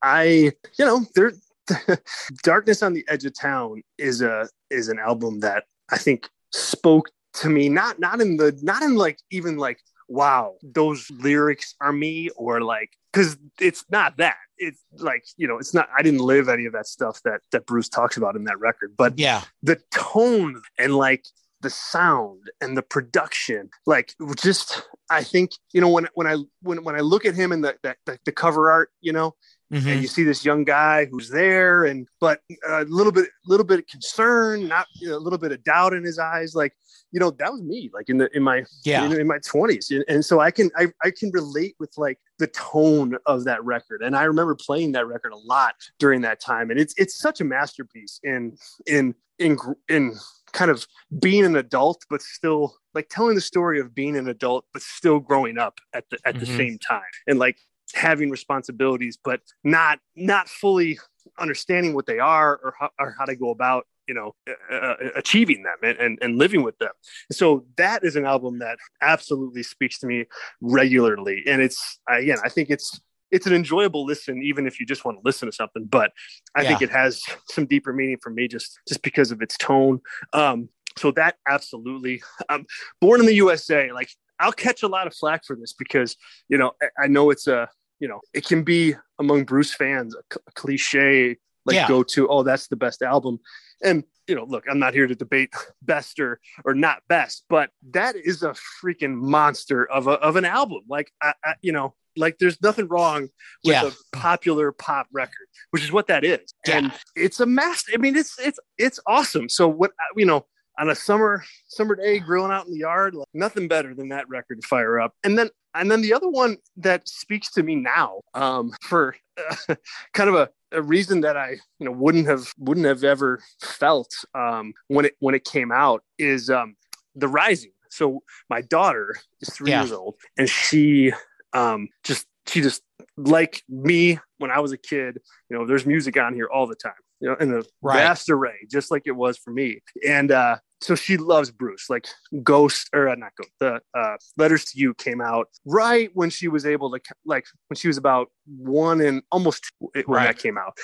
I 0.02 0.52
you 0.78 0.84
know 0.84 1.04
there. 1.14 1.32
Darkness 2.42 2.82
on 2.82 2.94
the 2.94 3.04
Edge 3.08 3.24
of 3.24 3.38
Town 3.38 3.82
is 3.98 4.22
a 4.22 4.48
is 4.70 4.88
an 4.88 4.98
album 4.98 5.40
that 5.40 5.64
I 5.90 5.98
think 5.98 6.28
spoke 6.52 7.10
to 7.34 7.48
me 7.48 7.68
not 7.68 7.98
not 7.98 8.20
in 8.20 8.36
the 8.36 8.58
not 8.62 8.82
in 8.82 8.96
like 8.96 9.18
even 9.30 9.56
like 9.56 9.80
wow 10.08 10.54
those 10.62 11.10
lyrics 11.10 11.74
are 11.80 11.92
me 11.92 12.30
or 12.36 12.60
like 12.60 12.90
because 13.12 13.36
it's 13.60 13.84
not 13.90 14.16
that. 14.18 14.36
It's 14.58 14.82
like 14.98 15.24
you 15.36 15.46
know 15.46 15.58
it's 15.58 15.74
not 15.74 15.88
I 15.96 16.02
didn't 16.02 16.20
live 16.20 16.48
any 16.48 16.66
of 16.66 16.72
that 16.72 16.86
stuff 16.86 17.20
that 17.24 17.40
that 17.52 17.66
Bruce 17.66 17.88
talks 17.88 18.16
about 18.16 18.36
in 18.36 18.44
that 18.44 18.58
record 18.58 18.94
but 18.96 19.18
Yeah, 19.18 19.42
the 19.62 19.80
tone 19.92 20.62
and 20.78 20.96
like 20.96 21.24
the 21.60 21.70
sound 21.70 22.50
and 22.60 22.76
the 22.76 22.82
production 22.82 23.70
like 23.86 24.14
just 24.36 24.82
i 25.10 25.22
think 25.22 25.50
you 25.72 25.80
know 25.80 25.88
when 25.88 26.06
when 26.14 26.26
i 26.26 26.36
when, 26.62 26.84
when 26.84 26.94
i 26.94 27.00
look 27.00 27.24
at 27.24 27.34
him 27.34 27.50
in 27.50 27.62
the, 27.62 27.74
the 27.82 28.18
the 28.24 28.32
cover 28.32 28.70
art 28.70 28.90
you 29.00 29.12
know 29.12 29.34
Mhm. 29.72 29.86
and 29.92 30.00
you 30.02 30.06
see 30.06 30.22
this 30.22 30.44
young 30.44 30.62
guy 30.64 31.06
who's 31.06 31.28
there 31.28 31.84
and 31.86 32.06
but 32.20 32.40
a 32.68 32.84
little 32.84 33.10
bit 33.12 33.28
little 33.46 33.66
bit 33.66 33.80
of 33.80 33.86
concern 33.88 34.68
not 34.68 34.86
you 34.94 35.08
know, 35.08 35.16
a 35.16 35.18
little 35.18 35.38
bit 35.40 35.50
of 35.50 35.62
doubt 35.64 35.92
in 35.92 36.04
his 36.04 36.18
eyes 36.20 36.54
like 36.54 36.72
you 37.10 37.18
know 37.18 37.30
that 37.32 37.50
was 37.52 37.62
me 37.62 37.90
like 37.92 38.08
in 38.08 38.18
the 38.18 38.28
in 38.36 38.42
my 38.44 38.64
yeah, 38.84 39.04
in, 39.04 39.12
in 39.20 39.26
my 39.26 39.38
20s 39.38 39.90
and, 39.90 40.04
and 40.08 40.24
so 40.24 40.38
i 40.38 40.50
can 40.52 40.70
I, 40.76 40.86
I 41.02 41.10
can 41.10 41.30
relate 41.32 41.74
with 41.80 41.92
like 41.96 42.18
the 42.38 42.46
tone 42.48 43.16
of 43.26 43.44
that 43.44 43.64
record. 43.64 44.02
And 44.02 44.14
i 44.16 44.22
remember 44.24 44.54
playing 44.54 44.92
that 44.92 45.06
record 45.06 45.32
a 45.32 45.38
lot 45.38 45.74
during 45.98 46.20
that 46.20 46.38
time. 46.40 46.70
And 46.70 46.78
it's 46.78 46.94
it's 46.96 47.18
such 47.18 47.40
a 47.40 47.44
masterpiece 47.44 48.20
in 48.22 48.56
in 48.86 49.14
in 49.38 49.58
in 49.88 50.14
kind 50.52 50.70
of 50.70 50.86
being 51.18 51.44
an 51.44 51.56
adult 51.56 52.04
but 52.08 52.22
still 52.22 52.76
like 52.94 53.08
telling 53.08 53.34
the 53.34 53.40
story 53.40 53.80
of 53.80 53.94
being 53.94 54.16
an 54.16 54.28
adult 54.28 54.64
but 54.72 54.80
still 54.82 55.18
growing 55.18 55.58
up 55.58 55.78
at 55.92 56.04
the 56.10 56.18
at 56.24 56.38
the 56.38 56.46
Mhm. 56.46 56.56
same 56.56 56.78
time. 56.78 57.02
And 57.26 57.38
like 57.40 57.58
having 57.94 58.30
responsibilities 58.30 59.18
but 59.22 59.40
not 59.64 59.98
not 60.16 60.48
fully 60.48 60.98
understanding 61.38 61.94
what 61.94 62.06
they 62.06 62.18
are 62.18 62.58
or 62.62 62.74
how, 62.78 62.90
or 62.98 63.14
how 63.18 63.24
to 63.24 63.36
go 63.36 63.50
about 63.50 63.86
you 64.08 64.14
know 64.14 64.34
uh, 64.72 64.94
achieving 65.14 65.62
them 65.62 65.76
and, 65.82 65.98
and, 65.98 66.18
and 66.22 66.38
living 66.38 66.62
with 66.62 66.78
them. 66.78 66.92
So 67.32 67.64
that 67.76 68.04
is 68.04 68.16
an 68.16 68.24
album 68.24 68.60
that 68.60 68.78
absolutely 69.02 69.62
speaks 69.62 69.98
to 70.00 70.06
me 70.06 70.26
regularly. 70.60 71.42
And 71.46 71.60
it's 71.60 71.98
again 72.08 72.38
i 72.44 72.48
think 72.48 72.70
it's 72.70 73.00
it's 73.30 73.46
an 73.46 73.52
enjoyable 73.52 74.04
listen 74.04 74.42
even 74.42 74.66
if 74.66 74.78
you 74.78 74.86
just 74.86 75.04
want 75.04 75.18
to 75.18 75.22
listen 75.24 75.46
to 75.46 75.52
something 75.52 75.84
but 75.84 76.12
i 76.54 76.64
think 76.64 76.80
it 76.80 76.90
has 76.90 77.22
some 77.48 77.66
deeper 77.66 77.92
meaning 77.92 78.16
for 78.22 78.30
me 78.30 78.46
just 78.46 78.78
just 78.86 79.02
because 79.02 79.30
of 79.30 79.42
its 79.42 79.56
tone. 79.56 80.00
Um 80.32 80.68
so 80.96 81.10
that 81.12 81.36
absolutely 81.48 82.22
um 82.48 82.66
born 83.00 83.20
in 83.20 83.26
the 83.26 83.34
usa 83.34 83.92
like 83.92 84.08
i'll 84.40 84.52
catch 84.52 84.82
a 84.82 84.88
lot 84.88 85.06
of 85.06 85.14
flack 85.14 85.44
for 85.44 85.56
this 85.56 85.72
because 85.72 86.16
you 86.48 86.58
know 86.58 86.72
i, 87.02 87.06
know 87.06 87.30
it's 87.30 87.46
a 87.46 87.68
you 88.00 88.08
know 88.08 88.20
it 88.34 88.44
can 88.46 88.62
be 88.62 88.94
among 89.18 89.44
bruce 89.44 89.72
fans 89.74 90.14
a, 90.14 90.38
cliche 90.54 91.36
like 91.64 91.74
Yeah. 91.74 91.88
go 91.88 92.02
to 92.02 92.28
oh 92.28 92.42
that's 92.42 92.68
the 92.68 92.76
best 92.76 93.02
album 93.02 93.38
and 93.82 94.04
you 94.28 94.34
know 94.34 94.44
look 94.44 94.64
i'm 94.70 94.78
not 94.78 94.94
here 94.94 95.06
to 95.06 95.14
debate 95.14 95.52
best 95.82 96.18
or 96.20 96.40
or 96.64 96.74
not 96.74 96.98
best 97.08 97.44
but 97.48 97.70
that 97.90 98.16
is 98.16 98.42
a 98.42 98.54
freaking 98.82 99.14
monster 99.14 99.84
of 99.90 100.06
a 100.06 100.12
of 100.12 100.36
an 100.36 100.44
album 100.44 100.80
like 100.88 101.10
I, 101.22 101.34
I 101.44 101.54
you 101.62 101.72
know 101.72 101.94
like 102.18 102.38
there's 102.38 102.60
nothing 102.62 102.88
wrong 102.88 103.28
with 103.64 103.74
Yeah. 103.74 103.88
a 103.88 104.16
popular 104.16 104.72
pop 104.72 105.06
record 105.12 105.46
which 105.70 105.82
is 105.84 105.92
what 105.92 106.06
that 106.06 106.24
is 106.24 106.52
Yeah. 106.66 106.78
and 106.78 106.92
it's 107.14 107.40
a 107.40 107.46
master 107.46 107.92
i 107.94 107.98
mean 107.98 108.16
it's 108.16 108.38
it's 108.38 108.58
it's 108.78 108.98
awesome 109.06 109.48
so 109.48 109.68
what 109.68 109.92
you 110.16 110.24
know 110.26 110.46
on 110.78 110.90
a 110.90 110.94
summer 110.94 111.42
summer 111.68 111.94
day 111.96 112.18
grilling 112.18 112.52
out 112.52 112.66
in 112.66 112.72
the 112.72 112.78
yard 112.78 113.14
like 113.14 113.26
nothing 113.34 113.68
better 113.68 113.94
than 113.94 114.08
that 114.08 114.28
record 114.28 114.60
to 114.60 114.66
fire 114.66 115.00
up 115.00 115.14
and 115.24 115.38
then 115.38 115.48
and 115.74 115.90
then 115.90 116.00
the 116.00 116.12
other 116.14 116.28
one 116.28 116.56
that 116.76 117.06
speaks 117.08 117.50
to 117.52 117.62
me 117.62 117.74
now 117.74 118.20
um 118.34 118.72
for 118.82 119.14
kind 120.14 120.28
of 120.28 120.34
a, 120.34 120.48
a 120.72 120.82
reason 120.82 121.20
that 121.20 121.36
i 121.36 121.50
you 121.78 121.86
know 121.86 121.92
wouldn't 121.92 122.26
have 122.26 122.52
wouldn't 122.58 122.86
have 122.86 123.04
ever 123.04 123.40
felt 123.60 124.12
um 124.34 124.72
when 124.88 125.04
it 125.04 125.14
when 125.20 125.34
it 125.34 125.44
came 125.44 125.70
out 125.72 126.02
is 126.18 126.50
um 126.50 126.74
the 127.14 127.28
rising 127.28 127.70
so 127.90 128.22
my 128.50 128.60
daughter 128.62 129.14
is 129.40 129.48
three 129.50 129.70
Yeah. 129.70 129.80
years 129.82 129.92
old 129.92 130.16
and 130.36 130.48
she 130.48 131.12
um 131.52 131.88
just 132.04 132.26
she 132.46 132.60
just 132.60 132.82
like 133.16 133.62
me 133.68 134.18
when 134.38 134.50
i 134.50 134.58
was 134.60 134.72
a 134.72 134.76
kid 134.78 135.18
you 135.48 135.56
know 135.56 135.66
there's 135.66 135.86
music 135.86 136.18
on 136.18 136.34
here 136.34 136.48
all 136.52 136.66
the 136.66 136.74
time 136.74 136.92
you 137.20 137.28
know 137.28 137.36
in 137.36 137.52
a 137.52 137.62
Right. 137.80 138.00
vast 138.00 138.28
array 138.28 138.66
just 138.70 138.90
like 138.90 139.02
it 139.06 139.12
was 139.12 139.38
for 139.38 139.50
me 139.52 139.80
and 140.06 140.30
uh 140.32 140.58
so 140.80 140.94
she 140.94 141.16
loves 141.16 141.50
bruce 141.50 141.88
like 141.88 142.06
ghost 142.42 142.88
or 142.92 143.08
uh, 143.08 143.14
not 143.14 143.30
ghost 143.36 143.50
the 143.60 143.80
uh 143.94 144.16
letters 144.36 144.64
to 144.64 144.78
you 144.78 144.92
came 144.94 145.20
out 145.20 145.48
right 145.64 146.10
when 146.14 146.28
she 146.30 146.48
was 146.48 146.66
able 146.66 146.90
to 146.90 147.00
like 147.24 147.44
when 147.68 147.76
she 147.76 147.88
was 147.88 147.96
about 147.96 148.28
one 148.56 149.00
and 149.00 149.22
almost 149.32 149.64
two 149.80 149.88
when 149.94 150.04
Right. 150.08 150.26
that 150.26 150.38
came 150.38 150.58
out 150.58 150.76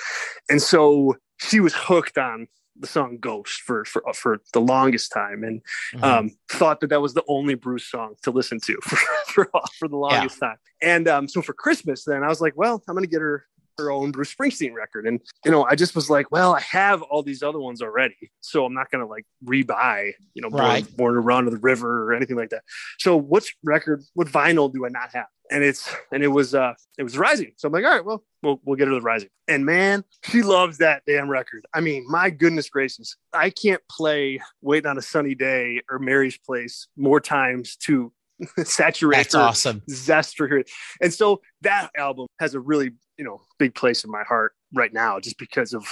and 0.49 0.61
so 0.61 1.15
she 1.37 1.59
was 1.59 1.73
hooked 1.75 2.17
on 2.17 2.47
the 2.79 2.87
song 2.87 3.19
ghost 3.19 3.61
for 3.61 3.85
for 3.85 4.01
for 4.15 4.41
the 4.53 4.59
longest 4.59 5.11
time 5.11 5.43
and 5.43 5.61
Mhm. 5.93 6.03
um, 6.03 6.31
thought 6.49 6.79
that 6.79 6.87
that 6.89 7.01
was 7.01 7.13
the 7.13 7.23
only 7.27 7.53
Bruce 7.53 7.85
song 7.85 8.15
to 8.23 8.31
listen 8.31 8.59
to 8.61 8.75
for 8.83 8.97
for, 9.27 9.49
for 9.77 9.87
the 9.87 9.95
longest 9.95 10.39
time. 10.39 10.57
And 10.81 11.07
um, 11.07 11.27
so 11.27 11.41
for 11.43 11.53
Christmas, 11.53 12.03
then 12.03 12.23
I 12.23 12.27
was 12.29 12.41
like, 12.41 12.53
well, 12.57 12.81
I'm 12.87 12.95
going 12.95 13.03
to 13.03 13.09
get 13.09 13.21
her 13.21 13.45
her 13.77 13.91
own 13.91 14.11
Bruce 14.11 14.33
Springsteen 14.33 14.73
record. 14.73 15.07
And 15.07 15.19
you 15.45 15.51
know, 15.51 15.63
I 15.63 15.75
just 15.75 15.95
was 15.95 16.09
like, 16.09 16.31
well, 16.31 16.55
I 16.55 16.61
have 16.61 17.01
all 17.01 17.23
these 17.23 17.43
other 17.43 17.59
ones 17.59 17.81
already, 17.81 18.31
so 18.41 18.65
I'm 18.65 18.73
not 18.73 18.91
going 18.91 19.03
to 19.03 19.07
like 19.09 19.25
rebuy, 19.45 20.13
you 20.33 20.41
know, 20.41 20.49
Born, 20.49 20.63
Right. 20.63 20.97
Born 20.97 21.13
to 21.15 21.19
Run 21.19 21.47
or 21.47 21.51
the 21.51 21.57
River 21.57 22.03
or 22.03 22.13
anything 22.13 22.35
like 22.37 22.49
that. 22.49 22.63
So 22.99 23.17
what 23.17 23.45
record, 23.63 24.03
what 24.13 24.27
vinyl 24.27 24.71
do 24.71 24.85
I 24.85 24.89
not 24.89 25.11
have? 25.13 25.27
And 25.51 25.63
it's 25.63 25.93
and 26.11 26.23
it 26.23 26.29
was 26.29 26.55
uh 26.55 26.73
it 26.97 27.03
was 27.03 27.17
Rising. 27.17 27.51
So 27.57 27.67
I'm 27.67 27.73
like, 27.73 27.83
all 27.83 27.91
right, 27.91 28.05
well, 28.05 28.23
we'll 28.41 28.59
we'll 28.63 28.77
get 28.77 28.87
her 28.87 28.93
the 28.93 29.01
Rising. 29.01 29.29
And 29.47 29.65
man, 29.65 30.03
she 30.23 30.41
loves 30.41 30.77
that 30.77 31.03
damn 31.05 31.29
record. 31.29 31.65
I 31.73 31.81
mean, 31.81 32.05
my 32.09 32.29
goodness 32.29 32.69
gracious, 32.69 33.17
I 33.33 33.49
can't 33.49 33.81
play 33.89 34.39
Waiting 34.61 34.89
on 34.89 34.97
a 34.97 35.01
Sunny 35.01 35.35
Day 35.35 35.81
or 35.89 35.99
Mary's 35.99 36.37
Place 36.37 36.87
more 36.95 37.19
times 37.19 37.75
to 37.87 38.11
saturate 38.63 39.17
That's 39.17 39.33
her 39.35 39.41
awesome. 39.41 39.81
zest 39.89 40.37
for 40.37 40.47
her. 40.47 40.63
And 41.01 41.13
so 41.13 41.41
that 41.61 41.89
album 41.95 42.27
has 42.39 42.55
a 42.55 42.59
really, 42.59 42.91
you 43.23 43.29
know, 43.29 43.41
big 43.57 43.73
place 43.73 44.03
in 44.03 44.11
my 44.11 44.23
heart 44.23 44.51
right 44.73 44.91
now, 44.93 45.17
just 45.19 45.37
because 45.37 45.73
of 45.73 45.85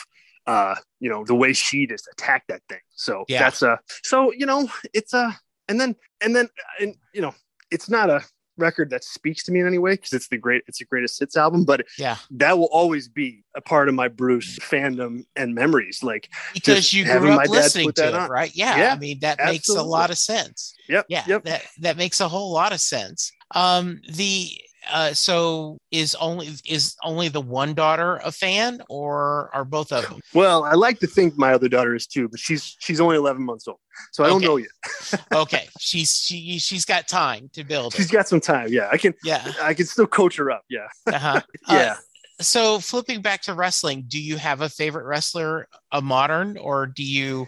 uh, 0.48 0.76
you 1.00 1.10
know, 1.10 1.24
the 1.24 1.36
way 1.36 1.54
she 1.54 1.88
just 1.88 2.10
attacked 2.12 2.48
that 2.50 2.62
thing. 2.68 2.80
So 2.96 3.24
Yeah. 3.30 3.40
that's 3.44 3.62
a 3.62 3.80
so, 4.04 4.34
you 4.34 4.46
know, 4.46 4.70
it's 4.94 5.14
a 5.14 5.40
and 5.70 5.80
then 5.80 5.96
and 6.20 6.36
then 6.36 6.50
and 6.80 6.96
you 7.14 7.22
know, 7.22 7.34
it's 7.70 7.90
not 7.90 8.10
a 8.10 8.22
record 8.58 8.90
that 8.90 9.04
speaks 9.04 9.44
to 9.46 9.52
me 9.52 9.60
in 9.62 9.68
any 9.68 9.78
way 9.78 9.92
because 9.94 10.12
it's 10.14 10.28
the 10.28 10.38
great 10.38 10.64
it's 10.68 10.80
the 10.80 10.86
greatest 10.86 11.20
hits 11.20 11.38
album, 11.38 11.64
but 11.64 11.86
Yeah. 11.98 12.18
that 12.32 12.58
will 12.58 12.70
always 12.72 13.08
be 13.08 13.44
a 13.56 13.62
part 13.62 13.88
of 13.88 13.94
my 13.96 14.08
Bruce 14.10 14.58
fandom 14.60 15.26
and 15.36 15.54
memories. 15.56 16.02
Like 16.04 16.28
Because 16.54 16.92
you 16.92 17.06
grew 17.06 17.32
up 17.32 17.48
listening 17.48 17.94
to 17.94 18.08
it, 18.08 18.14
on. 18.16 18.30
right? 18.30 18.52
Yeah. 18.54 18.78
Yeah, 18.78 18.94
I 18.94 18.98
mean, 18.98 19.20
that 19.22 19.38
makes 19.46 19.70
a 19.70 19.82
lot 19.84 20.10
of 20.10 20.18
sense. 20.18 20.74
yep, 20.90 21.06
Yeah. 21.08 21.24
yep. 21.28 21.44
That 21.46 21.62
that 21.80 21.98
makes 21.98 22.20
a 22.20 22.28
whole 22.28 22.52
lot 22.52 22.74
of 22.74 22.82
sense. 22.82 23.32
Um 23.54 24.02
the 24.12 24.50
uh 24.90 25.14
so 25.14 25.78
is 25.92 26.16
only 26.16 26.48
is 26.66 26.96
only 27.04 27.28
the 27.30 27.42
one 27.42 27.74
daughter 27.74 28.20
a 28.24 28.32
fan 28.32 28.82
or 28.90 29.50
are 29.54 29.64
both 29.66 29.92
of 29.92 30.10
them? 30.10 30.20
Well, 30.34 30.64
I 30.64 30.74
like 30.74 31.00
to 31.00 31.08
think 31.08 31.38
my 31.38 31.54
other 31.54 31.70
daughter 31.70 31.94
is 31.96 32.08
too, 32.08 32.28
but 32.30 32.40
she's 32.40 32.76
she's 32.80 33.00
only 33.00 33.16
11 33.18 33.44
months 33.44 33.68
old, 33.68 33.78
so 34.12 34.24
I 34.24 34.28
don't 34.28 34.42
know 34.42 34.58
yet. 34.58 34.70
Okay. 35.34 35.68
she's 35.80 36.16
she 36.18 36.58
she's 36.60 36.86
got 36.86 37.08
time 37.08 37.50
to 37.54 37.64
build 37.64 37.94
She's 37.94 38.10
it. 38.10 38.12
got 38.12 38.28
some 38.28 38.42
time. 38.42 38.68
Yeah, 38.70 38.90
I 38.92 38.98
can 38.98 39.14
Yeah. 39.24 39.52
I 39.62 39.74
can 39.74 39.86
still 39.86 40.08
coach 40.08 40.36
her 40.38 40.50
up. 40.52 40.64
Yeah, 40.70 40.88
Uh-huh. 41.08 41.42
yeah. 41.70 41.96
So 42.42 42.80
flipping 42.80 43.22
back 43.22 43.42
to 43.44 43.54
wrestling, 43.54 44.06
do 44.08 44.22
you 44.22 44.38
have 44.38 44.62
a 44.62 44.70
favorite 44.70 45.06
wrestler, 45.06 45.68
a 45.92 46.02
modern, 46.02 46.58
or 46.58 46.88
do 46.88 47.04
you 47.04 47.48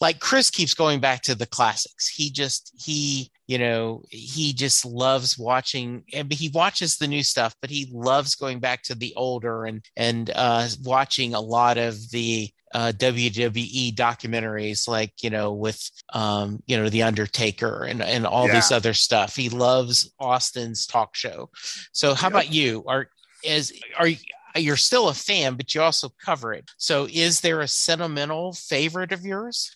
like 0.00 0.20
Chris 0.20 0.50
keeps 0.50 0.74
going 0.74 1.00
back 1.00 1.22
to 1.22 1.34
the 1.34 1.46
classics? 1.46 2.08
He 2.08 2.30
just 2.30 2.72
he 2.78 3.30
you 3.46 3.58
know 3.58 4.02
he 4.08 4.52
just 4.52 4.84
loves 4.84 5.38
watching 5.38 6.04
and 6.12 6.32
he 6.32 6.48
watches 6.50 6.96
the 6.96 7.08
new 7.08 7.24
stuff 7.24 7.54
but 7.60 7.70
he 7.70 7.90
loves 7.92 8.36
going 8.36 8.60
back 8.60 8.82
to 8.82 8.94
the 8.94 9.12
older 9.16 9.64
and 9.64 9.84
and 9.96 10.30
uh 10.36 10.66
watching 10.84 11.34
a 11.34 11.40
lot 11.40 11.76
of 11.76 11.96
the 12.12 12.48
uh, 12.74 12.92
WWE 12.96 13.94
documentaries, 13.94 14.88
like 14.88 15.12
you 15.22 15.30
know, 15.30 15.52
with 15.52 15.90
um, 16.12 16.62
you 16.66 16.76
know, 16.76 16.88
The 16.88 17.02
Undertaker 17.02 17.84
and 17.84 18.02
and 18.02 18.26
all 18.26 18.46
yeah. 18.46 18.54
this 18.54 18.72
other 18.72 18.94
stuff. 18.94 19.36
He 19.36 19.48
loves 19.48 20.12
Austin's 20.18 20.86
talk 20.86 21.14
show. 21.14 21.50
So, 21.92 22.14
how 22.14 22.28
yep. 22.28 22.32
about 22.32 22.52
you? 22.52 22.84
Are 22.86 23.08
is 23.42 23.72
are 23.98 24.08
you? 24.08 24.16
You're 24.54 24.76
still 24.76 25.08
a 25.08 25.14
fan, 25.14 25.54
but 25.54 25.74
you 25.74 25.80
also 25.80 26.10
cover 26.22 26.52
it. 26.52 26.70
So, 26.76 27.08
is 27.10 27.40
there 27.40 27.60
a 27.60 27.68
sentimental 27.68 28.52
favorite 28.52 29.10
of 29.10 29.24
yours? 29.24 29.74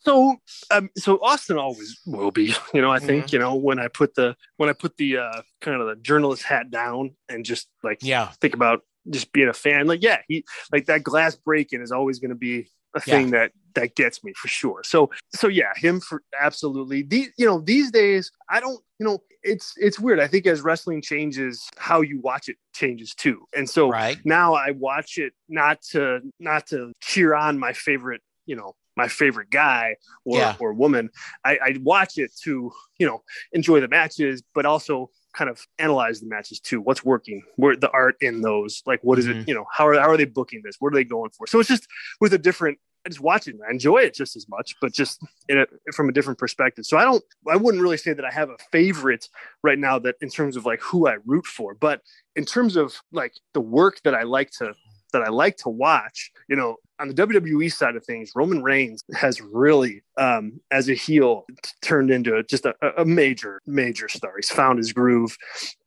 So, 0.00 0.36
um, 0.70 0.88
so 0.96 1.18
Austin 1.22 1.58
always 1.58 2.00
will 2.06 2.30
be. 2.30 2.54
You 2.72 2.80
know, 2.80 2.90
I 2.90 2.98
think 3.00 3.26
mm-hmm. 3.26 3.36
you 3.36 3.40
know 3.40 3.54
when 3.54 3.78
I 3.78 3.88
put 3.88 4.14
the 4.14 4.34
when 4.56 4.70
I 4.70 4.72
put 4.72 4.96
the 4.96 5.18
uh, 5.18 5.42
kind 5.60 5.80
of 5.80 5.86
the 5.86 5.96
journalist 5.96 6.42
hat 6.42 6.70
down 6.70 7.16
and 7.28 7.44
just 7.44 7.68
like 7.82 7.98
yeah 8.00 8.28
think 8.40 8.54
about 8.54 8.80
just 9.10 9.32
being 9.32 9.48
a 9.48 9.52
fan. 9.52 9.86
Like, 9.86 10.02
yeah, 10.02 10.18
he 10.28 10.44
like 10.72 10.86
that 10.86 11.02
glass 11.02 11.36
breaking 11.36 11.82
is 11.82 11.92
always 11.92 12.18
going 12.18 12.30
to 12.30 12.36
be 12.36 12.68
a 12.94 13.00
thing 13.00 13.28
yeah. 13.28 13.38
that 13.38 13.52
that 13.78 13.94
gets 13.94 14.24
me 14.24 14.32
for 14.34 14.48
sure. 14.48 14.82
So 14.84 15.10
so 15.34 15.48
yeah, 15.48 15.72
him 15.76 16.00
for 16.00 16.22
absolutely. 16.38 17.02
These 17.02 17.30
you 17.36 17.46
know 17.46 17.60
these 17.60 17.90
days 17.90 18.30
I 18.48 18.60
don't 18.60 18.80
you 18.98 19.06
know 19.06 19.22
it's 19.42 19.74
it's 19.76 19.98
weird. 19.98 20.20
I 20.20 20.26
think 20.26 20.46
as 20.46 20.60
wrestling 20.60 21.02
changes, 21.02 21.68
how 21.76 22.00
you 22.00 22.20
watch 22.20 22.48
it 22.48 22.56
changes 22.74 23.14
too. 23.14 23.44
And 23.54 23.68
so 23.68 23.90
right. 23.90 24.18
now 24.24 24.54
I 24.54 24.72
watch 24.72 25.18
it 25.18 25.32
not 25.48 25.82
to 25.92 26.20
not 26.40 26.66
to 26.68 26.92
cheer 27.00 27.34
on 27.34 27.58
my 27.58 27.72
favorite 27.72 28.22
you 28.46 28.56
know 28.56 28.74
my 28.98 29.08
favorite 29.08 29.48
guy 29.48 29.94
or, 30.24 30.38
yeah. 30.38 30.56
or 30.58 30.74
woman. 30.74 31.08
I, 31.44 31.58
I 31.62 31.76
watch 31.80 32.18
it 32.18 32.32
to, 32.42 32.72
you 32.98 33.06
know, 33.06 33.22
enjoy 33.52 33.80
the 33.80 33.86
matches, 33.86 34.42
but 34.54 34.66
also 34.66 35.10
kind 35.34 35.48
of 35.48 35.64
analyze 35.78 36.20
the 36.20 36.26
matches 36.26 36.58
too. 36.58 36.80
What's 36.80 37.04
working? 37.04 37.42
Where 37.56 37.76
the 37.76 37.90
art 37.90 38.16
in 38.20 38.42
those? 38.42 38.82
Like, 38.86 39.00
what 39.02 39.18
is 39.18 39.26
mm-hmm. 39.26 39.40
it? 39.40 39.48
You 39.48 39.54
know, 39.54 39.66
how 39.72 39.86
are 39.86 39.94
how 39.94 40.10
are 40.10 40.16
they 40.16 40.24
booking 40.24 40.62
this? 40.64 40.76
What 40.80 40.92
are 40.92 40.96
they 40.96 41.04
going 41.04 41.30
for? 41.30 41.46
So 41.46 41.60
it's 41.60 41.68
just 41.68 41.86
with 42.20 42.34
a 42.34 42.38
different. 42.38 42.78
I 43.06 43.08
just 43.08 43.20
watch 43.20 43.48
it. 43.48 43.56
I 43.66 43.70
enjoy 43.70 43.98
it 43.98 44.14
just 44.14 44.36
as 44.36 44.48
much, 44.48 44.74
but 44.80 44.92
just 44.92 45.22
a, 45.50 45.66
from 45.94 46.08
a 46.08 46.12
different 46.12 46.38
perspective. 46.38 46.84
So 46.84 46.98
I 46.98 47.04
don't. 47.04 47.22
I 47.48 47.56
wouldn't 47.56 47.82
really 47.82 47.96
say 47.96 48.12
that 48.12 48.24
I 48.24 48.30
have 48.30 48.50
a 48.50 48.56
favorite 48.70 49.28
right 49.62 49.78
now. 49.78 49.98
That 49.98 50.16
in 50.20 50.28
terms 50.28 50.56
of 50.56 50.66
like 50.66 50.80
who 50.80 51.08
I 51.08 51.16
root 51.24 51.46
for, 51.46 51.74
but 51.74 52.02
in 52.36 52.44
terms 52.44 52.76
of 52.76 52.94
like 53.12 53.32
the 53.54 53.60
work 53.60 54.00
that 54.04 54.14
I 54.14 54.24
like 54.24 54.50
to 54.58 54.74
that 55.12 55.22
I 55.22 55.28
like 55.28 55.56
to 55.58 55.68
watch, 55.68 56.30
you 56.48 56.56
know, 56.56 56.76
on 57.00 57.08
the 57.08 57.14
WWE 57.14 57.72
side 57.72 57.96
of 57.96 58.04
things, 58.04 58.32
Roman 58.34 58.62
Reigns 58.62 59.02
has 59.14 59.40
really, 59.40 60.02
um, 60.16 60.60
as 60.70 60.88
a 60.88 60.94
heel, 60.94 61.44
t- 61.62 61.70
turned 61.82 62.10
into 62.10 62.42
just 62.44 62.66
a, 62.66 62.74
a, 62.96 63.04
major, 63.04 63.60
major 63.66 64.08
star. 64.08 64.32
He's 64.36 64.50
found 64.50 64.78
his 64.78 64.92
groove, 64.92 65.36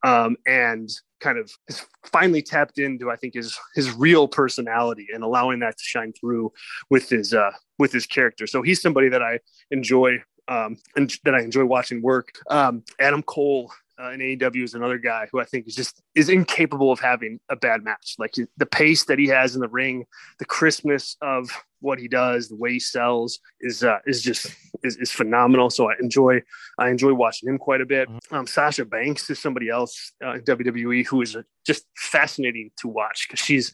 um, 0.02 0.36
and 0.46 0.90
kind 1.20 1.38
of 1.38 1.50
has 1.68 1.84
finally 2.04 2.42
tapped 2.42 2.78
into, 2.78 3.10
I 3.10 3.16
think, 3.16 3.34
his 3.34 3.58
his 3.74 3.92
real 3.92 4.26
personality 4.26 5.08
and 5.12 5.22
allowing 5.22 5.60
that 5.60 5.76
to 5.76 5.84
shine 5.84 6.12
through 6.18 6.52
with 6.90 7.08
his 7.08 7.34
uh, 7.34 7.52
with 7.78 7.92
his 7.92 8.06
character. 8.06 8.46
So 8.46 8.62
he's 8.62 8.80
somebody 8.80 9.08
that 9.08 9.22
I 9.22 9.40
enjoy 9.70 10.18
um, 10.48 10.76
and 10.96 11.12
that 11.24 11.34
I 11.34 11.40
enjoy 11.40 11.64
watching 11.64 12.02
work. 12.02 12.32
Um, 12.50 12.84
Adam 12.98 13.22
Cole 13.22 13.72
uh, 14.00 14.10
in 14.10 14.20
AEW 14.20 14.64
is 14.64 14.74
another 14.74 14.98
guy 14.98 15.26
who 15.30 15.40
I 15.40 15.44
think 15.44 15.66
is 15.66 15.74
just 15.74 16.02
is 16.14 16.28
incapable 16.28 16.92
of 16.92 17.00
having 17.00 17.38
a 17.48 17.56
bad 17.56 17.82
match. 17.82 18.16
Like 18.18 18.34
the 18.56 18.66
pace 18.66 19.04
that 19.04 19.18
he 19.18 19.26
has 19.28 19.54
in 19.54 19.60
the 19.60 19.68
ring, 19.68 20.04
the 20.38 20.44
crispness 20.44 21.16
of 21.20 21.50
what 21.80 21.98
he 21.98 22.08
does, 22.08 22.48
the 22.48 22.56
way 22.56 22.72
he 22.72 22.80
sells 22.80 23.40
is 23.60 23.84
uh, 23.84 23.98
is 24.06 24.22
just 24.22 24.54
is, 24.82 24.96
is 24.96 25.12
phenomenal. 25.12 25.70
So 25.70 25.90
I 25.90 25.94
enjoy 26.00 26.40
I 26.78 26.88
enjoy 26.88 27.14
watching 27.14 27.48
him 27.48 27.58
quite 27.58 27.80
a 27.80 27.86
bit. 27.86 28.08
Mm-hmm. 28.08 28.34
Um, 28.34 28.46
Sasha 28.46 28.84
Banks 28.84 29.28
is 29.30 29.38
somebody 29.38 29.68
else 29.68 30.12
uh, 30.24 30.34
in 30.34 30.42
WWE 30.42 31.06
who 31.06 31.22
is 31.22 31.34
a, 31.34 31.44
just 31.66 31.84
fascinating 31.96 32.70
to 32.78 32.88
watch 32.88 33.28
because 33.28 33.44
she's, 33.44 33.72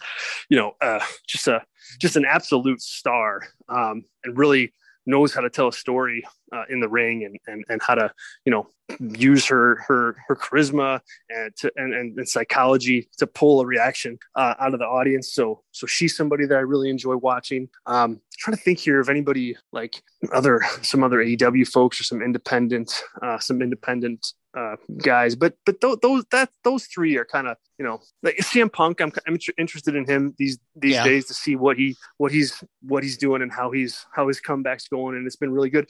you 0.49 0.57
know, 0.57 0.73
uh, 0.81 1.01
just 1.29 1.47
a 1.47 1.63
just 2.01 2.17
an 2.17 2.25
absolute 2.25 2.81
star 2.81 3.43
um, 3.69 4.05
and 4.25 4.37
really 4.37 4.73
knows 5.07 5.33
how 5.33 5.41
to 5.41 5.51
tell 5.51 5.69
a 5.69 5.73
story 5.73 6.25
uh, 6.53 6.65
in 6.71 6.81
the 6.81 6.89
ring 6.89 7.25
and, 7.25 7.39
and 7.47 7.65
and 7.69 7.83
how 7.83 7.95
to 7.95 8.11
you 8.45 8.53
know 8.53 8.67
use 9.01 9.47
her 9.47 9.77
her 9.87 10.17
her 10.27 10.35
charisma 10.35 11.01
and 11.29 11.55
to 11.57 11.71
and, 11.77 11.93
and, 11.95 12.19
and 12.19 12.29
psychology 12.29 13.09
to 13.19 13.27
pull 13.27 13.61
a 13.61 13.67
reaction 13.67 14.19
uh, 14.35 14.55
out 14.59 14.73
of 14.73 14.81
the 14.81 14.87
audience 14.87 15.33
so 15.33 15.63
so 15.73 15.87
she's 15.87 16.17
somebody 16.17 16.47
that 16.47 16.57
i 16.57 16.61
really 16.61 16.89
enjoy 16.89 17.17
watching 17.17 17.69
um 17.87 18.21
trying 18.39 18.57
to 18.57 18.63
think 18.63 18.79
here 18.79 19.01
of 19.01 19.09
anybody 19.09 19.57
like 19.73 20.03
other 20.33 20.63
some 20.83 21.05
other 21.05 21.19
aew 21.19 21.69
folks 21.69 22.01
or 22.01 22.05
some 22.05 22.23
independent 22.23 23.03
uh 23.23 23.39
some 23.39 23.61
independent 23.61 24.33
uh, 24.57 24.77
guys. 25.03 25.37
But 25.37 25.55
but 25.67 25.81
th- 25.81 25.99
those 26.03 26.25
that 26.31 26.51
those 26.65 26.87
three 26.87 27.17
are 27.17 27.25
kind 27.25 27.47
of 27.47 27.57
you 27.79 27.85
know 27.85 28.01
like 28.23 28.37
CM 28.39 28.73
Punk. 28.73 29.01
I'm 29.01 29.13
I'm 29.27 29.39
interested 29.59 29.95
in 29.95 30.07
him 30.07 30.35
these 30.39 30.59
these 30.75 30.95
yeah. 30.95 31.05
days 31.05 31.27
to 31.27 31.35
see 31.35 31.57
what 31.57 31.77
he 31.77 31.97
what 32.17 32.33
he's 32.33 32.63
what 32.83 33.03
he's 33.03 33.19
doing 33.19 33.43
and 33.43 33.53
how 33.53 33.71
he's 33.71 34.07
how 34.13 34.29
his 34.29 34.41
comeback's 34.41 34.89
going, 34.89 35.17
and 35.17 35.27
it's 35.27 35.37
been 35.37 35.53
really 35.53 35.71
good. 35.71 35.89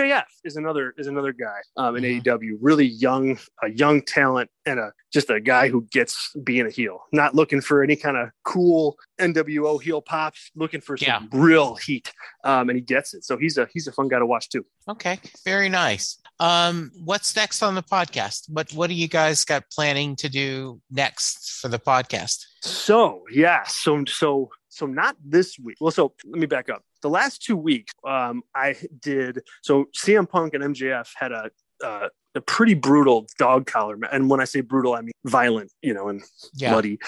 MJF 0.00 0.24
is 0.44 0.56
another 0.56 0.94
is 0.96 1.06
another 1.06 1.32
guy 1.32 1.58
um, 1.76 1.96
in 1.96 2.04
mm-hmm. 2.04 2.28
AEW, 2.28 2.58
really 2.60 2.86
young 2.86 3.38
a 3.62 3.70
young 3.70 4.02
talent 4.02 4.50
and 4.66 4.78
a 4.78 4.92
just 5.12 5.30
a 5.30 5.40
guy 5.40 5.68
who 5.68 5.86
gets 5.90 6.32
being 6.44 6.66
a 6.66 6.70
heel, 6.70 7.02
not 7.12 7.34
looking 7.34 7.60
for 7.60 7.82
any 7.82 7.96
kind 7.96 8.16
of 8.16 8.30
cool 8.44 8.96
NWO 9.20 9.82
heel 9.82 10.00
pops, 10.00 10.50
looking 10.54 10.80
for 10.80 10.96
some 10.96 11.28
yeah. 11.32 11.38
real 11.38 11.74
heat, 11.76 12.12
um, 12.44 12.68
and 12.68 12.76
he 12.76 12.82
gets 12.82 13.14
it. 13.14 13.24
So 13.24 13.36
he's 13.36 13.58
a 13.58 13.68
he's 13.72 13.86
a 13.86 13.92
fun 13.92 14.08
guy 14.08 14.18
to 14.18 14.26
watch 14.26 14.48
too. 14.48 14.64
Okay, 14.88 15.18
very 15.44 15.68
nice. 15.68 16.18
Um, 16.38 16.90
what's 17.04 17.36
next 17.36 17.62
on 17.62 17.74
the 17.74 17.82
podcast? 17.82 18.48
What 18.50 18.72
what 18.72 18.88
do 18.88 18.94
you 18.94 19.08
guys 19.08 19.44
got 19.44 19.70
planning 19.70 20.16
to 20.16 20.28
do 20.28 20.80
next 20.90 21.60
for 21.60 21.68
the 21.68 21.78
podcast? 21.78 22.44
So 22.62 23.24
yeah, 23.30 23.64
so 23.64 24.04
so 24.06 24.50
so 24.68 24.86
not 24.86 25.16
this 25.24 25.58
week. 25.58 25.76
Well, 25.80 25.90
so 25.90 26.14
let 26.24 26.40
me 26.40 26.46
back 26.46 26.70
up. 26.70 26.82
The 27.02 27.10
last 27.10 27.42
two 27.42 27.56
weeks, 27.56 27.92
um, 28.06 28.42
I 28.54 28.76
did 29.00 29.40
so. 29.62 29.86
CM 29.96 30.28
Punk 30.28 30.54
and 30.54 30.62
MJF 30.62 31.08
had 31.16 31.32
a 31.32 31.50
uh, 31.84 32.08
a 32.34 32.40
pretty 32.40 32.74
brutal 32.74 33.26
dog 33.38 33.66
collar, 33.66 33.98
and 34.12 34.30
when 34.30 34.40
I 34.40 34.44
say 34.44 34.60
brutal, 34.60 34.94
I 34.94 35.00
mean 35.00 35.12
violent, 35.24 35.72
you 35.82 35.94
know, 35.94 36.08
and 36.08 36.22
yeah. 36.54 36.72
bloody. 36.72 36.98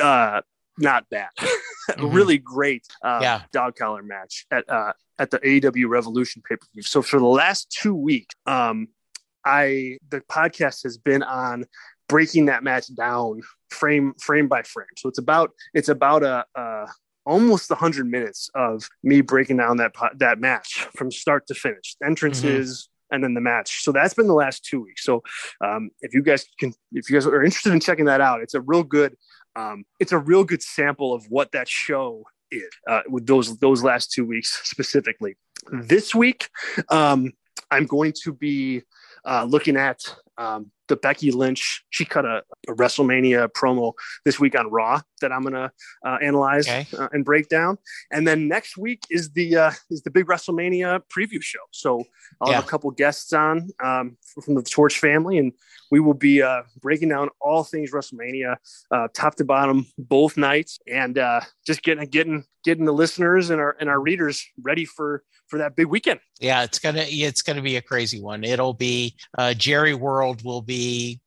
Uh, 0.00 0.40
not 0.78 1.08
bad. 1.10 1.28
mm-hmm. 1.38 2.14
really 2.14 2.38
great 2.38 2.86
uh, 3.04 3.20
yeah. 3.22 3.42
dog 3.52 3.76
collar 3.76 4.02
match 4.02 4.46
at 4.50 4.68
uh, 4.68 4.92
at 5.18 5.30
the 5.30 5.38
AEW 5.38 5.88
Revolution 5.88 6.42
pay 6.48 6.56
per 6.56 6.66
view. 6.72 6.82
So 6.82 7.02
for 7.02 7.18
the 7.18 7.26
last 7.26 7.70
two 7.70 7.94
weeks, 7.94 8.34
um, 8.46 8.88
I 9.44 9.98
the 10.10 10.20
podcast 10.22 10.82
has 10.82 10.96
been 10.96 11.22
on 11.22 11.64
breaking 12.08 12.46
that 12.46 12.64
match 12.64 12.92
down 12.94 13.40
frame 13.70 14.14
frame 14.20 14.48
by 14.48 14.62
frame. 14.62 14.86
So 14.96 15.08
it's 15.08 15.18
about 15.18 15.52
it's 15.74 15.88
about 15.88 16.22
a, 16.22 16.44
a 16.54 16.86
almost 17.26 17.70
100 17.70 18.06
minutes 18.06 18.50
of 18.54 18.88
me 19.02 19.20
breaking 19.20 19.58
down 19.58 19.76
that 19.76 19.92
that 20.16 20.38
match 20.38 20.86
from 20.96 21.10
start 21.10 21.46
to 21.46 21.54
finish 21.54 21.96
entrances 22.04 22.88
mm-hmm. 22.88 23.14
and 23.14 23.24
then 23.24 23.34
the 23.34 23.40
match 23.40 23.82
so 23.82 23.92
that's 23.92 24.14
been 24.14 24.26
the 24.26 24.34
last 24.34 24.64
two 24.64 24.82
weeks 24.82 25.04
so 25.04 25.22
um, 25.62 25.90
if 26.00 26.14
you 26.14 26.22
guys 26.22 26.46
can 26.58 26.72
if 26.92 27.10
you 27.10 27.16
guys 27.16 27.26
are 27.26 27.44
interested 27.44 27.72
in 27.72 27.80
checking 27.80 28.06
that 28.06 28.20
out 28.20 28.40
it's 28.40 28.54
a 28.54 28.60
real 28.60 28.82
good 28.82 29.14
um, 29.56 29.84
it's 29.98 30.12
a 30.12 30.18
real 30.18 30.44
good 30.44 30.62
sample 30.62 31.12
of 31.12 31.26
what 31.28 31.52
that 31.52 31.68
show 31.68 32.24
is 32.50 32.68
uh, 32.88 33.02
with 33.08 33.26
those 33.26 33.58
those 33.58 33.82
last 33.82 34.12
two 34.12 34.24
weeks 34.24 34.60
specifically. 34.64 35.36
This 35.70 36.14
week, 36.14 36.48
um, 36.88 37.32
I'm 37.70 37.86
going 37.86 38.14
to 38.22 38.32
be 38.32 38.82
uh, 39.24 39.44
looking 39.44 39.76
at 39.76 40.00
um, 40.38 40.70
the 40.90 40.96
Becky 40.96 41.30
Lynch. 41.30 41.82
She 41.88 42.04
cut 42.04 42.26
a, 42.26 42.42
a, 42.68 42.72
WrestleMania 42.72 43.48
promo 43.48 43.94
this 44.26 44.38
week 44.38 44.58
on 44.58 44.70
Raw 44.70 45.00
that 45.22 45.32
I'm 45.32 45.42
gonna 45.42 45.72
uh, 46.04 46.18
analyze 46.20 46.68
okay. 46.68 46.86
uh, 46.98 47.08
and 47.12 47.24
break 47.24 47.48
down. 47.48 47.78
And 48.12 48.28
then 48.28 48.48
next 48.48 48.76
week 48.76 49.04
is 49.08 49.30
the 49.30 49.56
uh, 49.56 49.72
is 49.90 50.02
the 50.02 50.10
big 50.10 50.26
WrestleMania 50.26 51.00
preview 51.08 51.42
show. 51.42 51.60
So 51.70 52.04
I'll 52.40 52.50
yeah. 52.50 52.56
have 52.56 52.64
a 52.64 52.68
couple 52.68 52.90
guests 52.90 53.32
on 53.32 53.70
um, 53.82 54.18
from 54.44 54.56
the 54.56 54.62
Torch 54.62 54.98
family, 54.98 55.38
and 55.38 55.52
we 55.90 56.00
will 56.00 56.14
be 56.14 56.42
uh, 56.42 56.62
breaking 56.80 57.08
down 57.08 57.30
all 57.40 57.64
things 57.64 57.92
WrestleMania, 57.92 58.56
uh, 58.90 59.08
top 59.14 59.36
to 59.36 59.44
bottom, 59.44 59.86
both 59.96 60.36
nights, 60.36 60.78
and 60.86 61.16
uh, 61.16 61.40
just 61.66 61.82
getting 61.82 62.04
getting 62.08 62.44
getting 62.64 62.84
the 62.84 62.92
listeners 62.92 63.50
and 63.50 63.60
our 63.60 63.76
and 63.80 63.88
our 63.88 64.00
readers 64.00 64.46
ready 64.60 64.84
for 64.84 65.22
for 65.48 65.58
that 65.58 65.76
big 65.76 65.86
weekend. 65.86 66.20
Yeah, 66.40 66.62
it's 66.62 66.78
gonna 66.78 67.04
it's 67.06 67.42
gonna 67.42 67.62
be 67.62 67.76
a 67.76 67.82
crazy 67.82 68.20
one. 68.20 68.44
It'll 68.44 68.72
be 68.72 69.16
uh, 69.36 69.54
Jerry 69.54 69.94
World 69.94 70.42
will 70.44 70.62
be 70.62 70.79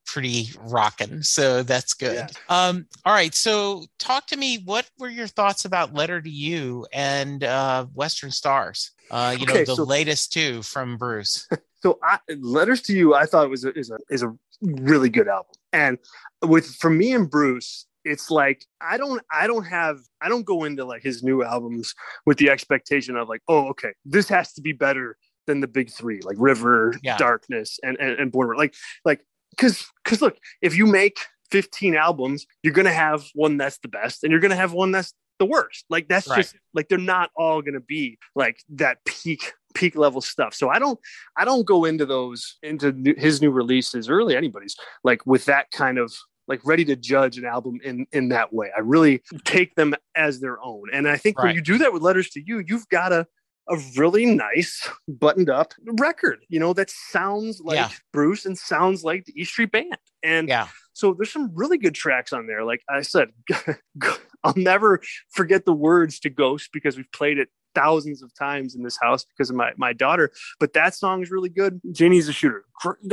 pretty 0.06 0.49
rocking, 0.60 1.24
so 1.24 1.64
that's 1.64 1.93
good. 1.93 2.16
Yeah. 2.16 2.28
Um, 2.49 2.86
all 3.06 3.14
right, 3.14 3.34
so 3.34 3.86
talk 3.99 4.28
to 4.28 4.38
me. 4.38 4.62
What 4.64 4.89
were 4.99 5.10
your 5.10 5.28
thoughts 5.28 5.66
about 5.66 5.93
Letter 5.93 6.22
to 6.22 6.30
You 6.30 6.86
and 6.93 7.43
uh, 7.43 7.86
Western 7.93 8.32
Stars? 8.32 8.91
Uh, 9.10 9.36
you 9.38 9.45
okay, 9.45 9.60
know, 9.60 9.66
the 9.66 9.76
so, 9.76 9.84
latest 9.84 10.34
two 10.34 10.62
from 10.64 10.97
Bruce. 10.97 11.47
So, 11.84 11.99
I, 12.01 12.18
Letters 12.39 12.82
to 12.84 12.93
You, 12.93 13.14
I 13.14 13.26
thought 13.26 13.49
was 13.49 13.66
a, 13.66 13.78
is 13.78 13.91
a 13.91 13.97
is 14.10 14.24
a 14.24 14.34
really 14.62 15.10
good 15.10 15.28
album, 15.28 15.51
and 15.74 15.97
with 16.41 16.66
for 16.66 16.89
me 16.89 17.12
and 17.12 17.30
Bruce, 17.30 17.88
it's 18.06 18.32
like 18.32 18.66
I 18.80 18.95
don't 18.95 19.22
I 19.30 19.47
don't 19.47 19.66
have 19.66 19.97
I 20.22 20.30
don't 20.30 20.45
go 20.45 20.64
into 20.64 20.86
like 20.86 21.04
his 21.04 21.24
new 21.24 21.43
albums 21.43 21.93
with 22.26 22.38
the 22.38 22.49
expectation 22.49 23.18
of 23.18 23.28
like, 23.28 23.41
oh, 23.49 23.68
okay, 23.72 23.91
this 24.06 24.30
has 24.30 24.54
to 24.54 24.62
be 24.62 24.72
better 24.72 25.18
than 25.45 25.60
the 25.60 25.68
big 25.68 25.91
three, 25.91 26.22
like 26.24 26.38
River, 26.39 26.95
Yeah. 27.04 27.18
Darkness, 27.18 27.80
and 27.84 27.97
and, 27.99 28.18
and 28.18 28.32
Border. 28.32 28.56
Like 28.56 28.76
like 29.04 29.20
because 29.56 29.86
because 30.04 30.22
look, 30.22 30.38
if 30.62 30.76
you 30.78 30.86
make 30.86 31.18
15 31.51 31.95
albums, 31.95 32.45
you're 32.64 32.74
gonna 32.74 32.91
have 32.93 33.26
one 33.34 33.58
that's 33.58 33.78
the 33.80 33.88
best, 33.88 34.24
and 34.24 34.32
you're 34.32 34.39
gonna 34.41 34.56
have 34.56 34.74
one 34.74 34.91
that's 34.91 35.14
the 35.39 35.45
worst. 35.45 35.86
Like 35.89 36.08
that's 36.08 36.28
Right. 36.28 36.38
just 36.38 36.56
like 36.74 36.89
they're 36.89 36.97
not 36.97 37.32
all 37.36 37.62
gonna 37.62 37.80
be 37.80 38.18
like 38.36 38.64
that 38.70 39.04
peak 39.06 39.54
peak 39.74 39.95
level 39.95 40.22
stuff. 40.22 40.54
So 40.54 40.70
I 40.70 40.80
don't 40.80 40.99
I 41.38 41.45
don't 41.45 41.66
go 41.66 41.86
into 41.86 42.06
those 42.06 42.58
into 42.64 43.14
his 43.18 43.41
new 43.41 43.51
releases 43.51 44.10
or 44.10 44.16
really 44.16 44.36
anybody's 44.36 44.76
like 45.04 45.26
with 45.26 45.45
that 45.45 45.72
kind 45.72 45.97
of 45.97 46.14
like 46.47 46.62
ready 46.66 46.86
to 46.86 46.95
judge 46.95 47.38
an 47.38 47.45
album 47.45 47.80
in 47.84 48.06
in 48.12 48.30
that 48.30 48.54
way. 48.54 48.72
I 48.76 48.82
really 48.82 49.22
take 49.45 49.76
them 49.76 49.95
as 50.16 50.39
their 50.39 50.62
own. 50.62 50.89
And 50.91 51.08
I 51.08 51.18
think 51.18 51.38
Right. 51.38 51.47
when 51.47 51.56
you 51.56 51.62
do 51.62 51.78
that 51.80 51.93
with 51.93 52.01
letters 52.01 52.30
to 52.32 52.41
you, 52.45 52.64
you've 52.66 52.88
got 52.89 53.12
a 53.12 53.28
a 53.70 53.78
really 53.97 54.26
nice 54.26 54.89
buttoned 55.07 55.49
up 55.49 55.74
record, 55.99 56.39
you 56.49 56.59
know, 56.59 56.74
that 56.74 56.89
sounds 56.89 57.61
like 57.61 57.76
Yeah. 57.78 57.89
Bruce 58.11 58.45
and 58.45 58.57
sounds 58.57 59.03
like 59.03 59.26
the 59.26 59.34
E 59.39 59.45
Street 59.45 59.72
Band. 59.72 59.97
And 60.22 60.47
Yeah. 60.49 60.68
so 60.93 61.14
there's 61.14 61.32
some 61.32 61.51
really 61.53 61.78
good 61.78 61.95
tracks 61.95 62.34
on 62.34 62.47
there. 62.47 62.64
Like 62.64 62.82
I 62.89 63.01
said, 63.01 63.30
I'll 64.43 64.53
never 64.57 65.01
forget 65.32 65.66
the 65.66 65.74
words 65.74 66.20
to 66.22 66.30
Ghost 66.30 66.70
because 66.74 66.97
we've 66.97 67.11
played 67.11 67.38
it 67.38 67.49
thousands 67.76 68.22
of 68.22 68.32
times 68.36 68.76
in 68.76 68.84
this 68.84 68.97
house 69.01 69.26
because 69.26 69.49
of 69.49 69.55
my, 69.55 69.72
my 69.78 69.93
daughter. 69.93 70.32
But 70.59 70.74
that 70.74 70.93
song 70.95 71.22
is 71.24 71.32
really 71.32 71.49
good. 71.49 71.80
Janie's 71.91 72.28
a 72.28 72.34
shooter. 72.34 72.66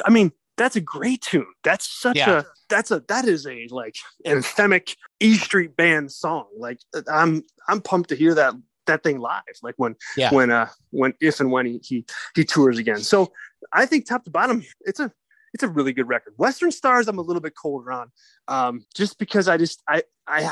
I 0.05 0.11
mean, 0.11 0.33
that's 0.57 0.77
a 0.77 0.81
great 0.81 1.23
tune. 1.23 1.47
That's 1.65 1.89
such 1.89 2.17
Yeah. 2.19 2.41
a 2.41 2.45
that's 2.69 2.91
a 2.91 3.01
that 3.09 3.25
is 3.25 3.47
a 3.47 3.67
like 3.71 3.95
anthemic 4.27 4.95
E 5.21 5.35
Street 5.35 5.75
Band 5.77 6.13
song. 6.13 6.45
Like 6.59 6.79
uh, 6.95 7.01
I'm 7.11 7.43
I'm 7.69 7.81
pumped 7.81 8.11
to 8.11 8.15
hear 8.17 8.35
that 8.35 8.55
that 8.91 9.03
thing 9.03 9.19
live. 9.19 9.43
Like 9.63 9.75
when 9.77 9.97
Yeah. 10.17 10.33
when 10.33 10.51
uh 10.51 10.69
when 10.91 11.15
if 11.21 11.41
and 11.41 11.51
when 11.51 11.67
he 11.67 11.81
he 11.83 12.05
he 12.35 12.45
tours 12.45 12.79
again. 12.79 12.99
So 12.99 13.33
I 13.73 13.87
think 13.87 14.07
top 14.07 14.25
to 14.25 14.31
bottom, 14.31 14.65
it's 14.83 15.01
a 15.01 15.13
it's 15.55 15.63
a 15.63 15.69
really 15.69 15.93
good 15.93 16.09
record. 16.09 16.35
Western 16.37 16.71
Stars, 16.71 17.09
I'm 17.09 17.19
a 17.19 17.23
little 17.23 17.43
bit 17.43 17.55
colder 17.61 17.91
on, 17.91 18.11
um, 18.49 18.85
just 18.95 19.19
because 19.19 19.49
I 19.49 19.57
just 19.57 19.83
I 19.89 20.03
I 20.27 20.43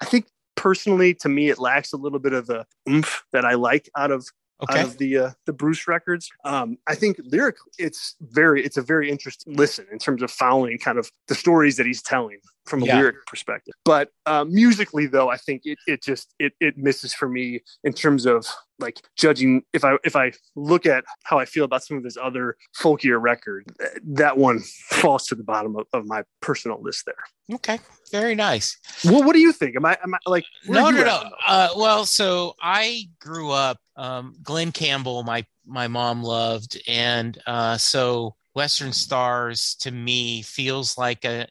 I 0.00 0.04
think 0.04 0.26
personally 0.54 1.14
to 1.14 1.28
me 1.28 1.50
it 1.50 1.58
lacks 1.58 1.92
a 1.92 1.96
little 1.96 2.18
bit 2.18 2.32
of 2.32 2.46
the 2.46 2.66
oomph 2.88 3.24
that 3.32 3.44
I 3.44 3.54
like 3.54 3.90
out 3.96 4.10
of 4.10 4.26
Okay. 4.60 4.80
out 4.80 4.86
of 4.86 4.98
the 4.98 5.16
uh, 5.18 5.30
the 5.46 5.52
Bruce 5.52 5.86
records. 5.86 6.28
Um, 6.44 6.78
I 6.88 6.96
think 6.96 7.20
lyric 7.22 7.56
it's 7.78 8.16
very 8.20 8.64
it's 8.64 8.76
a 8.76 8.82
very 8.82 9.08
interesting 9.08 9.54
listen 9.54 9.86
in 9.92 10.00
terms 10.00 10.20
of 10.20 10.32
following 10.32 10.78
kind 10.78 10.98
of 10.98 11.12
the 11.28 11.36
stories 11.36 11.76
that 11.76 11.86
he's 11.86 12.02
telling 12.02 12.38
from 12.68 12.82
a 12.82 12.86
Yeah. 12.86 12.98
lyric 12.98 13.26
perspective. 13.26 13.74
But 13.84 14.10
uh, 14.26 14.44
musically 14.48 15.06
though, 15.06 15.28
I 15.30 15.36
think 15.36 15.62
it 15.64 15.78
it 15.86 16.02
just 16.02 16.34
it 16.38 16.52
it 16.60 16.76
misses 16.78 17.14
for 17.14 17.28
me 17.28 17.60
in 17.84 17.92
terms 17.92 18.26
of 18.26 18.46
like 18.78 19.00
judging 19.16 19.62
if 19.72 19.84
I 19.84 19.96
if 20.04 20.14
I 20.14 20.32
look 20.54 20.86
at 20.86 21.04
how 21.24 21.38
I 21.38 21.44
feel 21.44 21.64
about 21.64 21.82
some 21.84 21.96
of 21.96 22.04
his 22.04 22.16
other 22.16 22.56
folkier 22.80 23.20
record, 23.20 23.64
that 24.04 24.36
one 24.36 24.60
falls 24.90 25.26
to 25.26 25.34
the 25.34 25.42
bottom 25.42 25.76
of, 25.76 25.86
of 25.92 26.06
my 26.06 26.22
personal 26.40 26.80
list 26.80 27.04
there. 27.06 27.56
Okay. 27.56 27.80
Very 28.12 28.34
nice. 28.34 28.78
Well, 29.04 29.22
what 29.22 29.32
do 29.34 29.40
you 29.40 29.52
think? 29.52 29.76
Am 29.76 29.84
I 29.84 29.98
am 30.02 30.14
I 30.14 30.18
like 30.26 30.44
no, 30.66 30.90
no, 30.90 30.90
no. 30.90 31.00
at 31.02 31.08
on 31.08 31.24
those? 31.24 31.32
Uh, 31.46 31.68
well, 31.76 32.06
so 32.06 32.54
I 32.60 33.08
grew 33.20 33.50
up. 33.50 33.78
Um, 33.96 34.36
Glen 34.42 34.70
Campbell, 34.72 35.24
my 35.24 35.44
my 35.66 35.88
mom 35.88 36.22
loved, 36.22 36.80
and 36.86 37.36
uh, 37.46 37.76
so 37.76 38.36
Western 38.54 38.92
Stars 38.92 39.74
to 39.80 39.90
me 39.90 40.42
feels 40.42 40.96
like 40.96 41.24
a 41.24 41.46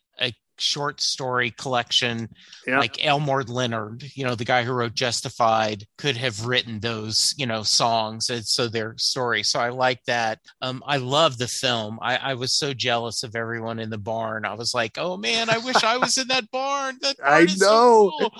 short 0.60 1.01
story 1.01 1.51
collection, 1.51 2.30
Yeah. 2.66 2.80
like 2.80 3.03
Elmore 3.05 3.43
Leonard, 3.43 4.03
you 4.16 4.24
know, 4.24 4.36
the 4.36 4.45
guy 4.45 4.64
who 4.64 4.72
wrote 4.74 4.93
Justified, 4.95 5.86
could 5.97 6.18
have 6.18 6.45
written 6.45 6.80
those, 6.80 7.34
you 7.38 7.45
know, 7.45 7.64
songs, 7.64 8.30
and 8.30 8.45
so 8.45 8.68
their 8.68 8.95
story. 8.97 9.43
So 9.43 9.60
I 9.60 9.70
like 9.70 10.03
that. 10.05 10.39
Um, 10.62 10.84
I 10.88 10.97
love 10.97 11.38
the 11.38 11.47
film. 11.47 11.99
I, 12.01 12.18
I 12.18 12.34
was 12.34 12.55
so 12.55 12.74
jealous 12.74 13.24
of 13.24 13.36
everyone 13.36 13.80
in 13.80 13.89
the 13.89 13.97
barn. 13.97 14.45
I 14.45 14.53
was 14.53 14.74
like, 14.74 14.97
oh 14.97 15.18
man, 15.18 15.49
I 15.49 15.58
wish 15.60 15.84
I 15.84 15.97
was 15.97 16.18
in 16.18 16.28
that 16.30 16.49
barn. 16.51 16.97
That 17.01 17.16
I 17.24 17.45
barn 17.45 17.47
so 17.49 17.66
know. 17.66 18.30
cool. 18.30 18.32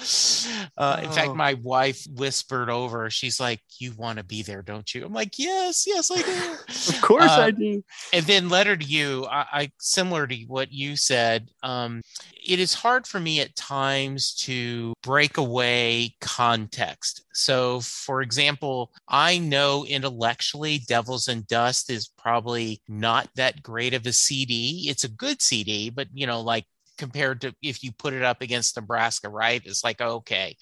Uh, 0.78 1.02
in 1.04 1.12
fact, 1.12 1.30
Oh. 1.30 1.36
my 1.36 1.56
wife 1.56 2.06
whispered 2.16 2.70
over, 2.70 3.10
she's 3.10 3.40
like, 3.40 3.62
You 3.80 3.94
want 3.98 4.18
to 4.18 4.24
be 4.24 4.42
there, 4.44 4.62
don't 4.62 4.94
you? 4.94 5.06
I'm 5.06 5.14
like, 5.14 5.38
Yes, 5.38 5.86
yes, 5.88 6.10
I 6.12 6.22
do. 6.22 6.56
Of 6.98 7.02
course 7.02 7.30
Uh, 7.32 7.42
I 7.42 7.52
do. 7.52 7.84
and 8.14 8.26
then 8.26 8.50
letter 8.50 8.76
to 8.78 8.86
you, 8.86 9.26
I, 9.30 9.46
I 9.52 9.72
similar 9.80 10.26
to 10.28 10.36
what 10.48 10.72
you 10.72 10.96
said, 10.96 11.50
um, 11.64 12.02
it 12.48 12.60
is 12.60 12.74
hard 12.74 13.06
for 13.06 13.20
me 13.20 13.42
at 13.42 13.56
times 13.56 14.34
to 14.34 14.94
break 15.04 15.38
away 15.38 16.16
context. 16.22 17.26
So, 17.34 17.82
for 17.82 18.22
example, 18.22 18.92
I 19.08 19.38
know 19.38 19.86
intellectually 19.86 20.80
Devils 20.88 21.28
and 21.28 21.46
Dust 21.48 21.90
is 21.90 22.10
probably 22.18 22.82
not 22.88 23.30
that 23.36 23.62
great 23.62 23.94
of 23.94 24.06
a 24.06 24.14
CD. 24.14 24.88
It's 24.90 25.04
a 25.04 25.10
good 25.10 25.42
CD, 25.42 25.90
but 25.90 26.08
you 26.14 26.26
know, 26.26 26.42
like 26.42 26.66
compared 26.98 27.42
to 27.42 27.54
if 27.62 27.84
you 27.84 27.92
put 27.92 28.14
it 28.14 28.24
up 28.24 28.42
against 28.42 28.76
Nebraska, 28.76 29.30
right? 29.30 29.62
It's 29.66 29.84
like 29.84 30.02
okay. 30.02 30.56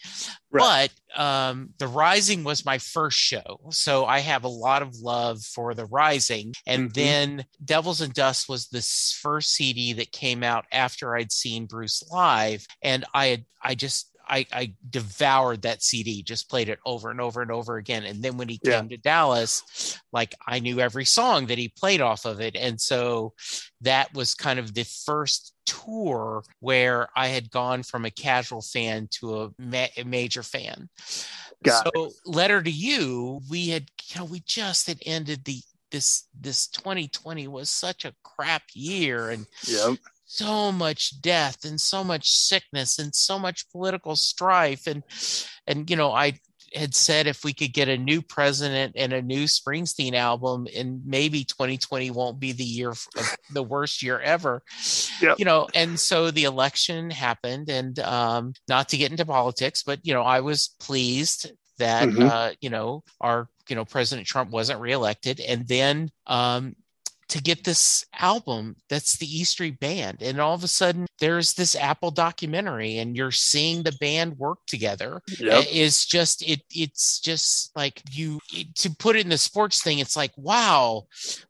Right. 0.52 0.92
But 1.16 1.20
um, 1.22 1.70
The 1.80 1.88
Rising 1.88 2.44
was 2.44 2.66
my 2.66 2.78
first 2.78 3.18
show. 3.18 3.60
So 3.72 4.06
I 4.06 4.20
have 4.20 4.44
a 4.44 4.50
lot 4.50 4.82
of 4.82 4.96
love 4.96 5.42
for 5.42 5.74
The 5.74 5.86
Rising. 5.86 6.54
And 6.66 6.90
Mhm. 6.90 6.94
then 6.94 7.46
Devils 7.64 8.02
and 8.02 8.14
Dust 8.14 8.48
was 8.48 8.68
the 8.68 8.82
first 9.22 9.52
CD 9.54 9.94
that 9.94 10.12
came 10.12 10.44
out 10.44 10.66
after 10.72 11.16
I'd 11.16 11.32
seen 11.32 11.66
Bruce 11.66 12.04
live. 12.12 12.66
And 12.82 13.06
I 13.14 13.26
had, 13.28 13.46
I 13.62 13.76
just, 13.76 14.15
I, 14.28 14.46
I 14.52 14.74
devoured 14.90 15.64
that 15.64 15.84
CD, 15.84 16.24
just 16.24 16.50
played 16.50 16.70
it 16.70 16.80
over 16.86 17.12
and 17.12 17.22
over 17.22 17.42
and 17.42 17.52
over 17.52 17.78
again. 17.78 18.04
And 18.04 18.24
then 18.24 18.38
when 18.38 18.50
he 18.50 18.60
Yeah. 18.64 18.80
came 18.80 18.90
to 18.90 18.98
Dallas, 18.98 20.00
like 20.12 20.36
I 20.46 20.60
knew 20.60 20.80
every 20.80 21.06
song 21.06 21.48
that 21.48 21.58
he 21.58 21.70
played 21.70 22.02
off 22.02 22.26
of 22.26 22.42
it. 22.42 22.56
And 22.56 22.80
so 22.80 23.34
that 23.82 24.14
was 24.14 24.36
kind 24.36 24.60
of 24.60 24.74
the 24.74 24.84
first 24.84 25.54
tour 25.66 26.44
where 26.60 27.08
I 27.16 27.28
had 27.28 27.52
gone 27.52 27.84
from 27.84 28.06
a 28.06 28.12
casual 28.12 28.62
fan 28.62 29.08
to 29.20 29.42
a, 29.42 29.50
ma- 29.58 29.88
major 30.06 30.44
fan. 30.44 30.90
Got 31.64 31.90
so, 31.96 32.12
letter 32.26 32.62
to 32.62 32.72
you, 32.72 33.42
we 33.50 33.70
had, 33.70 33.86
you 34.08 34.20
know, 34.20 34.26
we 34.26 34.42
just 34.46 34.88
had 34.88 35.00
ended 35.06 35.46
the 35.46 35.60
this 35.92 36.28
this 36.40 36.68
2020 36.68 37.48
was 37.48 37.70
such 37.70 38.06
a 38.06 38.14
crap 38.24 38.64
year, 38.74 39.30
and 39.30 39.46
Yep. 39.68 39.98
So 40.26 40.72
much 40.72 41.22
death 41.22 41.64
and 41.66 41.80
so 41.80 42.04
much 42.04 42.30
sickness 42.32 42.98
and 43.00 43.14
so 43.14 43.38
much 43.40 43.70
political 43.72 44.16
strife 44.16 44.88
and 44.88 45.04
and 45.68 45.90
you 45.90 45.96
know 45.96 46.12
i 46.12 46.34
had 46.74 46.94
said 46.96 47.26
if 47.26 47.44
we 47.46 47.54
could 47.54 47.72
get 47.72 47.88
a 47.88 47.98
new 47.98 48.22
president 48.22 48.94
and 48.98 49.14
a 49.14 49.22
new 49.22 49.46
springsteen 49.46 50.14
album 50.14 50.68
and 50.76 51.02
maybe 51.06 51.44
2020 51.46 52.12
won't 52.12 52.40
be 52.40 52.52
the 52.52 52.64
year 52.66 52.90
of 52.90 53.08
the 53.54 53.64
worst 53.64 54.04
year 54.04 54.20
ever 54.20 54.62
Yep. 55.22 55.40
you 55.40 55.46
know 55.46 55.68
and 55.74 55.98
so 56.00 56.32
the 56.32 56.44
election 56.44 57.12
happened 57.12 57.70
and 57.70 57.98
um 58.00 58.54
not 58.68 58.90
to 58.90 58.98
get 58.98 59.12
into 59.12 59.26
politics 59.26 59.84
but 59.84 60.00
you 60.04 60.14
know 60.14 60.24
i 60.24 60.42
was 60.42 60.76
pleased 60.82 61.52
that 61.78 62.10
Mhm. 62.10 62.22
uh 62.30 62.52
you 62.62 62.70
know 62.70 63.04
our 63.22 63.48
you 63.70 63.76
know 63.76 63.86
president 63.86 64.28
trump 64.28 64.50
wasn't 64.52 64.80
reelected 64.82 65.40
and 65.40 65.68
then 65.68 66.10
um 66.28 66.76
to 67.36 67.42
get 67.44 67.66
this 67.66 68.06
album 68.18 68.78
that's 68.90 69.18
the 69.18 69.26
E 69.26 69.44
Street 69.44 69.78
Band. 69.82 70.22
And 70.22 70.40
all 70.40 70.54
of 70.54 70.64
a 70.64 70.70
sudden, 70.70 71.06
there's 71.20 71.54
this 71.54 71.76
Apple 71.76 72.10
documentary, 72.12 73.00
and 73.00 73.16
you're 73.16 73.30
seeing 73.32 73.84
the 73.84 73.92
band 74.00 74.38
work 74.38 74.60
together. 74.68 75.22
Yep. 75.38 75.66
It's 75.70 76.06
just 76.06 76.42
it. 76.48 76.62
It's 76.72 77.20
just 77.20 77.76
like 77.76 78.02
you 78.10 78.40
it- 78.54 78.74
to 78.76 78.90
put 78.90 79.18
it 79.18 79.24
in 79.24 79.30
the 79.30 79.38
sports 79.38 79.84
thing. 79.84 80.00
It's 80.00 80.16
like 80.16 80.32
wow, 80.38 81.08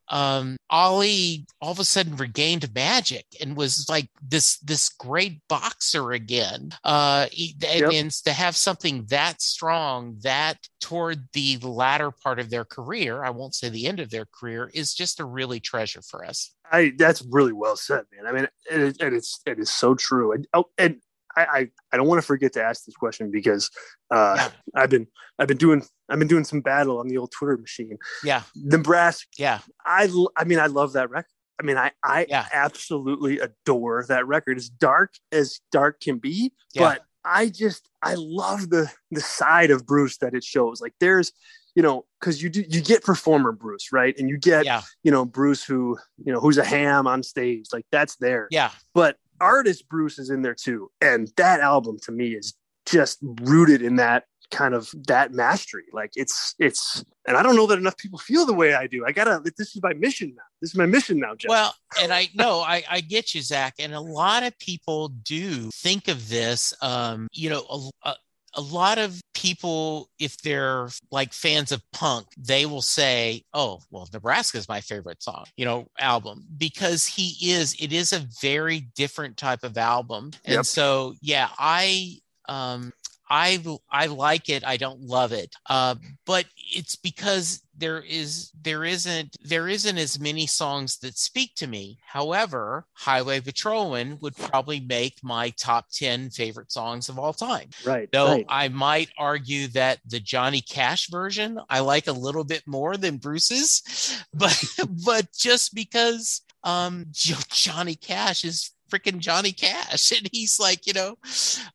um, 0.10 0.58
Ali 0.70 1.46
all 1.62 1.72
of 1.72 1.80
a 1.80 1.84
sudden 1.84 2.16
regained 2.16 2.74
magic 2.74 3.26
and 3.42 3.56
was 3.58 3.88
like 3.90 4.10
this 4.22 4.58
this 4.60 4.90
great 4.90 5.42
boxer 5.48 6.12
again. 6.12 6.72
Uh, 6.84 7.28
he- 7.32 7.56
Yep. 7.62 7.92
and 7.94 8.12
to 8.12 8.34
have 8.34 8.56
something 8.56 9.06
that 9.10 9.42
strong 9.42 10.18
that 10.22 10.58
toward 10.80 11.28
the 11.34 11.58
latter 11.58 12.12
part 12.12 12.40
of 12.40 12.50
their 12.50 12.66
career, 12.66 13.24
I 13.24 13.32
won't 13.32 13.56
say 13.56 13.70
the 13.70 13.88
end 13.88 14.00
of 14.00 14.10
their 14.12 14.26
career, 14.26 14.70
is 14.74 14.94
just 14.94 15.20
a 15.20 15.26
really 15.26 15.60
treasure 15.60 16.02
for 16.02 16.24
us. 16.24 16.54
I 16.72 16.94
that's 16.98 17.22
really 17.30 17.54
well 17.54 17.76
said, 17.76 18.06
man. 18.16 18.28
I 18.28 18.32
mean, 18.32 18.48
it, 18.70 18.98
it's 19.02 19.40
it 19.46 19.60
is 19.60 19.70
so 19.70 19.96
true. 19.96 20.32
And 20.34 20.48
oh, 20.54 20.66
and 20.78 21.02
I 21.38 21.46
I, 21.46 21.68
I 21.92 21.98
don't 21.98 22.08
want 22.08 22.20
to 22.22 22.26
forget 22.26 22.54
to 22.54 22.64
ask 22.64 22.86
this 22.86 22.96
question 22.96 23.32
because 23.32 23.70
uh, 24.12 24.36
Yeah. 24.38 24.50
I've 24.76 24.90
been 24.90 25.08
I've 25.40 25.48
been 25.48 25.58
doing 25.58 25.84
I've 26.10 26.20
been 26.20 26.28
doing 26.28 26.44
some 26.44 26.62
battle 26.62 27.00
on 27.00 27.08
the 27.08 27.18
old 27.18 27.32
Twitter 27.32 27.58
machine. 27.58 27.98
Yeah, 28.24 28.44
Nebraska. 28.56 29.28
yeah, 29.38 29.60
I 29.86 30.10
I 30.36 30.44
mean 30.44 30.60
I 30.60 30.68
love 30.68 30.94
that 30.94 31.10
record. 31.10 31.30
I 31.60 31.64
mean 31.64 31.78
I 31.78 31.92
I 32.04 32.26
Yeah. 32.30 32.46
absolutely 32.52 33.40
adore 33.40 34.06
that 34.08 34.28
record. 34.28 34.58
As 34.58 34.70
dark 34.70 35.14
as 35.32 35.60
dark 35.72 36.00
can 36.02 36.18
be, 36.18 36.52
Yeah. 36.74 36.82
but 36.84 37.02
I 37.24 37.50
just 37.50 37.90
I 38.04 38.16
love 38.18 38.70
the 38.70 38.92
the 39.12 39.22
side 39.22 39.72
of 39.72 39.86
Bruce 39.86 40.18
that 40.18 40.34
it 40.34 40.44
shows. 40.44 40.80
Like 40.82 40.94
there's 41.00 41.32
you 41.76 41.82
know 41.84 42.06
because 42.20 42.42
you 42.42 42.50
do 42.50 42.64
you 42.70 42.82
get 42.82 43.04
performer 43.04 43.52
Bruce 43.52 43.92
right, 43.92 44.16
and 44.18 44.30
you 44.30 44.38
get 44.38 44.66
you 45.04 45.12
know 45.12 45.26
Bruce 45.26 45.64
who 45.64 45.98
you 46.24 46.32
know 46.32 46.40
who's 46.40 46.58
a 46.58 46.64
ham 46.64 47.08
on 47.08 47.24
stage 47.24 47.66
like 47.74 47.86
that's 47.92 48.16
there 48.18 48.48
yeah, 48.52 48.70
but 48.94 49.18
artist 49.40 49.88
Bruce 49.90 50.20
is 50.20 50.30
in 50.30 50.42
there 50.42 50.56
too, 50.56 50.92
and 51.02 51.32
that 51.38 51.60
album 51.60 51.98
to 52.04 52.12
me 52.12 52.30
is 52.30 52.54
just 52.86 53.20
rooted 53.22 53.82
in 53.82 53.96
that 53.96 54.26
kind 54.52 54.74
of 54.74 54.94
that 55.08 55.34
mastery. 55.34 55.86
Like 55.92 56.12
it's 56.16 56.56
it's, 56.60 57.04
and 57.28 57.36
I 57.38 57.44
don't 57.44 57.56
know 57.56 57.68
that 57.68 57.78
enough 57.78 57.98
people 57.98 58.20
feel 58.20 58.46
the 58.46 58.54
way 58.54 58.74
I 58.74 58.88
do. 58.88 59.06
I 59.06 59.12
gotta. 59.12 59.42
This 59.58 59.76
is 59.76 59.82
my 59.82 59.94
mission 59.94 60.34
now. 60.36 60.44
This 60.62 60.72
is 60.72 60.76
my 60.76 60.86
mission 60.86 61.20
now, 61.20 61.36
Jeff. 61.36 61.50
Well, 61.50 61.76
and 62.02 62.14
I 62.14 62.30
know 62.34 62.62
I, 62.62 62.84
I 62.90 63.02
get 63.02 63.34
you, 63.34 63.42
Zack, 63.42 63.76
and 63.80 63.94
a 63.94 64.00
lot 64.00 64.44
of 64.44 64.58
people 64.60 65.10
do 65.10 65.70
think 65.72 66.08
of 66.08 66.30
this. 66.30 66.74
Um, 66.82 67.28
you 67.32 67.50
know, 67.50 67.66
a, 67.70 68.10
a, 68.10 68.16
a 68.56 68.62
lot 68.62 68.98
of 68.98 69.22
people, 69.34 70.10
if 70.20 70.38
they're 70.38 70.90
like 71.12 71.34
fans 71.34 71.72
of 71.72 71.82
punk, 71.92 72.28
they 72.38 72.66
will 72.66 72.82
say, 72.82 73.44
"Oh, 73.54 73.82
well, 73.92 74.08
Nebraska 74.14 74.58
is 74.58 74.68
my 74.70 74.82
favorite 74.82 75.22
song, 75.22 75.46
you 75.58 75.66
know, 75.66 75.88
album," 76.00 76.46
because 76.58 77.06
he 77.06 77.52
is. 77.52 77.76
It 77.80 77.92
is 77.94 78.14
a 78.14 78.20
very 78.42 78.80
different 78.96 79.38
type 79.38 79.64
of 79.64 79.78
album, 79.78 80.32
and 80.46 80.56
Yep. 80.56 80.66
so 80.66 81.16
yeah, 81.22 81.50
I 81.60 82.20
um 82.48 82.94
I 83.30 83.64
I 83.90 84.06
like 84.08 84.50
it. 84.50 84.66
I 84.66 84.78
don't 84.78 85.02
love 85.02 85.32
it, 85.32 85.56
uh, 85.70 85.96
but 86.26 86.46
it's 86.74 86.96
because 86.96 87.62
there 87.78 88.02
is 88.02 88.52
there 88.62 88.84
isn't 88.84 89.36
there 89.44 89.68
isn't 89.68 89.98
as 89.98 90.20
many 90.20 90.48
songs 90.48 90.98
that 91.00 91.18
speak 91.18 91.56
to 91.56 91.68
me. 91.68 91.98
However, 92.06 92.86
Highway 92.94 93.42
Patrolman 93.42 94.18
would 94.22 94.36
probably 94.36 94.80
make 94.80 95.24
my 95.24 95.50
top 95.52 95.88
ten 95.92 96.30
favorite 96.30 96.72
songs 96.72 97.10
of 97.10 97.20
all 97.20 97.34
time. 97.34 97.70
right, 97.86 98.10
Though 98.12 98.28
right. 98.28 98.46
I 98.48 98.68
might 98.70 99.10
argue 99.18 99.68
that 99.70 100.00
the 100.06 100.20
Johnny 100.20 100.62
Cash 100.62 101.10
version 101.10 101.60
I 101.70 101.80
like 101.80 102.08
a 102.08 102.12
little 102.14 102.44
bit 102.44 102.64
more 102.68 102.96
than 102.96 103.18
Bruce's, 103.18 104.24
but 104.34 104.62
but 105.04 105.32
just 105.34 105.74
because 105.74 106.42
um 106.64 107.08
Johnny 107.12 107.96
Cash 107.96 108.46
is 108.46 108.72
freaking 108.92 109.20
Johnny 109.20 109.52
Cash 109.52 110.12
and 110.18 110.28
he's 110.32 110.60
like 110.60 110.86
you 110.88 110.94
know 110.94 111.18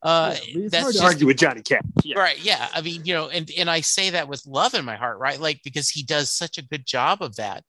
uh 0.02 0.36
Yeah, 0.46 0.68
that's 0.70 0.82
hard 0.82 0.94
to 0.94 1.02
argue 1.04 1.26
with 1.26 1.36
Johnny 1.38 1.62
Cash. 1.62 1.82
Yeah. 2.04 2.18
right 2.18 2.38
yeah 2.44 2.68
i 2.74 2.80
mean 2.80 3.04
you 3.04 3.12
know 3.14 3.28
and 3.28 3.50
and 3.58 3.68
i 3.70 3.80
say 3.80 4.10
that 4.10 4.28
with 4.28 4.46
love 4.46 4.74
in 4.74 4.84
my 4.84 4.96
heart 4.96 5.18
right 5.18 5.38
like 5.40 5.60
because 5.64 5.88
he 5.88 6.02
does 6.02 6.30
such 6.30 6.58
a 6.58 6.62
good 6.64 6.86
job 6.86 7.22
of 7.22 7.36
that 7.36 7.64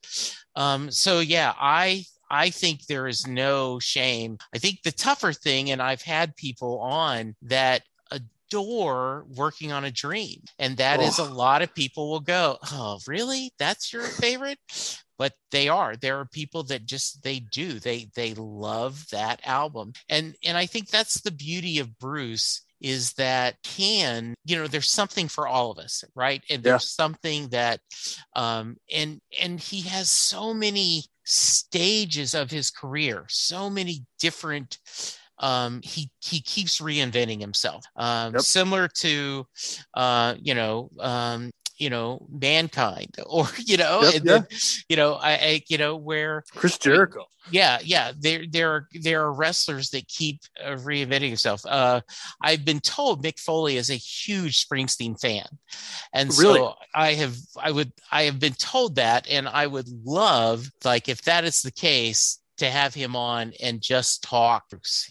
um 0.56 0.89
so 0.92 1.20
yeah 1.20 1.54
i 1.60 2.04
i 2.30 2.50
think 2.50 2.86
there 2.86 3.08
is 3.08 3.28
no 3.28 3.80
shame 3.80 4.38
i 4.56 4.58
think 4.58 4.82
the 4.84 4.92
tougher 4.92 5.34
thing 5.34 5.72
and 5.72 5.82
i've 5.82 6.02
had 6.02 6.36
people 6.36 6.80
on 6.80 7.36
that 7.42 7.82
adore 8.12 9.26
working 9.36 9.72
on 9.72 9.86
a 9.86 9.92
dream 9.92 10.42
and 10.60 10.78
that 10.78 11.00
is 11.02 11.20
a 11.20 11.24
Oh. 11.24 11.34
lot 11.34 11.62
of 11.62 11.74
people 11.74 12.10
will 12.10 12.20
go 12.20 12.58
oh 12.72 13.00
really 13.08 13.54
that's 13.58 13.94
your 13.94 14.04
favorite 14.04 14.60
but 15.22 15.34
they 15.51 15.69
are. 15.69 15.95
There 15.95 16.17
are 16.19 16.26
people 16.26 16.63
that 16.63 16.88
just 16.88 17.22
they 17.22 17.41
do. 17.41 17.80
They 17.80 18.09
they 18.15 18.34
love 18.34 19.05
that 19.11 19.39
album. 19.45 19.93
And 20.09 20.36
and 20.43 20.57
i 20.57 20.65
think 20.65 20.88
that's 20.89 21.22
the 21.22 21.30
beauty 21.32 21.78
of 21.78 21.99
bruce 21.99 22.65
is 22.82 23.13
that 23.13 23.55
can 23.63 24.34
you 24.45 24.55
know 24.57 24.65
there's 24.65 24.89
something 24.89 25.28
for 25.28 25.47
all 25.47 25.69
of 25.69 25.78
us 25.78 26.03
right? 26.15 26.41
And 26.49 26.63
Yeah. 26.63 26.72
there's 26.72 26.89
something 26.89 27.49
that 27.49 27.82
um 28.36 28.78
and 28.91 29.19
and 29.39 29.59
he 29.59 29.82
has 29.82 30.09
so 30.09 30.55
many 30.55 31.03
stages 31.24 32.34
of 32.34 32.49
his 32.49 32.72
career 32.72 33.26
so 33.30 33.69
many 33.69 34.03
different 34.19 34.80
um 35.38 35.82
he 35.84 36.09
he 36.19 36.41
keeps 36.41 36.82
reinventing 36.82 37.39
himself. 37.39 37.86
Um 37.95 38.34
Yep. 38.34 38.39
similar 38.39 38.88
to 39.05 39.45
uh 39.93 40.34
you 40.41 40.55
know 40.55 40.89
um 40.99 41.51
you 41.82 41.90
know 41.90 42.26
mankind 42.30 43.16
or 43.26 43.48
you 43.58 43.76
know 43.78 44.02
Yep, 44.04 44.14
yeah. 44.14 44.20
then, 44.24 44.48
you 44.90 44.96
know 44.96 45.14
I, 45.16 45.32
I 45.32 45.62
you 45.68 45.78
know 45.78 45.96
where 45.98 46.44
Chris 46.56 46.78
Jericho. 46.78 47.26
yeah 47.52 47.80
yeah 47.84 48.12
there 48.18 48.44
there 48.50 48.70
are 48.72 48.88
there 49.02 49.22
are 49.26 49.34
wrestlers 49.34 49.90
that 49.90 50.08
keep 50.08 50.38
uh, 50.64 50.76
reinventing 50.88 51.30
himself 51.30 51.62
uh 51.66 52.00
i've 52.42 52.64
been 52.64 52.80
told 52.80 53.24
mick 53.24 53.40
foley 53.40 53.78
is 53.78 53.90
a 53.90 53.96
huge 53.96 54.56
springsteen 54.68 55.20
fan 55.20 55.48
and 56.14 56.30
Really? 56.38 56.60
so 56.60 56.76
i 56.94 57.14
have 57.14 57.36
i 57.58 57.72
would 57.72 57.92
i 58.12 58.24
have 58.24 58.40
been 58.40 58.54
told 58.54 58.96
that 58.96 59.28
and 59.30 59.48
i 59.48 59.66
would 59.66 59.88
love 60.06 60.70
like 60.86 61.10
if 61.10 61.24
that 61.24 61.44
is 61.44 61.62
the 61.64 61.72
case 61.72 62.38
to 62.58 62.70
have 62.70 62.94
him 62.94 63.16
on 63.16 63.54
and 63.64 63.82
just 63.82 64.22
talk 64.22 64.66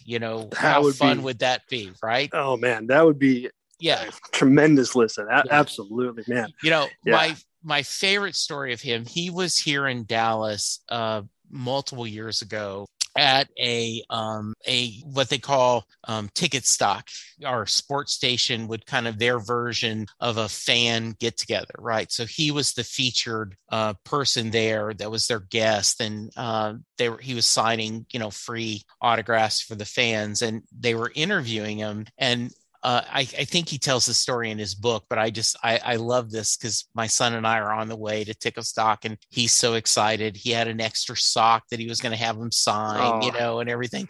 you 0.05 0.19
know 0.19 0.47
That 0.51 0.57
how 0.57 0.89
fun 0.91 1.17
be- 1.17 1.23
would 1.25 1.39
that 1.39 1.61
be 1.69 1.91
right 2.01 2.29
Oh 2.31 2.55
man, 2.55 2.87
that 2.87 3.05
would 3.05 3.19
be 3.19 3.49
yeah 3.81 4.09
tremendous 4.31 4.95
listen. 4.95 5.27
A- 5.29 5.43
Yeah. 5.45 5.59
Absolutely, 5.59 6.23
man. 6.33 6.47
you 6.63 6.69
know 6.69 6.87
Yeah. 7.05 7.11
my 7.13 7.35
my 7.63 7.83
favorite 7.83 8.35
story 8.35 8.71
of 8.73 8.81
him 8.81 9.05
he 9.05 9.29
was 9.29 9.57
here 9.57 9.87
in 9.87 10.05
dallas 10.05 10.79
uh 10.89 11.21
multiple 11.51 12.07
years 12.07 12.41
ago 12.41 12.85
at 13.17 13.49
a 13.59 14.01
um 14.09 14.53
a 14.65 14.91
what 15.03 15.27
they 15.29 15.37
call 15.37 15.83
um 16.07 16.29
Ticketstock 16.29 17.03
our 17.43 17.65
sports 17.65 18.13
station 18.13 18.67
would 18.69 18.85
kind 18.85 19.05
of 19.05 19.19
their 19.19 19.37
version 19.37 20.05
of 20.21 20.37
a 20.37 20.47
fan 20.47 21.13
get 21.19 21.35
together 21.37 21.73
right 21.77 22.09
so 22.09 22.25
he 22.25 22.51
was 22.51 22.71
the 22.71 22.85
featured 22.85 23.55
uh 23.69 23.93
person 24.05 24.49
there 24.49 24.93
that 24.93 25.11
was 25.11 25.27
their 25.27 25.41
guest 25.41 25.99
and 25.99 26.31
uh 26.37 26.73
they 26.97 27.09
were 27.09 27.17
he 27.19 27.33
was 27.33 27.45
signing 27.45 28.05
you 28.13 28.19
know 28.19 28.29
free 28.31 28.81
autographs 29.01 29.59
for 29.61 29.75
the 29.75 29.85
fans 29.85 30.41
and 30.41 30.63
they 30.79 30.95
were 30.95 31.11
interviewing 31.13 31.79
him 31.79 32.05
and 32.17 32.51
uh, 32.83 33.01
I, 33.07 33.19
I 33.21 33.45
think 33.45 33.69
he 33.69 33.77
tells 33.77 34.05
the 34.05 34.13
story 34.13 34.49
in 34.51 34.57
his 34.57 34.73
book, 34.75 35.05
but 35.09 35.19
I 35.19 35.29
just 35.29 35.55
I, 35.63 35.79
I 35.83 35.95
love 35.97 36.31
this 36.31 36.57
because 36.57 36.87
my 36.95 37.07
son 37.07 37.33
and 37.35 37.45
I 37.45 37.59
are 37.59 37.71
on 37.71 37.87
the 37.87 37.95
way 37.95 38.23
to 38.23 38.33
Ticketstock, 38.33 38.99
and 39.05 39.17
he's 39.29 39.53
so 39.53 39.75
excited. 39.75 40.35
He 40.35 40.49
had 40.51 40.67
an 40.67 40.81
extra 40.81 41.15
sock 41.15 41.63
that 41.69 41.79
he 41.79 41.87
was 41.87 42.01
going 42.01 42.11
to 42.11 42.23
have 42.23 42.37
him 42.37 42.51
sign, 42.51 43.21
you 43.21 43.31
Oh. 43.35 43.39
know, 43.39 43.59
and 43.59 43.69
everything. 43.69 44.07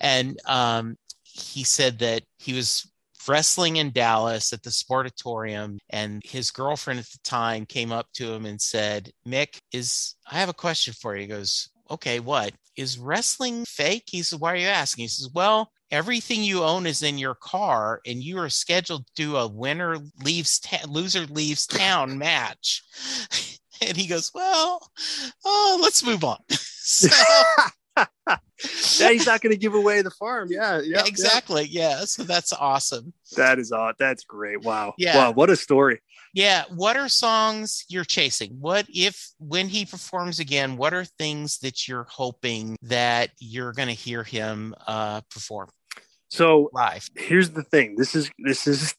And 0.00 0.38
um, 0.46 0.96
he 1.22 1.64
said 1.64 1.98
that 2.00 2.22
he 2.38 2.52
was 2.52 2.90
wrestling 3.28 3.76
in 3.76 3.90
Dallas 3.92 4.52
at 4.52 4.62
the 4.62 4.70
Sportatorium, 4.70 5.78
and 5.90 6.20
his 6.24 6.50
girlfriend 6.50 7.00
at 7.00 7.06
the 7.06 7.18
time 7.24 7.64
came 7.66 7.92
up 7.92 8.06
to 8.14 8.32
him 8.32 8.44
and 8.46 8.60
said, 8.60 9.10
"Mick, 9.26 9.58
is 9.72 10.16
I 10.30 10.34
have 10.38 10.48
a 10.48 10.54
question 10.54 10.94
for 10.94 11.14
you." 11.14 11.22
He 11.22 11.26
goes, 11.26 11.70
"Okay, 11.90 12.20
what 12.20 12.52
is 12.76 12.98
wrestling 12.98 13.64
fake?" 13.64 14.04
He 14.06 14.22
says, 14.22 14.38
"Why 14.38 14.52
are 14.52 14.56
you 14.56 14.68
asking?" 14.68 15.02
He 15.04 15.08
says, 15.08 15.30
"Well." 15.32 15.70
Everything 15.90 16.42
you 16.42 16.62
own 16.62 16.86
is 16.86 17.02
in 17.02 17.18
your 17.18 17.34
car, 17.34 18.00
and 18.06 18.22
you 18.22 18.38
are 18.38 18.48
scheduled 18.48 19.06
to 19.06 19.12
do 19.14 19.36
a 19.36 19.48
winner 19.48 19.98
leaves 20.22 20.60
ta- 20.60 20.86
loser 20.88 21.26
leaves 21.26 21.66
town 21.66 22.18
match. 22.18 22.82
And 23.82 23.96
he 23.96 24.06
goes, 24.06 24.30
"Well, 24.34 24.86
oh, 25.42 25.78
let's 25.80 26.04
move 26.04 26.22
on." 26.22 26.36
so, 26.50 27.08
yeah, 27.96 29.10
he's 29.10 29.26
not 29.26 29.40
going 29.40 29.52
to 29.52 29.58
give 29.58 29.74
away 29.74 30.02
the 30.02 30.10
farm. 30.10 30.48
Yeah, 30.50 30.80
yeah, 30.80 30.98
yeah, 30.98 31.02
exactly. 31.06 31.64
Yeah, 31.64 32.04
so 32.04 32.22
that's 32.24 32.52
awesome. 32.52 33.12
That 33.36 33.58
is 33.58 33.72
all. 33.72 33.92
That's 33.98 34.24
great. 34.24 34.62
Wow. 34.62 34.94
Yeah. 34.98 35.16
Wow. 35.16 35.32
What 35.32 35.50
a 35.50 35.56
story. 35.56 36.00
Yeah. 36.34 36.64
What 36.68 36.96
are 36.96 37.08
songs 37.08 37.84
you're 37.88 38.04
chasing? 38.04 38.56
What 38.60 38.86
if, 38.88 39.30
when 39.38 39.68
he 39.68 39.84
performs 39.84 40.38
again, 40.38 40.76
what 40.76 40.94
are 40.94 41.04
things 41.04 41.58
that 41.58 41.88
you're 41.88 42.06
hoping 42.08 42.76
that 42.82 43.30
you're 43.38 43.72
going 43.72 43.88
to 43.88 43.94
hear 43.94 44.22
him 44.22 44.74
uh, 44.86 45.22
perform 45.30 45.68
So 46.30 46.70
live? 46.72 47.08
here's 47.16 47.50
the 47.50 47.62
thing. 47.64 47.96
This 47.96 48.14
is 48.14 48.30
this 48.38 48.66
is 48.66 48.94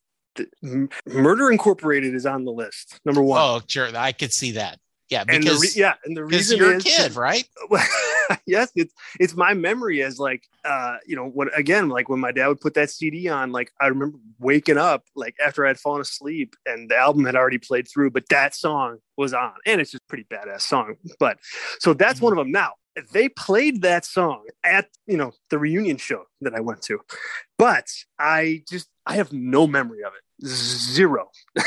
Murder 1.06 1.52
Incorporated 1.52 2.14
is 2.14 2.26
on 2.26 2.46
the 2.46 2.52
list. 2.52 3.00
Number 3.06 3.22
one. 3.22 3.42
Oh, 3.42 3.62
sure. 3.68 3.90
I 3.96 4.12
could 4.12 4.32
see 4.34 4.52
that. 4.52 4.80
Yeah. 5.10 5.26
and 5.28 5.44
Because 5.44 5.62
re- 5.62 5.70
yeah, 5.82 5.96
and 6.06 6.16
the 6.16 6.24
reason 6.24 6.58
you're 6.58 6.72
a 6.74 6.78
is 6.78 6.84
kid, 6.84 7.16
right? 7.18 7.44
yes, 8.46 8.72
it's 8.76 8.94
it's 9.20 9.36
my 9.36 9.54
memory 9.54 10.02
as 10.04 10.20
like 10.20 10.44
uh 10.64 10.98
you 11.06 11.18
know 11.18 11.26
when 11.28 11.50
again 11.54 11.90
like 11.90 12.08
when 12.08 12.20
my 12.22 12.32
dad 12.32 12.48
would 12.48 12.62
put 12.62 12.76
that 12.76 12.90
CD 12.90 13.28
on 13.28 13.52
like 13.52 13.72
I 13.82 13.88
remember 13.88 14.18
waking 14.40 14.78
up 14.78 15.04
like 15.14 15.36
after 15.46 15.66
I'd 15.66 15.78
fallen 15.80 16.00
asleep 16.00 16.56
and 16.66 16.90
the 16.90 16.96
album 16.96 17.26
had 17.26 17.36
already 17.36 17.58
played 17.58 17.90
through 17.90 18.12
but 18.12 18.24
that 18.30 18.56
song 18.56 19.00
was 19.18 19.34
on 19.34 19.52
and 19.66 19.82
it's 19.82 19.92
just 19.92 20.02
a 20.04 20.08
pretty 20.08 20.24
badass 20.32 20.62
song 20.62 20.96
but 21.20 21.40
so 21.80 21.94
that's 21.94 22.20
Mm-hmm. 22.20 22.24
one 22.26 22.34
of 22.34 22.38
them 22.38 22.52
now 22.52 22.72
they 23.14 23.30
played 23.30 23.82
that 23.84 24.06
song 24.06 24.44
at 24.64 24.88
you 25.08 25.18
know 25.18 25.32
the 25.50 25.58
reunion 25.60 25.98
show 25.98 26.24
that 26.42 26.54
I 26.54 26.60
went 26.60 26.82
to. 26.84 27.00
But 27.58 27.88
I 28.20 28.64
just 28.70 28.90
I 29.06 29.16
have 29.16 29.32
no 29.34 29.68
memory 29.68 30.04
of 30.04 30.14
it. 30.14 30.48
Zero. 30.48 31.30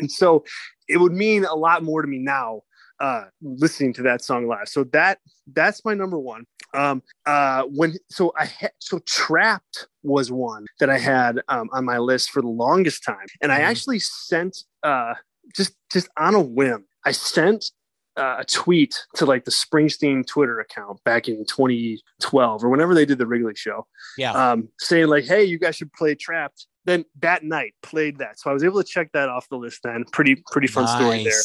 And 0.00 0.10
so 0.10 0.44
it 0.88 0.96
would 0.98 1.12
mean 1.12 1.44
a 1.44 1.54
lot 1.54 1.84
more 1.84 2.02
to 2.02 2.08
me 2.08 2.18
now 2.18 2.62
uh 2.98 3.24
listening 3.40 3.92
to 3.94 4.02
that 4.02 4.22
song 4.22 4.46
live. 4.48 4.68
So 4.68 4.84
that 4.92 5.18
that's 5.52 5.84
my 5.84 5.94
number 5.94 6.18
one. 6.18 6.44
Um 6.74 7.02
uh 7.26 7.62
when 7.64 7.94
so 8.10 8.32
i 8.38 8.44
had 8.46 8.72
so 8.78 8.98
trapped 9.06 9.86
was 10.02 10.30
one 10.32 10.66
that 10.80 10.90
i 10.90 10.98
had 10.98 11.40
um, 11.48 11.68
on 11.72 11.84
my 11.84 11.98
list 11.98 12.30
for 12.30 12.42
the 12.42 12.48
longest 12.48 13.04
time. 13.04 13.26
And 13.40 13.52
i 13.52 13.60
Mhm. 13.60 13.64
actually 13.70 13.98
sent 14.00 14.64
uh 14.82 15.14
just 15.56 15.72
just 15.92 16.08
on 16.16 16.34
a 16.34 16.40
whim 16.40 16.84
i 17.04 17.12
sent 17.12 17.70
uh, 18.16 18.36
a 18.40 18.44
tweet 18.44 19.06
to 19.14 19.24
like 19.24 19.44
the 19.44 19.50
springsteen 19.50 20.26
twitter 20.26 20.58
account 20.60 21.02
back 21.04 21.28
in 21.28 21.44
2012 21.46 22.64
or 22.64 22.68
whenever 22.68 22.94
they 22.94 23.04
did 23.04 23.18
the 23.18 23.26
wrigley 23.26 23.54
show 23.54 23.86
Yeah. 24.18 24.32
um 24.32 24.68
saying 24.78 25.08
like 25.08 25.24
hey 25.24 25.44
you 25.44 25.58
guys 25.58 25.76
should 25.76 25.92
play 25.92 26.14
trapped. 26.14 26.66
Then 26.86 27.04
that 27.20 27.44
night 27.44 27.74
played 27.82 28.18
that. 28.18 28.38
So 28.40 28.50
i 28.50 28.52
was 28.54 28.64
able 28.64 28.82
to 28.82 28.88
check 28.88 29.12
that 29.12 29.28
off 29.28 29.48
the 29.48 29.56
list 29.56 29.80
then. 29.84 30.04
Pretty 30.12 30.42
pretty 30.50 30.66
fun 30.66 30.86
story 30.86 31.24
there. 31.24 31.42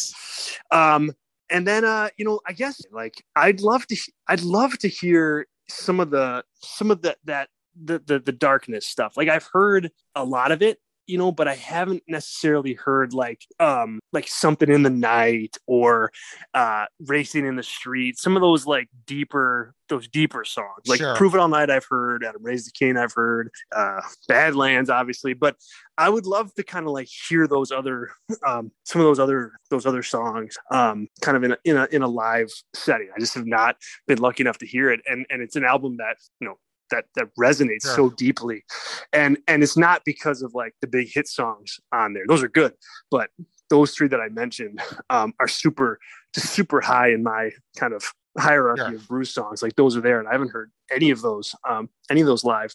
Um 0.71 1.11
and 1.49 1.67
then 1.67 1.85
uh 1.85 2.09
you 2.17 2.25
know 2.25 2.39
i 2.47 2.53
guess 2.53 2.81
like 2.91 3.23
i'd 3.35 3.61
love 3.61 3.85
to 3.87 3.95
i'd 4.29 4.41
love 4.41 4.75
to 4.79 4.87
hear 4.87 5.45
some 5.69 5.99
of 5.99 6.09
the 6.09 6.43
some 6.61 6.89
of 6.89 7.01
the 7.03 7.15
that 7.25 7.49
the, 7.83 7.99
the 8.05 8.19
the 8.19 8.31
darkness 8.31 8.85
stuff. 8.87 9.17
Like 9.17 9.27
I've 9.27 9.47
heard 9.51 9.91
a 10.15 10.23
lot 10.23 10.51
of 10.51 10.61
it, 10.61 10.79
you 11.07 11.17
know, 11.17 11.31
but 11.31 11.47
I 11.47 11.55
haven't 11.55 12.03
necessarily 12.07 12.73
heard 12.73 13.13
like 13.13 13.45
um 13.59 13.99
like 14.13 14.27
something 14.27 14.69
in 14.69 14.83
the 14.83 14.89
night 14.89 15.57
or 15.67 16.11
uh 16.53 16.85
racing 17.05 17.45
in 17.45 17.55
the 17.55 17.63
street. 17.63 18.17
Some 18.17 18.35
of 18.35 18.41
those 18.41 18.65
like 18.65 18.89
deeper 19.05 19.73
those 19.87 20.07
deeper 20.07 20.43
songs. 20.43 20.87
Like 20.87 20.99
Sure. 20.99 21.15
Prove 21.15 21.35
It 21.35 21.39
All 21.39 21.47
Night 21.47 21.69
I've 21.69 21.85
heard, 21.87 22.23
Adam 22.23 22.41
Raised 22.43 22.67
a 22.67 22.71
Cain 22.71 22.97
I've 22.97 23.13
heard, 23.13 23.51
uh 23.75 24.01
Badlands 24.27 24.89
obviously, 24.89 25.33
but 25.33 25.55
I 25.97 26.09
would 26.09 26.25
love 26.25 26.53
to 26.55 26.63
kind 26.63 26.85
of 26.85 26.91
like 26.91 27.07
hear 27.29 27.47
those 27.47 27.71
other 27.71 28.11
um 28.45 28.71
some 28.83 29.01
of 29.01 29.05
those 29.05 29.19
other 29.19 29.53
those 29.69 29.85
other 29.85 30.03
songs 30.03 30.55
um 30.71 31.07
kind 31.21 31.37
of 31.37 31.43
in 31.43 31.51
a 31.51 31.57
in 31.63 31.77
a 31.77 31.87
in 31.91 32.01
a 32.01 32.07
live 32.07 32.49
setting. 32.73 33.09
I 33.15 33.19
just 33.19 33.35
have 33.35 33.47
not 33.47 33.77
been 34.07 34.19
lucky 34.19 34.43
enough 34.43 34.57
to 34.59 34.67
hear 34.67 34.91
it 34.91 35.01
and 35.07 35.25
and 35.29 35.41
it's 35.41 35.55
an 35.55 35.63
album 35.63 35.97
that, 35.97 36.17
you 36.39 36.47
know, 36.47 36.57
that 36.91 37.05
that 37.15 37.27
resonates 37.39 37.83
Sure. 37.83 37.95
so 37.95 38.09
deeply 38.11 38.63
and 39.13 39.37
and 39.47 39.63
it's 39.63 39.77
not 39.77 40.01
because 40.05 40.41
of 40.41 40.53
like 40.53 40.73
the 40.81 40.87
big 40.87 41.09
hit 41.13 41.27
songs 41.27 41.79
on 41.91 42.13
there 42.13 42.23
those 42.27 42.43
are 42.43 42.47
good 42.47 42.73
but 43.11 43.29
those 43.69 43.91
three 43.95 44.07
that 44.07 44.19
i 44.21 44.29
mentioned 44.29 44.79
um, 45.09 45.33
are 45.39 45.47
super 45.47 45.99
just 46.33 46.49
super 46.51 46.81
high 46.81 47.09
in 47.09 47.23
my 47.23 47.49
kind 47.77 47.93
of 47.93 48.03
hierarchy 48.37 48.81
Sure. 48.81 48.95
of 48.95 49.07
Bruce 49.07 49.33
songs 49.33 49.63
like 49.63 49.75
those 49.75 49.95
are 49.95 50.01
there 50.01 50.19
and 50.19 50.27
i 50.27 50.31
haven't 50.33 50.51
heard 50.51 50.69
any 50.91 51.09
of 51.09 51.21
those 51.21 51.55
um, 51.67 51.89
any 52.09 52.21
of 52.21 52.27
those 52.27 52.43
live 52.43 52.73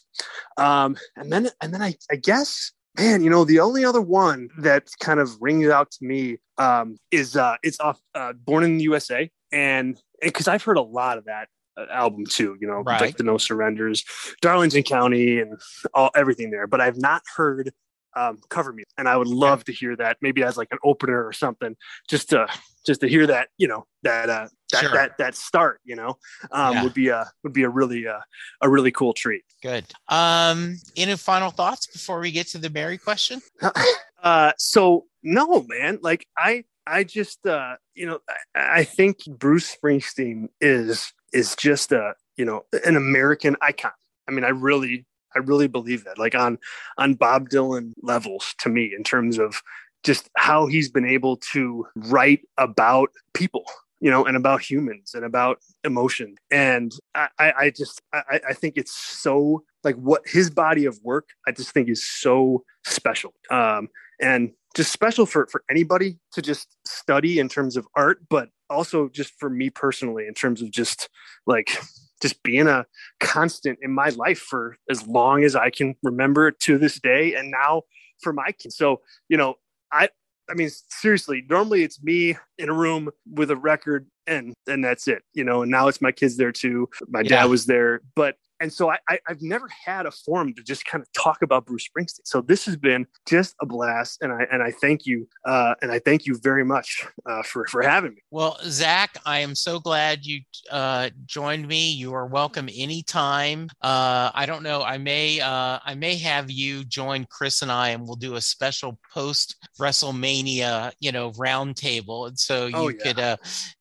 um, 0.57 0.97
and 1.15 1.31
then 1.31 1.49
and 1.61 1.73
then 1.73 1.81
I, 1.81 1.95
I 2.11 2.15
guess 2.15 2.71
man 2.97 3.23
you 3.23 3.29
know 3.29 3.45
the 3.45 3.59
only 3.59 3.85
other 3.85 4.01
one 4.01 4.49
that 4.57 4.89
kind 4.99 5.19
of 5.19 5.37
rings 5.39 5.69
out 5.69 5.91
to 5.91 6.05
me 6.05 6.37
um, 6.57 6.97
is 7.11 7.37
uh, 7.37 7.55
it's 7.63 7.79
off 7.79 7.99
uh, 8.15 8.33
born 8.33 8.63
in 8.63 8.77
the 8.77 8.83
usa 8.83 9.31
and 9.51 10.01
because 10.21 10.47
i've 10.47 10.63
heard 10.63 10.77
a 10.77 10.81
lot 10.81 11.17
of 11.17 11.25
that 11.25 11.47
album 11.91 12.25
too 12.25 12.57
you 12.59 12.67
know 12.67 12.81
Right. 12.81 13.01
like 13.01 13.17
the 13.17 13.23
no 13.23 13.37
surrenders 13.37 14.03
darlington 14.41 14.83
county 14.83 15.39
and 15.39 15.59
all 15.93 16.09
everything 16.15 16.51
there 16.51 16.67
but 16.67 16.81
i've 16.81 16.97
not 16.97 17.21
heard 17.35 17.71
um, 18.13 18.39
cover 18.49 18.73
music 18.73 18.89
and 18.97 19.07
i 19.07 19.15
would 19.15 19.27
love 19.29 19.63
to 19.65 19.71
hear 19.71 19.95
that 19.95 20.17
maybe 20.21 20.43
as 20.43 20.57
like 20.57 20.67
an 20.71 20.79
opener 20.83 21.25
or 21.25 21.31
something 21.31 21.75
just 22.09 22.29
to 22.31 22.45
just 22.85 22.99
to 23.01 23.07
hear 23.07 23.25
that 23.27 23.47
you 23.57 23.67
know 23.69 23.85
that 24.03 24.29
uh 24.29 24.47
that 24.71 24.81
Sure. 24.81 24.91
that, 24.93 25.17
that 25.17 25.35
start 25.35 25.79
you 25.85 25.95
know 25.95 26.17
um 26.51 26.73
Yeah. 26.75 26.83
would 26.83 26.93
be 26.93 27.07
a 27.07 27.31
would 27.43 27.53
be 27.53 27.63
a 27.63 27.69
really 27.69 28.05
uh, 28.07 28.19
a 28.61 28.69
really 28.69 28.91
cool 28.91 29.13
treat 29.13 29.43
Good. 29.63 29.85
Um, 30.09 30.75
any 30.97 31.15
final 31.15 31.51
thoughts 31.51 31.87
before 31.87 32.19
we 32.19 32.31
get 32.31 32.47
to 32.47 32.57
the 32.57 32.69
Mary 32.69 32.97
question? 32.97 33.41
uh 34.23 34.51
so 34.57 35.05
no 35.23 35.65
man 35.69 35.97
like 36.01 36.25
i 36.37 36.63
i 36.85 37.03
just 37.05 37.45
uh 37.45 37.75
you 37.95 38.05
know 38.07 38.19
i, 38.55 38.79
I 38.79 38.83
think 38.83 39.19
bruce 39.27 39.73
springsteen 39.75 40.49
is 40.59 41.13
is 41.33 41.55
just 41.55 41.91
a 41.91 42.13
you 42.37 42.45
know 42.45 42.65
an 42.85 42.95
american 42.95 43.55
icon. 43.61 43.91
I 44.27 44.31
mean 44.31 44.43
i 44.43 44.49
really 44.49 45.05
i 45.35 45.39
really 45.39 45.67
believe 45.67 46.03
that 46.05 46.17
like 46.17 46.35
on 46.35 46.57
on 46.97 47.15
bob 47.15 47.49
dylan 47.49 47.93
levels 48.01 48.53
to 48.59 48.69
me 48.69 48.93
in 48.95 49.03
terms 49.03 49.37
of 49.37 49.61
just 50.03 50.29
how 50.35 50.65
he's 50.65 50.89
been 50.89 51.05
able 51.05 51.37
to 51.37 51.85
write 51.95 52.41
about 52.57 53.09
people 53.33 53.65
you 54.01 54.09
know 54.09 54.25
and 54.25 54.35
about 54.35 54.61
humans 54.61 55.13
and 55.13 55.23
about 55.23 55.59
emotion 55.83 56.35
and 56.49 56.91
i 57.15 57.29
i 57.39 57.69
just 57.69 58.01
i 58.13 58.41
i 58.49 58.53
think 58.53 58.73
it's 58.75 58.93
so 58.93 59.63
like 59.83 59.95
what 59.95 60.21
his 60.25 60.49
body 60.49 60.85
of 60.85 60.99
work 61.03 61.29
i 61.47 61.51
just 61.51 61.71
think 61.71 61.87
is 61.87 62.05
so 62.05 62.63
special. 62.85 63.33
Um 63.49 63.87
and 64.19 64.51
just 64.75 64.91
special 64.91 65.25
for 65.25 65.47
for 65.47 65.63
anybody 65.69 66.17
to 66.33 66.41
just 66.41 66.75
study 66.85 67.39
in 67.39 67.47
terms 67.47 67.77
of 67.77 67.87
art 67.95 68.19
but 68.29 68.49
also 68.69 69.07
just 69.09 69.33
for 69.39 69.49
me 69.49 69.69
personally 69.69 70.27
in 70.27 70.33
terms 70.33 70.61
of 70.61 70.71
just 70.71 71.09
like 71.45 71.77
just 72.21 72.41
being 72.43 72.67
a 72.67 72.85
constant 73.19 73.79
in 73.81 73.91
my 73.91 74.09
life 74.09 74.39
for 74.39 74.77
as 74.89 75.05
long 75.07 75.43
as 75.43 75.55
i 75.55 75.69
can 75.69 75.95
remember 76.03 76.51
to 76.51 76.77
this 76.77 76.99
day 76.99 77.35
and 77.35 77.51
now 77.51 77.81
for 78.21 78.33
my 78.33 78.51
kids. 78.51 78.75
So 78.75 79.01
you 79.29 79.37
know 79.37 79.55
i 79.91 80.09
i 80.51 80.53
mean 80.53 80.69
seriously 80.89 81.43
normally 81.49 81.83
it's 81.83 82.01
me 82.03 82.35
in 82.57 82.69
a 82.69 82.73
room 82.73 83.09
with 83.31 83.49
a 83.49 83.55
record 83.55 84.05
and 84.27 84.53
and 84.67 84.83
that's 84.83 85.07
it 85.07 85.23
you 85.33 85.43
know 85.43 85.61
and 85.61 85.71
now 85.71 85.87
it's 85.87 86.01
my 86.01 86.11
kids 86.11 86.37
there 86.37 86.51
too 86.51 86.87
my 87.07 87.21
Yeah. 87.21 87.29
dad 87.29 87.45
was 87.45 87.65
there 87.65 88.01
but 88.15 88.35
and 88.61 88.71
so 88.71 88.89
I, 88.91 88.97
I 89.09 89.19
i've 89.27 89.41
never 89.41 89.67
had 89.85 90.05
a 90.05 90.11
forum 90.11 90.53
to 90.53 90.63
just 90.63 90.85
kind 90.85 91.01
of 91.01 91.11
talk 91.13 91.41
about 91.41 91.65
bruce 91.65 91.87
springsteen 91.89 92.21
so 92.23 92.41
this 92.41 92.65
has 92.65 92.77
been 92.77 93.05
just 93.27 93.55
a 93.61 93.65
blast 93.65 94.21
and 94.21 94.31
i 94.31 94.45
and 94.51 94.61
i 94.63 94.71
thank 94.71 95.05
you 95.05 95.27
uh 95.45 95.73
and 95.81 95.91
i 95.91 95.99
thank 95.99 96.25
you 96.25 96.37
very 96.41 96.63
much 96.63 97.05
uh 97.29 97.41
for 97.43 97.65
for 97.67 97.81
having 97.81 98.11
me 98.11 98.21
Well, 98.31 98.57
Zack, 98.63 99.17
I 99.25 99.39
am 99.39 99.55
so 99.55 99.79
glad 99.79 100.25
you 100.25 100.41
uh, 100.71 101.09
joined 101.25 101.67
me. 101.67 101.91
You 101.91 102.13
are 102.13 102.25
welcome 102.27 102.69
anytime. 102.73 103.67
Uh, 103.81 104.31
I 104.33 104.45
don't 104.45 104.63
know. 104.63 104.81
I 104.83 104.97
may 104.97 105.39
uh, 105.41 105.79
I 105.83 105.95
may 105.95 106.15
have 106.17 106.49
you 106.51 106.83
join 106.85 107.25
Chris 107.29 107.61
and 107.61 107.71
I, 107.71 107.89
and 107.89 108.03
we'll 108.05 108.15
do 108.15 108.35
a 108.35 108.41
special 108.41 108.99
post 109.13 109.55
WrestleMania, 109.79 110.91
you 110.99 111.11
know, 111.11 111.31
roundtable, 111.31 112.27
and 112.27 112.37
so 112.39 112.67
you 112.67 112.73
Oh, 112.75 112.87
yeah. 112.89 113.03
could 113.03 113.19
uh, 113.19 113.37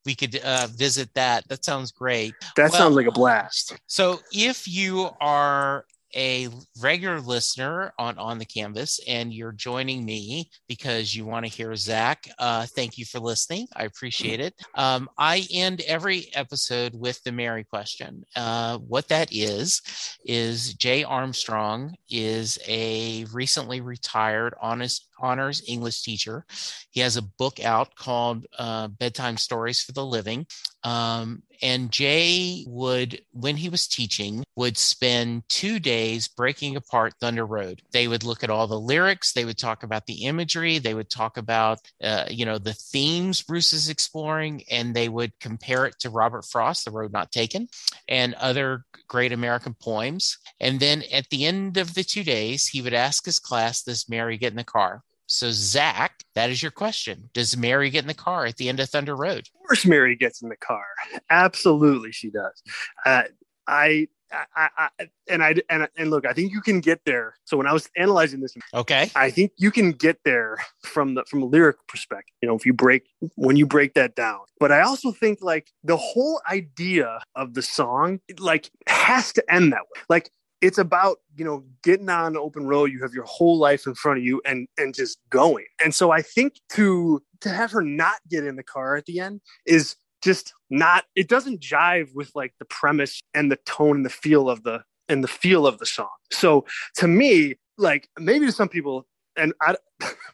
we 0.07 0.15
could 0.15 0.37
uh, 0.37 0.67
visit 0.75 1.13
that. 1.15 1.47
That 1.49 1.65
sounds 1.65 1.93
great. 1.93 2.35
that 2.57 2.71
Well- 2.71 2.81
sounds 2.81 2.97
like 2.97 3.07
a 3.07 3.13
blast 3.13 3.75
So 3.87 4.21
if 4.33 4.67
you 4.69 5.11
are 5.21 5.85
a 6.15 6.49
regular 6.81 7.21
listener 7.21 7.93
on 7.99 8.19
on 8.19 8.39
the 8.39 8.45
canvas 8.45 9.01
and 9.07 9.33
you're 9.33 9.53
joining 9.53 10.05
me 10.05 10.51
because 10.69 11.15
you 11.15 11.25
want 11.25 11.45
to 11.45 11.51
hear 11.51 11.75
Zack, 11.77 12.29
uh, 12.39 12.67
thank 12.67 12.99
you 12.99 13.05
for 13.05 13.21
listening. 13.21 13.67
I 13.77 13.85
appreciate 13.85 14.41
it. 14.41 14.55
Um, 14.75 15.09
I 15.19 15.47
end 15.53 15.83
every 15.83 16.29
episode 16.35 16.95
with 16.95 17.23
the 17.23 17.33
Mary 17.33 17.65
question. 17.65 18.25
Uh, 18.37 18.79
what 18.79 19.09
that 19.09 19.29
is 19.33 19.83
is 20.25 20.75
Jay 20.75 21.05
Armstrong 21.05 21.95
is 22.09 22.59
a 22.67 23.25
recently 23.33 23.81
retired 23.81 24.55
honest 24.61 25.07
honors 25.21 25.63
English 25.69 26.03
teacher. 26.03 26.45
He 26.91 27.01
has 27.01 27.17
a 27.17 27.23
book 27.23 27.63
out 27.63 27.95
called 27.95 28.47
uh, 28.59 28.89
Bedtime 28.89 29.37
Stories 29.37 29.83
for 29.83 29.93
the 29.93 30.05
Living. 30.05 30.47
Um, 30.83 31.43
and 31.63 31.91
Jay 31.91 32.65
would, 32.67 33.21
when 33.33 33.57
he 33.57 33.69
was 33.69 33.87
teaching, 33.87 34.45
would 34.57 34.77
spend 34.77 35.43
two 35.49 35.79
days 35.79 36.29
breaking 36.29 36.77
apart 36.77 37.15
Thunder 37.21 37.47
Road. 37.47 37.83
They 37.93 38.09
would 38.09 38.25
look 38.25 38.43
at 38.43 38.51
all 38.51 38.67
the 38.67 38.81
lyrics, 38.81 39.33
they 39.33 39.45
would 39.45 39.59
talk 39.59 39.83
about 39.83 40.07
the 40.07 40.25
imagery, 40.25 40.79
they 40.79 40.95
would 40.95 41.11
talk 41.11 41.37
about, 41.37 41.79
uh, 42.03 42.27
you 42.29 42.45
know, 42.45 42.59
the 42.59 42.75
themes 42.75 43.43
Bruce 43.43 43.73
is 43.73 43.89
exploring, 43.89 44.63
and 44.71 44.95
they 44.95 45.09
would 45.09 45.33
compare 45.41 45.87
it 45.87 45.99
to 46.01 46.11
Robert 46.11 46.45
Frost, 46.45 46.85
The 46.85 46.91
Road 46.91 47.13
Not 47.13 47.33
Taken, 47.33 47.69
and 48.09 48.35
other 48.35 48.85
great 49.09 49.33
American 49.33 49.75
poems. 49.75 50.39
And 50.61 50.81
then 50.81 51.03
at 51.13 51.29
the 51.31 51.47
end 51.47 51.77
of 51.77 51.95
the 51.95 52.05
two 52.05 52.25
days, 52.25 52.67
he 52.67 52.83
would 52.83 52.95
ask 52.95 53.25
his 53.25 53.39
class, 53.39 53.83
Does 53.83 54.09
Mary 54.09 54.37
get 54.37 54.53
in 54.53 54.57
the 54.57 54.65
car? 54.65 55.03
So, 55.31 55.53
Zack, 55.53 56.25
that 56.35 56.51
is 56.51 56.61
your 56.61 56.73
question. 56.73 57.31
Does 57.35 57.57
Mary 57.57 57.89
get 57.89 58.03
in 58.03 58.09
the 58.09 58.15
car 58.15 58.47
at 58.47 58.57
the 58.57 58.69
end 58.69 58.81
of 58.81 58.89
Thunder 58.89 59.15
Road? 59.15 59.49
Of 59.55 59.69
course, 59.69 59.87
Mary 59.87 60.17
gets 60.17 60.43
in 60.43 60.49
the 60.49 60.57
car. 60.57 60.85
Absolutely, 61.31 62.11
she 62.11 62.31
does. 62.31 62.61
Uh, 63.07 63.23
I, 63.69 64.09
I, 64.57 64.69
I, 64.77 64.89
and 65.29 65.45
I, 65.45 65.55
and 65.69 65.89
and 65.97 66.11
look, 66.11 66.27
I 66.27 66.33
think 66.33 66.51
you 66.53 66.61
can 66.61 66.81
get 66.81 67.03
there. 67.05 67.37
So 67.45 67.57
when 67.57 67.69
I 67.69 67.73
was 67.73 67.89
analyzing 67.97 68.41
this, 68.41 68.57
Okay. 68.75 69.11
I 69.15 69.31
think 69.31 69.53
you 69.57 69.71
can 69.71 69.93
get 69.93 70.19
there 70.25 70.59
from 70.83 71.15
the 71.15 71.25
from 71.27 71.43
a 71.43 71.47
lyric 71.47 71.77
perspective. 71.87 72.35
You 72.43 72.49
know, 72.49 72.57
if 72.57 72.67
you 72.67 72.73
break 72.73 73.07
when 73.37 73.55
you 73.55 73.67
break 73.67 73.95
that 73.95 74.17
down. 74.17 74.41
But 74.59 74.73
I 74.73 74.81
also 74.81 75.13
think 75.13 75.39
like 75.43 75.71
the 75.85 75.97
whole 75.97 76.41
idea 76.51 77.21
of 77.37 77.55
the 77.55 77.63
song, 77.63 78.19
like, 78.41 78.69
has 78.89 79.33
to 79.35 79.53
end 79.53 79.73
that 79.73 79.83
way. 79.83 80.03
Like 80.09 80.31
it's 80.61 80.79
about 80.79 81.19
you 81.37 81.45
know 81.45 81.65
getting 81.83 82.09
on 82.09 82.35
the 82.35 82.41
open 82.41 82.67
road. 82.67 82.93
You 82.93 83.01
have 83.03 83.15
your 83.15 83.25
whole 83.25 83.59
life 83.59 83.87
in 83.87 83.95
front 83.95 84.19
of 84.19 84.25
you 84.25 84.41
and 84.45 84.69
and 84.79 84.95
just 84.95 85.19
going. 85.31 85.67
And 85.83 85.95
so 85.95 86.11
i 86.11 86.23
think 86.23 86.55
to 86.71 87.23
to 87.41 87.49
have 87.49 87.71
her 87.73 87.83
not 87.83 88.17
get 88.29 88.45
in 88.45 88.57
the 88.57 88.63
car 88.63 88.97
at 88.97 89.07
the 89.07 89.21
end 89.21 89.41
is 89.67 89.97
just 90.23 90.53
not 90.69 91.05
it 91.17 91.29
doesn't 91.29 91.61
jive 91.61 92.09
with 92.15 92.31
like 92.35 92.55
the 92.59 92.65
premise 92.67 93.21
and 93.35 93.51
the 93.51 93.59
tone 93.67 93.97
and 93.97 94.05
the 94.05 94.11
feel 94.11 94.49
of 94.51 94.63
the 94.63 94.83
and 95.09 95.25
the 95.25 95.29
feel 95.29 95.67
of 95.67 95.79
the 95.79 95.87
song. 95.87 96.09
So 96.31 96.65
to 96.97 97.09
me 97.09 97.55
like 97.79 98.09
maybe 98.19 98.47
to 98.47 98.53
some 98.53 98.69
people 98.69 99.07
and 99.37 99.55
I, 99.61 99.77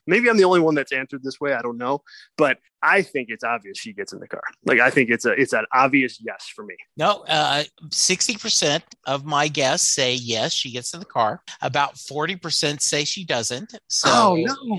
maybe 0.07 0.29
I'm 0.29 0.37
the 0.37 0.45
only 0.45 0.61
one 0.61 0.75
that's 0.75 0.93
answered 0.93 1.23
this 1.23 1.41
way. 1.41 1.53
I 1.53 1.63
don't 1.63 1.79
know, 1.79 2.03
but 2.37 2.59
I 2.83 3.03
think 3.03 3.31
it's 3.31 3.43
obvious 3.43 3.79
she 3.79 3.93
gets 3.93 4.13
in 4.13 4.21
the 4.21 4.29
car. 4.29 4.43
Like 4.65 4.81
I 4.81 4.91
think 4.91 5.11
it's 5.11 5.25
a 5.25 5.33
it's 5.33 5.53
an 5.53 5.65
obvious 5.73 6.21
yes 6.25 6.47
for 6.55 6.65
me. 6.65 6.77
No, 6.97 7.25
uh, 7.29 7.65
60% 7.89 8.83
of 9.07 9.25
my 9.25 9.49
guests 9.49 9.89
say 9.89 10.15
yes, 10.15 10.53
she 10.53 10.71
gets 10.71 10.95
in 10.95 11.01
the 11.01 11.07
car. 11.07 11.43
About 11.63 11.95
40% 11.95 12.81
say 12.81 13.05
she 13.05 13.25
doesn't. 13.25 13.75
So, 13.89 14.09
oh 14.11 14.37
no! 14.37 14.79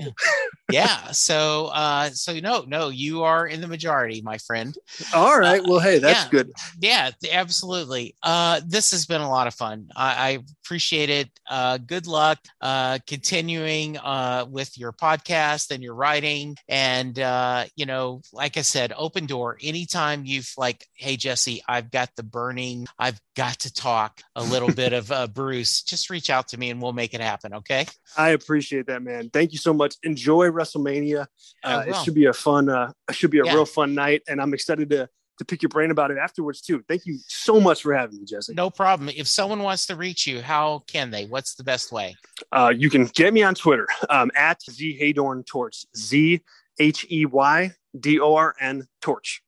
yeah. 0.70 1.10
So, 1.10 1.66
uh, 1.66 2.10
so 2.10 2.38
no, 2.38 2.64
no, 2.66 2.88
you 2.88 3.24
are 3.24 3.46
in 3.46 3.60
the 3.60 3.68
majority, 3.68 4.22
my 4.22 4.38
friend. 4.38 4.76
All 5.14 5.38
right. 5.38 5.62
Well, 5.62 5.80
hey, 5.80 5.98
that's 5.98 6.24
yeah. 6.24 6.30
good. 6.30 6.52
Yeah, 6.80 7.10
absolutely. 7.30 8.14
Uh, 8.22 8.60
this 8.66 8.90
has 8.92 9.06
been 9.06 9.20
a 9.20 9.28
lot 9.28 9.46
of 9.46 9.54
fun. 9.54 9.88
I, 9.96 10.30
I 10.30 10.38
appreciate 10.64 11.10
it. 11.10 11.30
Uh, 11.50 11.78
good 11.78 12.06
luck 12.06 12.38
uh, 12.60 12.98
continuing 13.06 13.98
uh, 13.98 14.46
with 14.48 14.77
your 14.78 14.92
podcast 14.92 15.70
and 15.70 15.82
your 15.82 15.94
writing. 15.94 16.56
And, 16.68 17.18
uh, 17.18 17.64
you 17.76 17.86
know, 17.86 18.22
like 18.32 18.56
I 18.56 18.62
said, 18.62 18.92
open 18.96 19.26
door. 19.26 19.58
Anytime 19.62 20.24
you've 20.24 20.52
like, 20.56 20.86
hey 20.94 21.16
Jesse, 21.16 21.62
I've 21.68 21.90
got 21.90 22.10
the 22.16 22.22
burning, 22.22 22.86
I've 22.98 23.20
got 23.36 23.60
to 23.60 23.72
talk 23.72 24.20
a 24.34 24.42
little 24.42 24.72
bit 24.72 24.92
of 24.92 25.10
uh, 25.12 25.26
Bruce. 25.26 25.82
Just 25.82 26.10
reach 26.10 26.30
out 26.30 26.48
to 26.48 26.58
me 26.58 26.70
and 26.70 26.80
we'll 26.80 26.92
make 26.92 27.14
it 27.14 27.20
happen. 27.20 27.54
Okay. 27.54 27.86
I 28.16 28.30
appreciate 28.30 28.86
that, 28.86 29.02
man. 29.02 29.30
Thank 29.30 29.52
you 29.52 29.58
so 29.58 29.72
much. 29.72 29.96
Enjoy 30.02 30.48
WrestleMania. 30.48 31.26
Uh, 31.62 31.84
it 31.86 31.96
should 31.96 32.14
be 32.14 32.26
a 32.26 32.32
fun, 32.32 32.68
uh, 32.68 32.92
it 33.08 33.14
should 33.14 33.30
be 33.30 33.40
a 33.40 33.44
yeah. 33.44 33.54
real 33.54 33.66
fun 33.66 33.94
night, 33.94 34.22
and 34.28 34.40
I'm 34.40 34.54
excited 34.54 34.90
to 34.90 35.08
to 35.38 35.44
pick 35.44 35.62
your 35.62 35.68
brain 35.68 35.90
about 35.90 36.10
it 36.10 36.18
afterwards 36.18 36.60
too. 36.60 36.82
Thank 36.88 37.06
you 37.06 37.18
so 37.26 37.60
much 37.60 37.82
for 37.82 37.94
having 37.94 38.18
me, 38.18 38.24
Jesse. 38.24 38.54
No 38.54 38.70
problem. 38.70 39.08
If 39.16 39.26
someone 39.26 39.62
wants 39.62 39.86
to 39.86 39.96
reach 39.96 40.26
you, 40.26 40.42
how 40.42 40.84
can 40.86 41.10
they? 41.10 41.26
What's 41.26 41.54
the 41.54 41.64
best 41.64 41.92
way? 41.92 42.16
Uh, 42.52 42.72
you 42.76 42.90
can 42.90 43.06
get 43.06 43.32
me 43.32 43.42
on 43.42 43.54
Twitter 43.54 43.86
um, 44.10 44.30
at 44.34 44.62
Z 44.62 44.98
Heydorn 45.00 45.46
Torch. 45.46 45.84
Z 45.96 46.40
H 46.78 47.06
E 47.10 47.26
Y 47.26 47.72
D 47.98 48.20
O 48.20 48.34
R 48.34 48.54
N 48.60 48.86
Torch. 49.00 49.42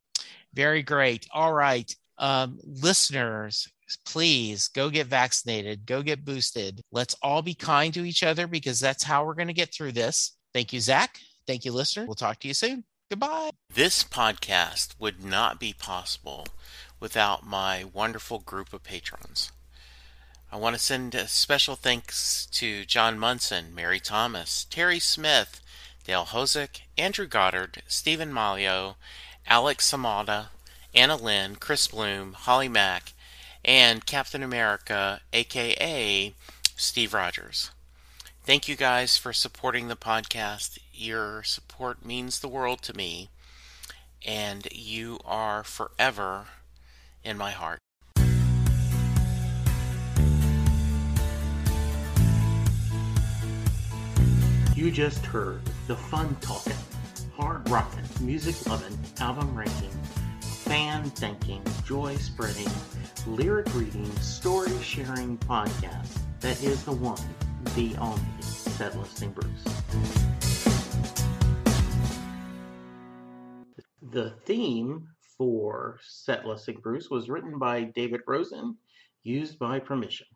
Very 0.54 0.82
great. 0.82 1.26
All 1.32 1.52
right. 1.52 1.94
Um, 2.18 2.58
listeners, 2.64 3.68
please 4.04 4.68
go 4.68 4.90
get 4.90 5.06
vaccinated, 5.06 5.86
go 5.86 6.02
get 6.02 6.24
boosted. 6.24 6.82
Let's 6.92 7.16
all 7.22 7.42
be 7.42 7.54
kind 7.54 7.94
to 7.94 8.04
each 8.04 8.22
other 8.22 8.46
because 8.46 8.78
that's 8.78 9.02
how 9.02 9.24
we're 9.24 9.34
going 9.34 9.48
to 9.48 9.54
get 9.54 9.72
through 9.72 9.92
this. 9.92 10.36
Thank 10.52 10.72
you, 10.72 10.80
Zack. 10.80 11.18
Thank 11.46 11.64
you, 11.64 11.72
listener. 11.72 12.06
We'll 12.06 12.14
talk 12.14 12.38
to 12.40 12.48
you 12.48 12.54
soon. 12.54 12.84
Goodbye. 13.10 13.50
This 13.74 14.04
podcast 14.04 14.94
would 15.00 15.24
not 15.24 15.58
be 15.58 15.72
possible 15.72 16.46
without 17.00 17.44
my 17.44 17.82
wonderful 17.82 18.38
group 18.38 18.72
of 18.72 18.84
patrons. 18.84 19.50
I 20.52 20.56
want 20.56 20.76
to 20.76 20.80
send 20.80 21.16
a 21.16 21.26
special 21.26 21.74
thanks 21.74 22.46
to 22.52 22.84
John 22.84 23.18
Munson, 23.18 23.74
Mary 23.74 23.98
Thomas, 23.98 24.64
Terry 24.70 25.00
Smith, 25.00 25.60
Dale 26.04 26.24
Hosick, 26.24 26.82
Andrew 26.96 27.26
Goddard, 27.26 27.82
Stephen 27.88 28.32
Malio, 28.32 28.94
Alex 29.44 29.90
Samada, 29.90 30.50
Anna 30.94 31.16
Lynn, 31.16 31.56
Chris 31.56 31.88
Bloom, 31.88 32.34
Holly 32.34 32.68
Mack, 32.68 33.12
and 33.64 34.06
Captain 34.06 34.44
America, 34.44 35.20
aka 35.32 36.32
Steve 36.76 37.12
Rogers. 37.12 37.72
Thank 38.44 38.68
you 38.68 38.76
guys 38.76 39.16
for 39.18 39.32
supporting 39.32 39.88
the 39.88 39.96
podcast. 39.96 40.78
Your 41.00 41.42
support 41.44 42.04
means 42.04 42.40
the 42.40 42.48
world 42.48 42.82
to 42.82 42.94
me, 42.94 43.30
and 44.26 44.68
you 44.70 45.18
are 45.24 45.64
forever 45.64 46.48
in 47.24 47.38
my 47.38 47.52
heart. 47.52 47.78
You 54.76 54.90
just 54.90 55.24
heard 55.24 55.62
the 55.86 55.96
fun 55.96 56.36
talking, 56.42 56.76
hard 57.34 57.66
rocking, 57.70 58.04
music 58.20 58.66
loving, 58.66 58.98
album 59.20 59.56
ranking, 59.56 59.88
fan 60.42 61.04
thinking, 61.04 61.62
joy 61.82 62.16
spreading, 62.16 62.68
lyric 63.26 63.74
reading, 63.74 64.14
story 64.16 64.70
sharing 64.82 65.38
podcast 65.38 66.18
that 66.40 66.62
is 66.62 66.84
the 66.84 66.92
one 66.92 67.22
the 67.74 67.96
only 67.96 68.20
Set 68.42 68.94
Listing 68.98 69.30
Bruce. 69.30 70.39
The 74.12 74.30
theme 74.44 75.06
for 75.38 76.00
Set 76.02 76.44
Listing 76.44 76.80
Bruce 76.82 77.10
was 77.10 77.28
written 77.28 77.60
by 77.60 77.84
David 77.84 78.22
Rosen, 78.26 78.76
used 79.22 79.56
by 79.56 79.78
permission. 79.78 80.26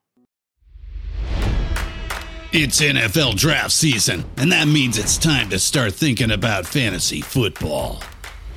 It's 2.52 2.80
NFL 2.80 3.34
draft 3.34 3.72
season, 3.72 4.24
and 4.36 4.52
that 4.52 4.68
means 4.68 4.96
it's 4.96 5.18
time 5.18 5.50
to 5.50 5.58
start 5.58 5.92
thinking 5.92 6.30
about 6.30 6.66
fantasy 6.66 7.20
football. 7.20 8.00